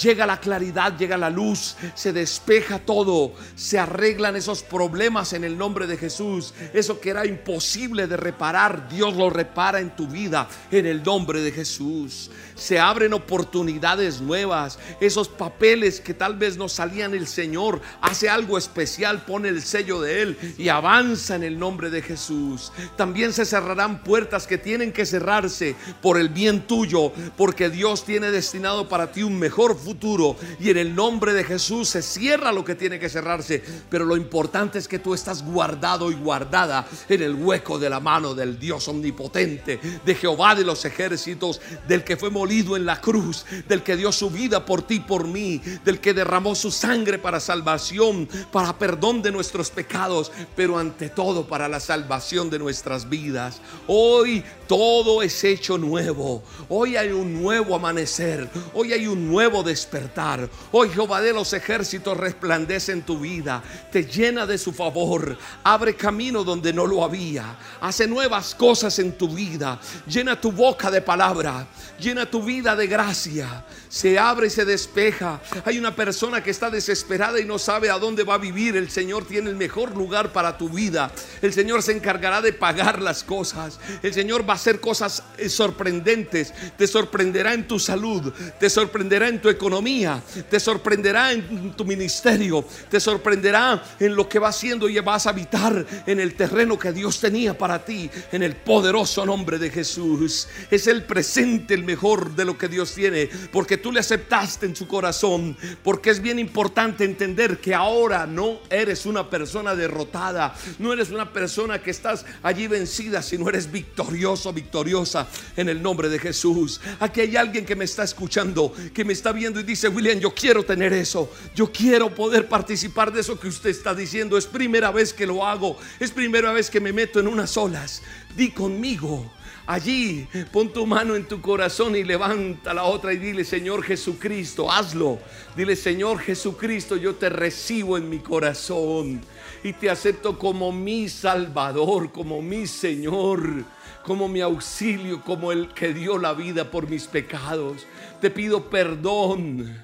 Llega 0.00 0.24
la 0.24 0.40
claridad, 0.40 0.96
llega 0.96 1.18
la 1.18 1.28
luz, 1.28 1.76
se 1.94 2.14
despeja 2.14 2.78
todo, 2.78 3.34
se 3.54 3.78
arreglan 3.78 4.36
esos 4.36 4.62
problemas 4.62 5.34
en 5.34 5.44
el 5.44 5.58
nombre 5.58 5.86
de 5.86 5.98
Jesús. 5.98 6.54
Eso 6.72 6.98
que 6.98 7.10
era 7.10 7.26
imposible 7.26 8.06
de 8.06 8.16
reparar, 8.16 8.88
Dios 8.88 9.14
lo 9.14 9.28
repara 9.28 9.80
en 9.80 9.94
tu 9.94 10.06
vida 10.08 10.48
en 10.70 10.86
el 10.86 11.02
nombre 11.02 11.42
de 11.42 11.52
Jesús. 11.52 12.30
Se 12.54 12.78
abren 12.78 13.12
oportunidades 13.12 14.20
nuevas. 14.20 14.78
Esos 15.00 15.28
papeles 15.28 16.00
que 16.00 16.14
tal 16.14 16.36
vez 16.36 16.56
no 16.56 16.68
salían, 16.68 17.14
el 17.14 17.26
Señor 17.26 17.80
hace 18.00 18.28
algo 18.28 18.58
especial, 18.58 19.24
pone 19.24 19.48
el 19.48 19.62
sello 19.62 20.00
de 20.00 20.22
Él 20.22 20.54
y 20.58 20.68
avanza 20.68 21.36
en 21.36 21.42
el 21.42 21.58
nombre 21.58 21.90
de 21.90 22.02
Jesús. 22.02 22.72
También 22.96 23.32
se 23.32 23.44
cerrarán 23.44 24.02
puertas 24.02 24.46
que 24.46 24.58
tienen 24.58 24.92
que 24.92 25.06
cerrarse 25.06 25.76
por 26.00 26.18
el 26.18 26.28
bien 26.28 26.66
tuyo, 26.66 27.12
porque 27.36 27.70
Dios 27.70 28.04
tiene 28.04 28.30
destinado 28.30 28.88
para 28.88 29.12
ti 29.12 29.22
un 29.22 29.38
mejor 29.38 29.76
futuro 29.76 30.36
y 30.60 30.70
en 30.70 30.78
el 30.78 30.94
nombre 30.94 31.32
de 31.32 31.44
Jesús 31.44 31.88
se 31.88 32.02
cierra 32.02 32.52
lo 32.52 32.64
que 32.64 32.74
tiene 32.74 32.98
que 32.98 33.08
cerrarse, 33.08 33.62
pero 33.88 34.04
lo 34.04 34.16
importante 34.16 34.78
es 34.78 34.88
que 34.88 34.98
tú 34.98 35.14
estás 35.14 35.44
guardado 35.44 36.10
y 36.10 36.14
guardada 36.14 36.86
en 37.08 37.22
el 37.22 37.34
hueco 37.34 37.78
de 37.78 37.90
la 37.90 38.00
mano 38.00 38.34
del 38.34 38.58
Dios 38.58 38.88
omnipotente, 38.88 39.80
de 40.04 40.14
Jehová 40.14 40.54
de 40.54 40.64
los 40.64 40.84
ejércitos, 40.84 41.60
del 41.86 42.04
que 42.04 42.16
fue 42.16 42.30
en 42.50 42.86
la 42.86 43.00
cruz, 43.00 43.44
del 43.68 43.82
que 43.82 43.96
dio 43.96 44.10
su 44.10 44.28
vida 44.28 44.64
por 44.64 44.82
ti, 44.82 45.00
por 45.00 45.28
mí, 45.28 45.60
del 45.84 46.00
que 46.00 46.12
derramó 46.12 46.54
su 46.54 46.70
sangre 46.70 47.18
para 47.18 47.38
salvación, 47.38 48.28
para 48.50 48.76
perdón 48.78 49.22
de 49.22 49.30
nuestros 49.30 49.70
pecados, 49.70 50.32
pero 50.56 50.78
ante 50.78 51.08
todo 51.08 51.46
para 51.46 51.68
la 51.68 51.78
salvación 51.78 52.50
de 52.50 52.58
nuestras 52.58 53.08
vidas. 53.08 53.60
Hoy 53.86 54.42
todo 54.72 55.20
es 55.20 55.44
hecho 55.44 55.76
nuevo. 55.76 56.42
Hoy 56.70 56.96
hay 56.96 57.10
un 57.10 57.42
nuevo 57.42 57.76
amanecer. 57.76 58.48
Hoy 58.72 58.94
hay 58.94 59.06
un 59.06 59.28
nuevo 59.28 59.62
despertar. 59.62 60.48
Hoy 60.70 60.88
Jehová 60.88 61.20
de 61.20 61.34
los 61.34 61.52
ejércitos 61.52 62.16
resplandece 62.16 62.92
en 62.92 63.02
tu 63.02 63.18
vida. 63.18 63.62
Te 63.90 64.06
llena 64.06 64.46
de 64.46 64.56
su 64.56 64.72
favor. 64.72 65.36
Abre 65.62 65.94
camino 65.94 66.42
donde 66.42 66.72
no 66.72 66.86
lo 66.86 67.04
había. 67.04 67.54
Hace 67.82 68.06
nuevas 68.06 68.54
cosas 68.54 68.98
en 68.98 69.12
tu 69.18 69.28
vida. 69.28 69.78
Llena 70.06 70.40
tu 70.40 70.50
boca 70.50 70.90
de 70.90 71.02
palabra. 71.02 71.66
Llena 72.00 72.24
tu 72.24 72.42
vida 72.42 72.74
de 72.74 72.86
gracia. 72.86 73.66
Se 73.90 74.18
abre 74.18 74.46
y 74.46 74.50
se 74.50 74.64
despeja. 74.64 75.42
Hay 75.66 75.78
una 75.78 75.94
persona 75.94 76.42
que 76.42 76.50
está 76.50 76.70
desesperada 76.70 77.38
y 77.38 77.44
no 77.44 77.58
sabe 77.58 77.90
a 77.90 77.98
dónde 77.98 78.24
va 78.24 78.36
a 78.36 78.38
vivir. 78.38 78.78
El 78.78 78.90
Señor 78.90 79.26
tiene 79.26 79.50
el 79.50 79.56
mejor 79.56 79.94
lugar 79.94 80.32
para 80.32 80.56
tu 80.56 80.70
vida. 80.70 81.12
El 81.42 81.52
Señor 81.52 81.82
se 81.82 81.92
encargará 81.92 82.40
de 82.40 82.54
pagar 82.54 83.02
las 83.02 83.22
cosas. 83.22 83.78
El 84.02 84.14
Señor 84.14 84.48
va 84.48 84.54
a 84.54 84.61
hacer 84.62 84.80
cosas 84.80 85.24
eh, 85.38 85.48
sorprendentes. 85.48 86.54
Te 86.78 86.86
sorprenderá 86.86 87.52
en 87.52 87.66
tu 87.66 87.80
salud. 87.80 88.32
Te 88.60 88.70
sorprenderá 88.70 89.28
en 89.28 89.42
tu 89.42 89.48
economía. 89.48 90.22
Te 90.48 90.60
sorprenderá 90.60 91.32
en 91.32 91.72
tu 91.72 91.84
ministerio. 91.84 92.64
Te 92.88 93.00
sorprenderá 93.00 93.82
en 93.98 94.14
lo 94.14 94.28
que 94.28 94.38
va 94.38 94.48
haciendo 94.48 94.88
y 94.88 94.98
vas 95.00 95.26
a 95.26 95.30
habitar 95.30 95.84
en 96.06 96.20
el 96.20 96.34
terreno 96.34 96.78
que 96.78 96.92
Dios 96.92 97.18
tenía 97.18 97.58
para 97.58 97.84
ti. 97.84 98.08
En 98.30 98.44
el 98.44 98.54
poderoso 98.54 99.26
nombre 99.26 99.58
de 99.58 99.70
Jesús. 99.70 100.46
Es 100.70 100.86
el 100.86 101.04
presente 101.04 101.74
el 101.74 101.82
mejor 101.82 102.36
de 102.36 102.44
lo 102.44 102.56
que 102.56 102.68
Dios 102.68 102.94
tiene. 102.94 103.28
Porque 103.50 103.78
tú 103.78 103.90
le 103.90 103.98
aceptaste 103.98 104.66
en 104.66 104.76
su 104.76 104.86
corazón. 104.86 105.56
Porque 105.82 106.10
es 106.10 106.22
bien 106.22 106.38
importante 106.38 107.04
entender 107.04 107.58
que 107.58 107.74
ahora 107.74 108.26
no 108.26 108.60
eres 108.70 109.06
una 109.06 109.28
persona 109.28 109.74
derrotada. 109.74 110.54
No 110.78 110.92
eres 110.92 111.10
una 111.10 111.32
persona 111.32 111.82
que 111.82 111.90
estás 111.90 112.24
allí 112.44 112.68
vencida, 112.68 113.22
sino 113.22 113.48
eres 113.48 113.72
victorioso, 113.72 114.41
victoriosa 114.50 115.28
en 115.56 115.68
el 115.68 115.80
nombre 115.80 116.08
de 116.08 116.18
Jesús. 116.18 116.80
Aquí 116.98 117.20
hay 117.20 117.36
alguien 117.36 117.64
que 117.64 117.76
me 117.76 117.84
está 117.84 118.02
escuchando, 118.02 118.74
que 118.92 119.04
me 119.04 119.12
está 119.12 119.30
viendo 119.30 119.60
y 119.60 119.62
dice, 119.62 119.88
William, 119.88 120.18
yo 120.18 120.34
quiero 120.34 120.64
tener 120.64 120.92
eso. 120.92 121.30
Yo 121.54 121.70
quiero 121.70 122.12
poder 122.14 122.48
participar 122.48 123.12
de 123.12 123.20
eso 123.20 123.38
que 123.38 123.48
usted 123.48 123.70
está 123.70 123.94
diciendo. 123.94 124.36
Es 124.36 124.46
primera 124.46 124.90
vez 124.90 125.12
que 125.12 125.26
lo 125.26 125.46
hago. 125.46 125.76
Es 126.00 126.10
primera 126.10 126.52
vez 126.52 126.70
que 126.70 126.80
me 126.80 126.92
meto 126.92 127.20
en 127.20 127.28
unas 127.28 127.56
olas. 127.56 128.02
Di 128.34 128.50
conmigo. 128.50 129.30
Allí 129.64 130.26
pon 130.50 130.72
tu 130.72 130.84
mano 130.86 131.14
en 131.14 131.24
tu 131.24 131.40
corazón 131.40 131.94
y 131.94 132.02
levanta 132.02 132.74
la 132.74 132.82
otra 132.82 133.12
y 133.12 133.18
dile, 133.18 133.44
Señor 133.44 133.84
Jesucristo, 133.84 134.70
hazlo. 134.70 135.20
Dile, 135.56 135.76
Señor 135.76 136.18
Jesucristo, 136.18 136.96
yo 136.96 137.14
te 137.14 137.28
recibo 137.28 137.96
en 137.96 138.08
mi 138.10 138.18
corazón 138.18 139.20
y 139.62 139.72
te 139.72 139.88
acepto 139.88 140.36
como 140.36 140.72
mi 140.72 141.08
Salvador, 141.08 142.10
como 142.10 142.42
mi 142.42 142.66
Señor, 142.66 143.64
como 144.02 144.28
mi 144.28 144.40
auxilio, 144.40 145.22
como 145.22 145.52
el 145.52 145.68
que 145.68 145.92
dio 145.92 146.18
la 146.18 146.34
vida 146.34 146.70
por 146.70 146.88
mis 146.88 147.06
pecados. 147.06 147.86
Te 148.20 148.30
pido 148.30 148.68
perdón. 148.68 149.80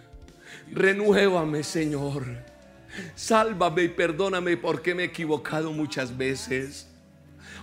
Renuévame, 0.73 1.63
Señor. 1.63 2.25
Sálvame 3.15 3.85
y 3.85 3.89
perdóname 3.89 4.57
porque 4.57 4.95
me 4.95 5.03
he 5.03 5.07
equivocado 5.07 5.73
muchas 5.73 6.17
veces. 6.17 6.89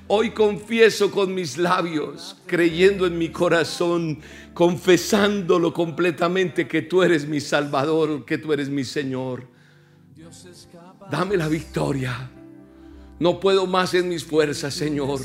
Hoy 0.07 0.31
confieso 0.31 1.09
con 1.09 1.33
mis 1.33 1.57
labios, 1.57 2.37
creyendo 2.45 3.07
en 3.07 3.17
mi 3.17 3.29
corazón, 3.29 4.19
confesándolo 4.53 5.73
completamente 5.73 6.67
que 6.67 6.83
tú 6.83 7.01
eres 7.01 7.27
mi 7.27 7.41
Salvador, 7.41 8.23
que 8.23 8.37
tú 8.37 8.53
eres 8.53 8.69
mi 8.69 8.83
Señor. 8.83 9.47
Dame 11.09 11.37
la 11.37 11.47
victoria. 11.47 12.29
No 13.19 13.39
puedo 13.39 13.65
más 13.65 13.93
en 13.93 14.09
mis 14.09 14.23
fuerzas, 14.23 14.73
Señor. 14.73 15.19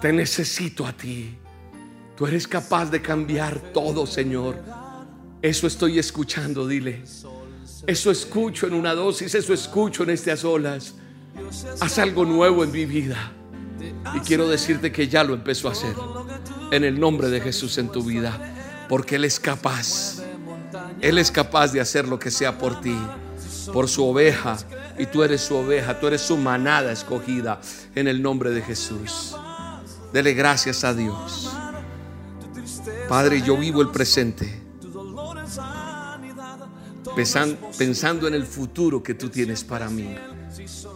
Te 0.00 0.12
necesito 0.12 0.86
a 0.86 0.92
ti. 0.92 1.36
Tú 2.16 2.26
eres 2.26 2.46
capaz 2.46 2.90
de 2.90 3.00
cambiar 3.00 3.58
todo, 3.72 4.06
Señor. 4.06 4.56
Eso 5.42 5.66
estoy 5.66 5.98
escuchando, 5.98 6.66
dile. 6.66 7.02
Eso 7.86 8.10
escucho 8.10 8.66
en 8.66 8.74
una 8.74 8.94
dosis, 8.94 9.34
eso 9.34 9.52
escucho 9.52 10.02
en 10.02 10.10
estas 10.10 10.44
olas. 10.44 10.94
Haz 11.80 11.98
algo 11.98 12.24
nuevo 12.24 12.64
en 12.64 12.72
mi 12.72 12.84
vida. 12.84 13.32
Y 14.14 14.20
quiero 14.20 14.48
decirte 14.48 14.90
que 14.90 15.08
ya 15.08 15.24
lo 15.24 15.34
empezó 15.34 15.68
a 15.68 15.72
hacer. 15.72 15.94
En 16.70 16.84
el 16.84 16.98
nombre 16.98 17.28
de 17.28 17.40
Jesús 17.40 17.78
en 17.78 17.90
tu 17.90 18.02
vida. 18.02 18.86
Porque 18.88 19.16
Él 19.16 19.24
es 19.24 19.38
capaz. 19.38 20.22
Él 21.00 21.18
es 21.18 21.30
capaz 21.30 21.72
de 21.72 21.80
hacer 21.80 22.08
lo 22.08 22.18
que 22.18 22.30
sea 22.30 22.58
por 22.58 22.80
ti. 22.80 22.96
Por 23.72 23.88
su 23.88 24.04
oveja. 24.04 24.56
Y 24.98 25.06
tú 25.06 25.22
eres 25.22 25.42
su 25.42 25.56
oveja. 25.56 25.98
Tú 25.98 26.06
eres 26.06 26.22
su 26.22 26.36
manada 26.36 26.92
escogida. 26.92 27.60
En 27.94 28.08
el 28.08 28.22
nombre 28.22 28.50
de 28.50 28.62
Jesús. 28.62 29.36
Dele 30.12 30.34
gracias 30.34 30.84
a 30.84 30.94
Dios. 30.94 31.50
Padre, 33.08 33.42
yo 33.42 33.56
vivo 33.56 33.82
el 33.82 33.88
presente. 33.88 34.62
Pensando 37.14 38.28
en 38.28 38.34
el 38.34 38.44
futuro 38.44 39.02
que 39.02 39.14
tú 39.14 39.28
tienes 39.28 39.64
para 39.64 39.88
mí. 39.88 40.16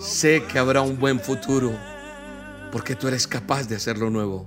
Sé 0.00 0.44
que 0.44 0.58
habrá 0.58 0.80
un 0.80 0.98
buen 0.98 1.20
futuro 1.20 1.72
porque 2.70 2.94
tú 2.94 3.08
eres 3.08 3.26
capaz 3.26 3.68
de 3.68 3.76
hacerlo 3.76 4.10
nuevo. 4.10 4.46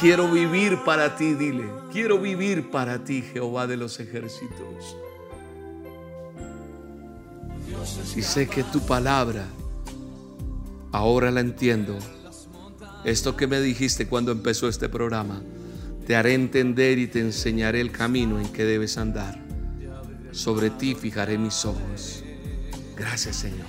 Quiero 0.00 0.28
vivir 0.30 0.82
para 0.84 1.16
ti, 1.16 1.34
dile. 1.34 1.64
Quiero 1.92 2.18
vivir 2.18 2.70
para 2.70 3.04
ti, 3.04 3.22
Jehová 3.22 3.66
de 3.66 3.76
los 3.76 4.00
ejércitos. 4.00 4.96
Y 8.16 8.22
sé 8.22 8.48
que 8.48 8.62
tu 8.64 8.80
palabra, 8.80 9.46
ahora 10.92 11.30
la 11.30 11.40
entiendo. 11.40 11.98
Esto 13.04 13.36
que 13.36 13.46
me 13.46 13.60
dijiste 13.60 14.06
cuando 14.06 14.32
empezó 14.32 14.68
este 14.68 14.88
programa, 14.88 15.42
te 16.06 16.16
haré 16.16 16.34
entender 16.34 16.98
y 16.98 17.06
te 17.06 17.20
enseñaré 17.20 17.80
el 17.80 17.90
camino 17.90 18.40
en 18.40 18.48
que 18.48 18.64
debes 18.64 18.96
andar. 18.98 19.42
Sobre 20.32 20.70
ti 20.70 20.94
fijaré 20.94 21.38
mis 21.38 21.64
ojos. 21.64 22.22
Gracias, 22.96 23.36
Señor. 23.36 23.66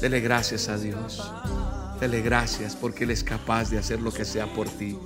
Dele 0.00 0.20
gracias 0.20 0.68
a 0.68 0.78
Dios. 0.78 1.22
Dele 2.00 2.20
gracias 2.20 2.76
porque 2.76 3.04
Él 3.04 3.10
es 3.10 3.24
capaz 3.24 3.70
de 3.70 3.78
hacer 3.78 4.00
lo 4.00 4.12
que 4.12 4.24
sea 4.24 4.46
por 4.52 4.68
ti. 4.68 4.96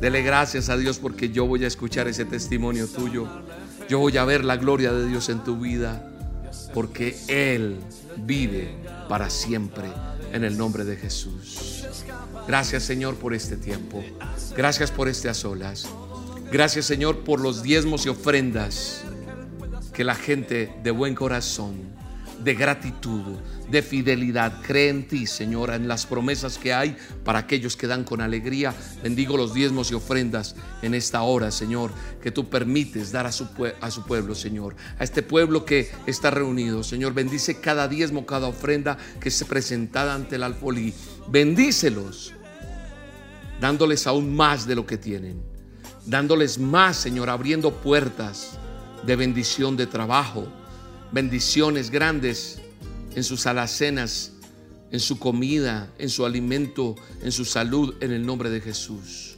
Dele 0.00 0.22
gracias 0.22 0.68
a 0.68 0.76
Dios 0.76 0.98
porque 0.98 1.30
yo 1.30 1.46
voy 1.46 1.64
a 1.64 1.68
escuchar 1.68 2.08
ese 2.08 2.24
testimonio 2.24 2.88
tuyo. 2.88 3.28
Yo 3.88 3.98
voy 3.98 4.16
a 4.16 4.24
ver 4.24 4.44
la 4.44 4.56
gloria 4.56 4.92
de 4.92 5.06
Dios 5.06 5.28
en 5.28 5.44
tu 5.44 5.58
vida 5.58 6.09
porque 6.72 7.16
Él 7.28 7.78
vive 8.16 8.74
para 9.08 9.30
siempre 9.30 9.84
en 10.32 10.44
el 10.44 10.56
nombre 10.56 10.84
de 10.84 10.96
Jesús. 10.96 11.84
Gracias 12.46 12.82
Señor 12.82 13.16
por 13.16 13.34
este 13.34 13.56
tiempo. 13.56 14.02
Gracias 14.56 14.90
por 14.90 15.08
este 15.08 15.28
a. 15.28 15.88
Gracias 16.50 16.86
Señor 16.86 17.24
por 17.24 17.40
los 17.40 17.62
diezmos 17.62 18.06
y 18.06 18.08
ofrendas 18.08 19.02
que 19.92 20.04
la 20.04 20.14
gente 20.14 20.72
de 20.82 20.90
buen 20.90 21.14
corazón 21.14 21.99
de 22.42 22.54
gratitud, 22.54 23.36
de 23.70 23.82
fidelidad. 23.82 24.62
Cree 24.62 24.88
en 24.88 25.06
ti, 25.06 25.26
Señora, 25.26 25.76
en 25.76 25.88
las 25.88 26.06
promesas 26.06 26.58
que 26.58 26.72
hay 26.72 26.96
para 27.24 27.40
aquellos 27.40 27.76
que 27.76 27.86
dan 27.86 28.04
con 28.04 28.20
alegría. 28.20 28.74
Bendigo 29.02 29.36
los 29.36 29.54
diezmos 29.54 29.90
y 29.90 29.94
ofrendas 29.94 30.56
en 30.82 30.94
esta 30.94 31.22
hora, 31.22 31.50
Señor, 31.50 31.92
que 32.22 32.30
tú 32.30 32.48
permites 32.48 33.12
dar 33.12 33.26
a 33.26 33.32
su, 33.32 33.48
pueblo, 34.06 34.34
Señor, 34.34 34.74
a 34.98 35.04
este 35.04 35.22
pueblo 35.22 35.64
que 35.64 35.90
está 36.06 36.30
reunido. 36.30 36.82
Señor, 36.82 37.14
bendice 37.14 37.60
cada 37.60 37.88
diezmo, 37.88 38.26
cada 38.26 38.48
ofrenda 38.48 38.96
que 39.20 39.30
se 39.30 39.44
presentada 39.44 40.14
ante 40.14 40.36
el 40.36 40.42
alfolí. 40.42 40.94
Bendícelos, 41.28 42.32
dándoles 43.60 44.06
aún 44.06 44.34
más 44.34 44.66
de 44.66 44.74
lo 44.74 44.86
que 44.86 44.98
tienen. 44.98 45.42
Dándoles 46.06 46.58
más, 46.58 46.96
Señor, 46.96 47.28
abriendo 47.28 47.72
puertas 47.72 48.58
de 49.04 49.16
bendición, 49.16 49.76
de 49.76 49.86
trabajo, 49.86 50.48
bendiciones 51.12 51.90
grandes 51.90 52.60
en 53.14 53.24
sus 53.24 53.46
alacenas, 53.46 54.32
en 54.90 55.00
su 55.00 55.18
comida, 55.18 55.90
en 55.98 56.08
su 56.08 56.24
alimento, 56.24 56.94
en 57.22 57.32
su 57.32 57.44
salud, 57.44 57.94
en 58.00 58.12
el 58.12 58.24
nombre 58.24 58.48
de 58.50 58.60
Jesús. 58.60 59.36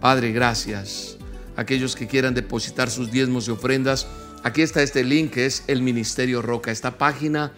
Padre, 0.00 0.32
gracias. 0.32 1.16
Aquellos 1.56 1.96
que 1.96 2.06
quieran 2.06 2.34
depositar 2.34 2.90
sus 2.90 3.10
diezmos 3.10 3.48
y 3.48 3.50
ofrendas, 3.50 4.06
aquí 4.42 4.60
está 4.62 4.82
este 4.82 5.04
link 5.04 5.32
que 5.32 5.46
es 5.46 5.64
el 5.66 5.80
Ministerio 5.82 6.42
Roca. 6.42 6.70
Esta 6.70 6.98
página 6.98 7.52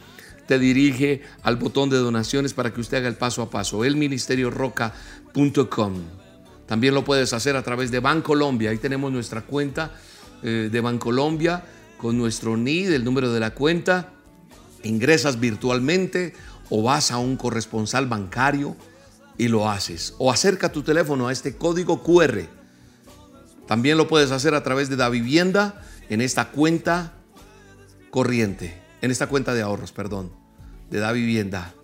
te 0.46 0.58
dirige 0.58 1.22
al 1.42 1.56
botón 1.56 1.90
de 1.90 1.96
donaciones 1.96 2.52
para 2.52 2.72
que 2.72 2.80
usted 2.80 2.98
haga 2.98 3.08
el 3.08 3.16
paso 3.16 3.42
a 3.42 3.50
paso, 3.50 3.84
elministerioroca.com. 3.84 5.94
También 6.66 6.94
lo 6.94 7.04
puedes 7.04 7.32
hacer 7.32 7.56
a 7.56 7.62
través 7.62 7.90
de 7.90 8.00
Bancolombia. 8.00 8.70
Ahí 8.70 8.78
tenemos 8.78 9.12
nuestra 9.12 9.42
cuenta 9.42 9.92
eh, 10.42 10.68
de 10.70 10.80
Bancolombia 10.80 11.64
con 11.98 12.18
nuestro 12.18 12.56
NID, 12.56 12.92
el 12.92 13.04
número 13.04 13.32
de 13.32 13.40
la 13.40 13.54
cuenta, 13.54 14.10
ingresas 14.82 15.40
virtualmente 15.40 16.34
o 16.70 16.82
vas 16.82 17.10
a 17.10 17.18
un 17.18 17.36
corresponsal 17.36 18.06
bancario 18.06 18.76
y 19.38 19.48
lo 19.48 19.68
haces. 19.68 20.14
O 20.18 20.30
acerca 20.30 20.72
tu 20.72 20.82
teléfono 20.82 21.28
a 21.28 21.32
este 21.32 21.56
código 21.56 22.02
QR. 22.02 22.42
También 23.66 23.96
lo 23.96 24.08
puedes 24.08 24.30
hacer 24.30 24.54
a 24.54 24.62
través 24.62 24.88
de 24.88 24.96
la 24.96 25.08
vivienda 25.08 25.82
en 26.08 26.20
esta 26.20 26.50
cuenta 26.50 27.14
corriente, 28.10 28.80
en 29.00 29.10
esta 29.10 29.26
cuenta 29.26 29.54
de 29.54 29.62
ahorros, 29.62 29.92
perdón, 29.92 30.32
de 30.90 30.98
da 30.98 31.12
vivienda. 31.12 31.74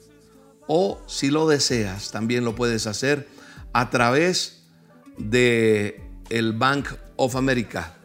O 0.67 1.01
si 1.07 1.31
lo 1.31 1.49
deseas, 1.49 2.11
también 2.11 2.45
lo 2.45 2.55
puedes 2.55 2.87
hacer 2.87 3.29
a 3.73 3.91
través 3.91 4.63
de 5.19 6.03
el 6.29 6.53
Bank 6.53 6.89
of 7.17 7.35
America 7.37 7.97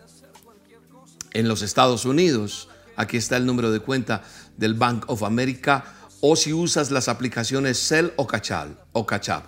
en 1.36 1.50
los 1.50 1.62
Estados 1.62 2.06
Unidos. 2.06 2.70
Aquí 2.96 3.18
está 3.18 3.38
el 3.38 3.46
número 3.46 3.70
de 3.72 3.82
cuenta 3.82 4.24
del 4.58 4.74
Bank 4.74 5.04
of 5.08 5.22
America. 5.24 5.84
O 6.22 6.36
si 6.36 6.54
usas 6.54 6.92
las 6.92 7.08
aplicaciones 7.10 7.78
Cell 7.78 8.08
o 8.16 8.26
Cachal 8.26 8.80
o 8.94 9.06
Cachap. 9.06 9.44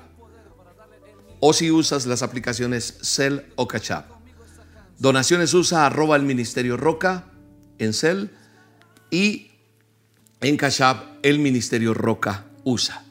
O 1.40 1.54
si 1.54 1.72
usas 1.72 2.06
las 2.06 2.22
aplicaciones 2.22 2.98
Cell 3.02 3.40
o 3.56 3.68
Cachap. 3.68 4.06
Donaciones 5.00 5.54
usa 5.54 5.86
arroba 5.86 6.18
el 6.18 6.24
Ministerio 6.24 6.76
Roca 6.76 7.26
en 7.80 7.94
Cell 7.94 8.28
y 9.10 9.52
en 10.42 10.58
Cachap 10.58 11.20
el 11.24 11.40
Ministerio 11.40 11.94
Roca 11.94 12.46
usa. 12.64 13.06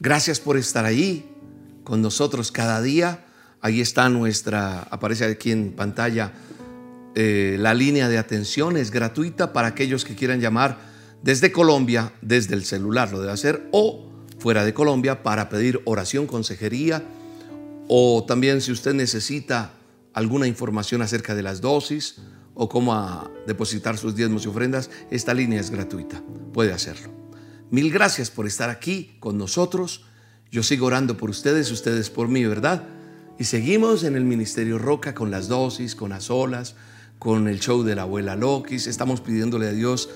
Gracias 0.00 0.40
por 0.40 0.56
estar 0.56 0.84
ahí 0.84 1.30
con 1.84 2.02
nosotros 2.02 2.50
cada 2.50 2.82
día. 2.82 3.24
Ahí 3.60 3.80
está 3.80 4.08
nuestra, 4.08 4.80
aparece 4.90 5.26
aquí 5.26 5.52
en 5.52 5.72
pantalla 5.72 6.32
eh, 7.14 7.56
la 7.58 7.74
línea 7.74 8.08
de 8.08 8.18
atención 8.18 8.76
es 8.76 8.90
gratuita 8.90 9.52
para 9.52 9.68
aquellos 9.68 10.04
que 10.04 10.14
quieran 10.14 10.40
llamar 10.40 10.78
desde 11.22 11.52
Colombia, 11.52 12.12
desde 12.20 12.54
el 12.54 12.64
celular 12.64 13.12
lo 13.12 13.20
debe 13.20 13.32
hacer, 13.32 13.68
o 13.70 14.10
fuera 14.38 14.64
de 14.64 14.74
Colombia 14.74 15.22
para 15.22 15.48
pedir 15.48 15.80
oración, 15.84 16.26
consejería, 16.26 17.04
o 17.88 18.24
también 18.26 18.60
si 18.60 18.72
usted 18.72 18.94
necesita 18.94 19.74
alguna 20.14 20.46
información 20.46 21.02
acerca 21.02 21.34
de 21.34 21.42
las 21.42 21.60
dosis 21.60 22.16
o 22.54 22.68
cómo 22.68 23.30
depositar 23.46 23.96
sus 23.96 24.14
diezmos 24.14 24.44
y 24.44 24.48
ofrendas, 24.48 24.90
esta 25.10 25.34
línea 25.34 25.60
es 25.60 25.70
gratuita, 25.70 26.22
puede 26.52 26.72
hacerlo. 26.72 27.10
Mil 27.70 27.90
gracias 27.90 28.30
por 28.30 28.46
estar 28.46 28.68
aquí 28.68 29.16
con 29.20 29.38
nosotros. 29.38 30.04
Yo 30.50 30.62
sigo 30.62 30.86
orando 30.86 31.16
por 31.16 31.30
ustedes, 31.30 31.70
ustedes 31.70 32.10
por 32.10 32.28
mí, 32.28 32.44
¿verdad? 32.44 32.84
Y 33.38 33.44
seguimos 33.44 34.04
en 34.04 34.16
el 34.16 34.24
Ministerio 34.24 34.78
Roca 34.78 35.14
con 35.14 35.30
las 35.30 35.48
dosis, 35.48 35.94
con 35.94 36.10
las 36.10 36.30
olas, 36.30 36.74
con 37.22 37.46
el 37.46 37.60
show 37.60 37.84
de 37.84 37.94
la 37.94 38.02
abuela 38.02 38.34
Lokis. 38.34 38.88
Estamos 38.88 39.20
pidiéndole 39.20 39.68
a 39.68 39.72
Dios 39.72 40.10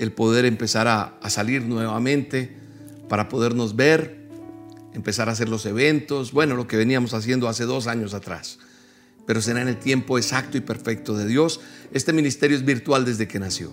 el 0.00 0.10
poder 0.10 0.44
empezar 0.44 0.88
a, 0.88 1.16
a, 1.22 1.30
salir 1.30 1.62
nuevamente 1.62 2.56
para 3.08 3.28
podernos 3.28 3.76
ver, 3.76 4.26
empezar 4.92 5.28
a 5.28 5.32
hacer 5.32 5.48
los 5.48 5.64
eventos, 5.64 6.32
bueno, 6.32 6.56
lo 6.56 6.66
que 6.66 6.76
veníamos 6.76 7.14
haciendo 7.14 7.48
hace 7.48 7.66
dos 7.66 7.86
años 7.86 8.14
atrás. 8.14 8.58
Pero 9.28 9.40
será 9.40 9.62
en 9.62 9.68
el 9.68 9.78
tiempo 9.78 10.18
exacto 10.18 10.58
y 10.58 10.60
perfecto 10.60 11.16
de 11.16 11.28
Dios. 11.28 11.60
Este 11.92 12.12
ministerio 12.12 12.56
es 12.56 12.64
virtual 12.64 13.04
desde 13.04 13.28
que 13.28 13.38
nació. 13.38 13.70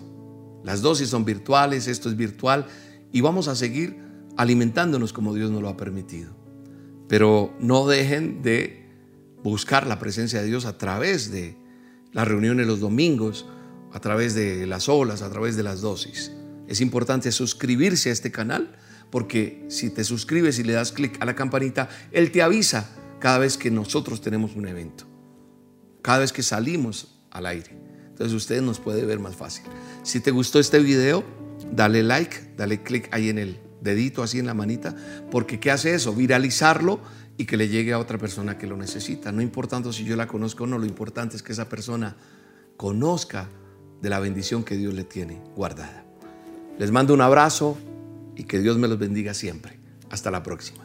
Las 0.64 0.84
dosis 0.84 1.10
son 1.10 1.26
virtuales, 1.26 1.88
esto 1.88 2.10
es 2.10 2.16
virtual 2.16 2.68
y 3.12 3.22
vamos 3.22 3.48
a 3.48 3.56
seguir 3.56 3.98
alimentándonos 4.38 5.14
como 5.14 5.34
Dios 5.34 5.50
nos 5.50 5.64
lo 5.64 5.70
ha 5.70 5.78
permitido. 5.78 6.30
Pero 7.08 7.56
no 7.60 7.88
dejen 7.88 8.44
de 8.44 8.86
buscar 9.42 9.88
la 9.88 9.98
presencia 9.98 10.42
de 10.42 10.46
Dios 10.46 10.66
a 10.66 10.78
través 10.78 11.32
de 11.32 11.66
las 12.18 12.28
reuniones 12.28 12.66
los 12.66 12.80
domingos, 12.80 13.46
a 13.94 14.00
través 14.00 14.34
de 14.34 14.66
las 14.66 14.90
olas, 14.90 15.22
a 15.22 15.30
través 15.30 15.56
de 15.56 15.62
las 15.62 15.82
dosis. 15.82 16.32
Es 16.68 16.82
importante 16.82 17.32
suscribirse 17.32 18.10
a 18.10 18.12
este 18.12 18.32
canal 18.32 18.76
porque 19.12 19.64
si 19.70 19.92
te 19.92 20.04
suscribes 20.04 20.58
y 20.58 20.64
le 20.64 20.74
das 20.74 20.92
clic 20.92 21.22
a 21.22 21.26
la 21.26 21.36
campanita, 21.36 21.90
Él 22.12 22.32
te 22.32 22.42
avisa 22.42 22.90
cada 23.20 23.38
vez 23.38 23.56
que 23.56 23.70
nosotros 23.70 24.20
tenemos 24.20 24.56
un 24.56 24.68
evento, 24.68 25.06
cada 26.02 26.18
vez 26.18 26.34
que 26.34 26.42
salimos 26.42 27.20
al 27.30 27.46
aire. 27.46 27.78
Entonces 28.10 28.34
usted 28.34 28.64
nos 28.64 28.80
puede 28.80 29.06
ver 29.06 29.20
más 29.20 29.36
fácil. 29.36 29.66
Si 30.02 30.20
te 30.20 30.32
gustó 30.32 30.60
este 30.60 30.80
video, 30.80 31.24
dale 31.72 32.02
like, 32.02 32.54
dale 32.58 32.82
clic 32.82 33.10
ahí 33.12 33.30
en 33.30 33.38
el 33.38 33.60
dedito, 33.82 34.24
así 34.24 34.40
en 34.40 34.48
la 34.48 34.56
manita, 34.56 34.96
porque 35.30 35.60
¿qué 35.60 35.70
hace 35.70 35.94
eso? 35.94 36.16
Viralizarlo 36.16 37.00
y 37.38 37.46
que 37.46 37.56
le 37.56 37.68
llegue 37.68 37.94
a 37.94 38.00
otra 38.00 38.18
persona 38.18 38.58
que 38.58 38.68
lo 38.68 38.76
necesita. 38.76 39.32
No 39.32 39.42
importando 39.42 39.94
si 39.94 40.04
yo 40.04 40.16
la 40.16 40.28
conozco 40.28 40.64
o 40.64 40.68
no, 40.68 40.78
lo 40.78 40.86
importante 40.86 41.36
es 41.36 41.44
que 41.44 41.52
esa 41.52 41.70
persona 41.70 42.16
conozca 42.78 43.48
de 44.02 44.10
la 44.10 44.20
bendición 44.20 44.64
que 44.64 44.76
Dios 44.76 44.94
le 44.94 45.04
tiene 45.04 45.42
guardada. 45.56 46.04
Les 46.80 46.92
mando 46.92 47.14
un 47.14 47.22
abrazo 47.22 47.78
y 48.36 48.44
que 48.44 48.60
Dios 48.60 48.78
me 48.78 48.88
los 48.88 48.98
bendiga 48.98 49.34
siempre. 49.34 49.80
Hasta 50.10 50.32
la 50.32 50.42
próxima. 50.44 50.84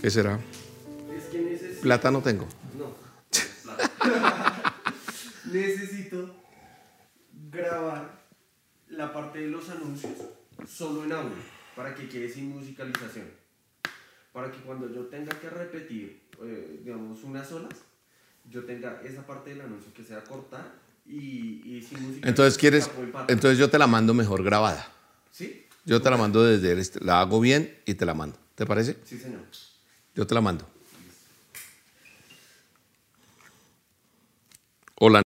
¿Qué 0.00 0.10
será? 0.10 0.40
Plata 1.82 2.10
no 2.10 2.20
tengo. 2.22 2.46
No. 2.78 2.94
necesito 5.52 6.34
grabar 7.50 8.19
la 8.90 9.12
parte 9.12 9.38
de 9.38 9.48
los 9.48 9.68
anuncios 9.70 10.12
solo 10.68 11.04
en 11.04 11.12
audio, 11.12 11.36
para 11.74 11.94
que 11.94 12.08
quede 12.08 12.28
sin 12.28 12.50
musicalización. 12.50 13.26
Para 14.32 14.50
que 14.52 14.58
cuando 14.58 14.92
yo 14.92 15.06
tenga 15.06 15.38
que 15.40 15.48
repetir, 15.48 16.22
eh, 16.42 16.80
digamos, 16.84 17.22
unas 17.24 17.50
olas, 17.52 17.74
yo 18.48 18.64
tenga 18.64 19.00
esa 19.02 19.26
parte 19.26 19.50
del 19.50 19.62
anuncio 19.62 19.92
que 19.94 20.04
sea 20.04 20.22
cortar 20.22 20.72
y, 21.06 21.62
y 21.64 21.82
sin 21.82 22.02
música. 22.02 22.28
Entonces, 22.28 22.58
quieres, 22.58 22.90
entonces 23.28 23.58
yo 23.58 23.70
te 23.70 23.78
la 23.78 23.86
mando 23.86 24.14
mejor 24.14 24.42
grabada. 24.44 24.92
¿Sí? 25.30 25.66
Yo 25.84 26.02
te 26.02 26.10
la 26.10 26.16
mando 26.16 26.44
desde 26.44 26.72
el, 26.72 27.06
la 27.06 27.20
hago 27.20 27.40
bien 27.40 27.76
y 27.86 27.94
te 27.94 28.04
la 28.04 28.14
mando. 28.14 28.38
¿Te 28.54 28.66
parece? 28.66 28.96
Sí, 29.04 29.18
señor. 29.18 29.40
Yo 30.14 30.26
te 30.26 30.34
la 30.34 30.40
mando. 30.40 30.68
Hola. 34.96 35.18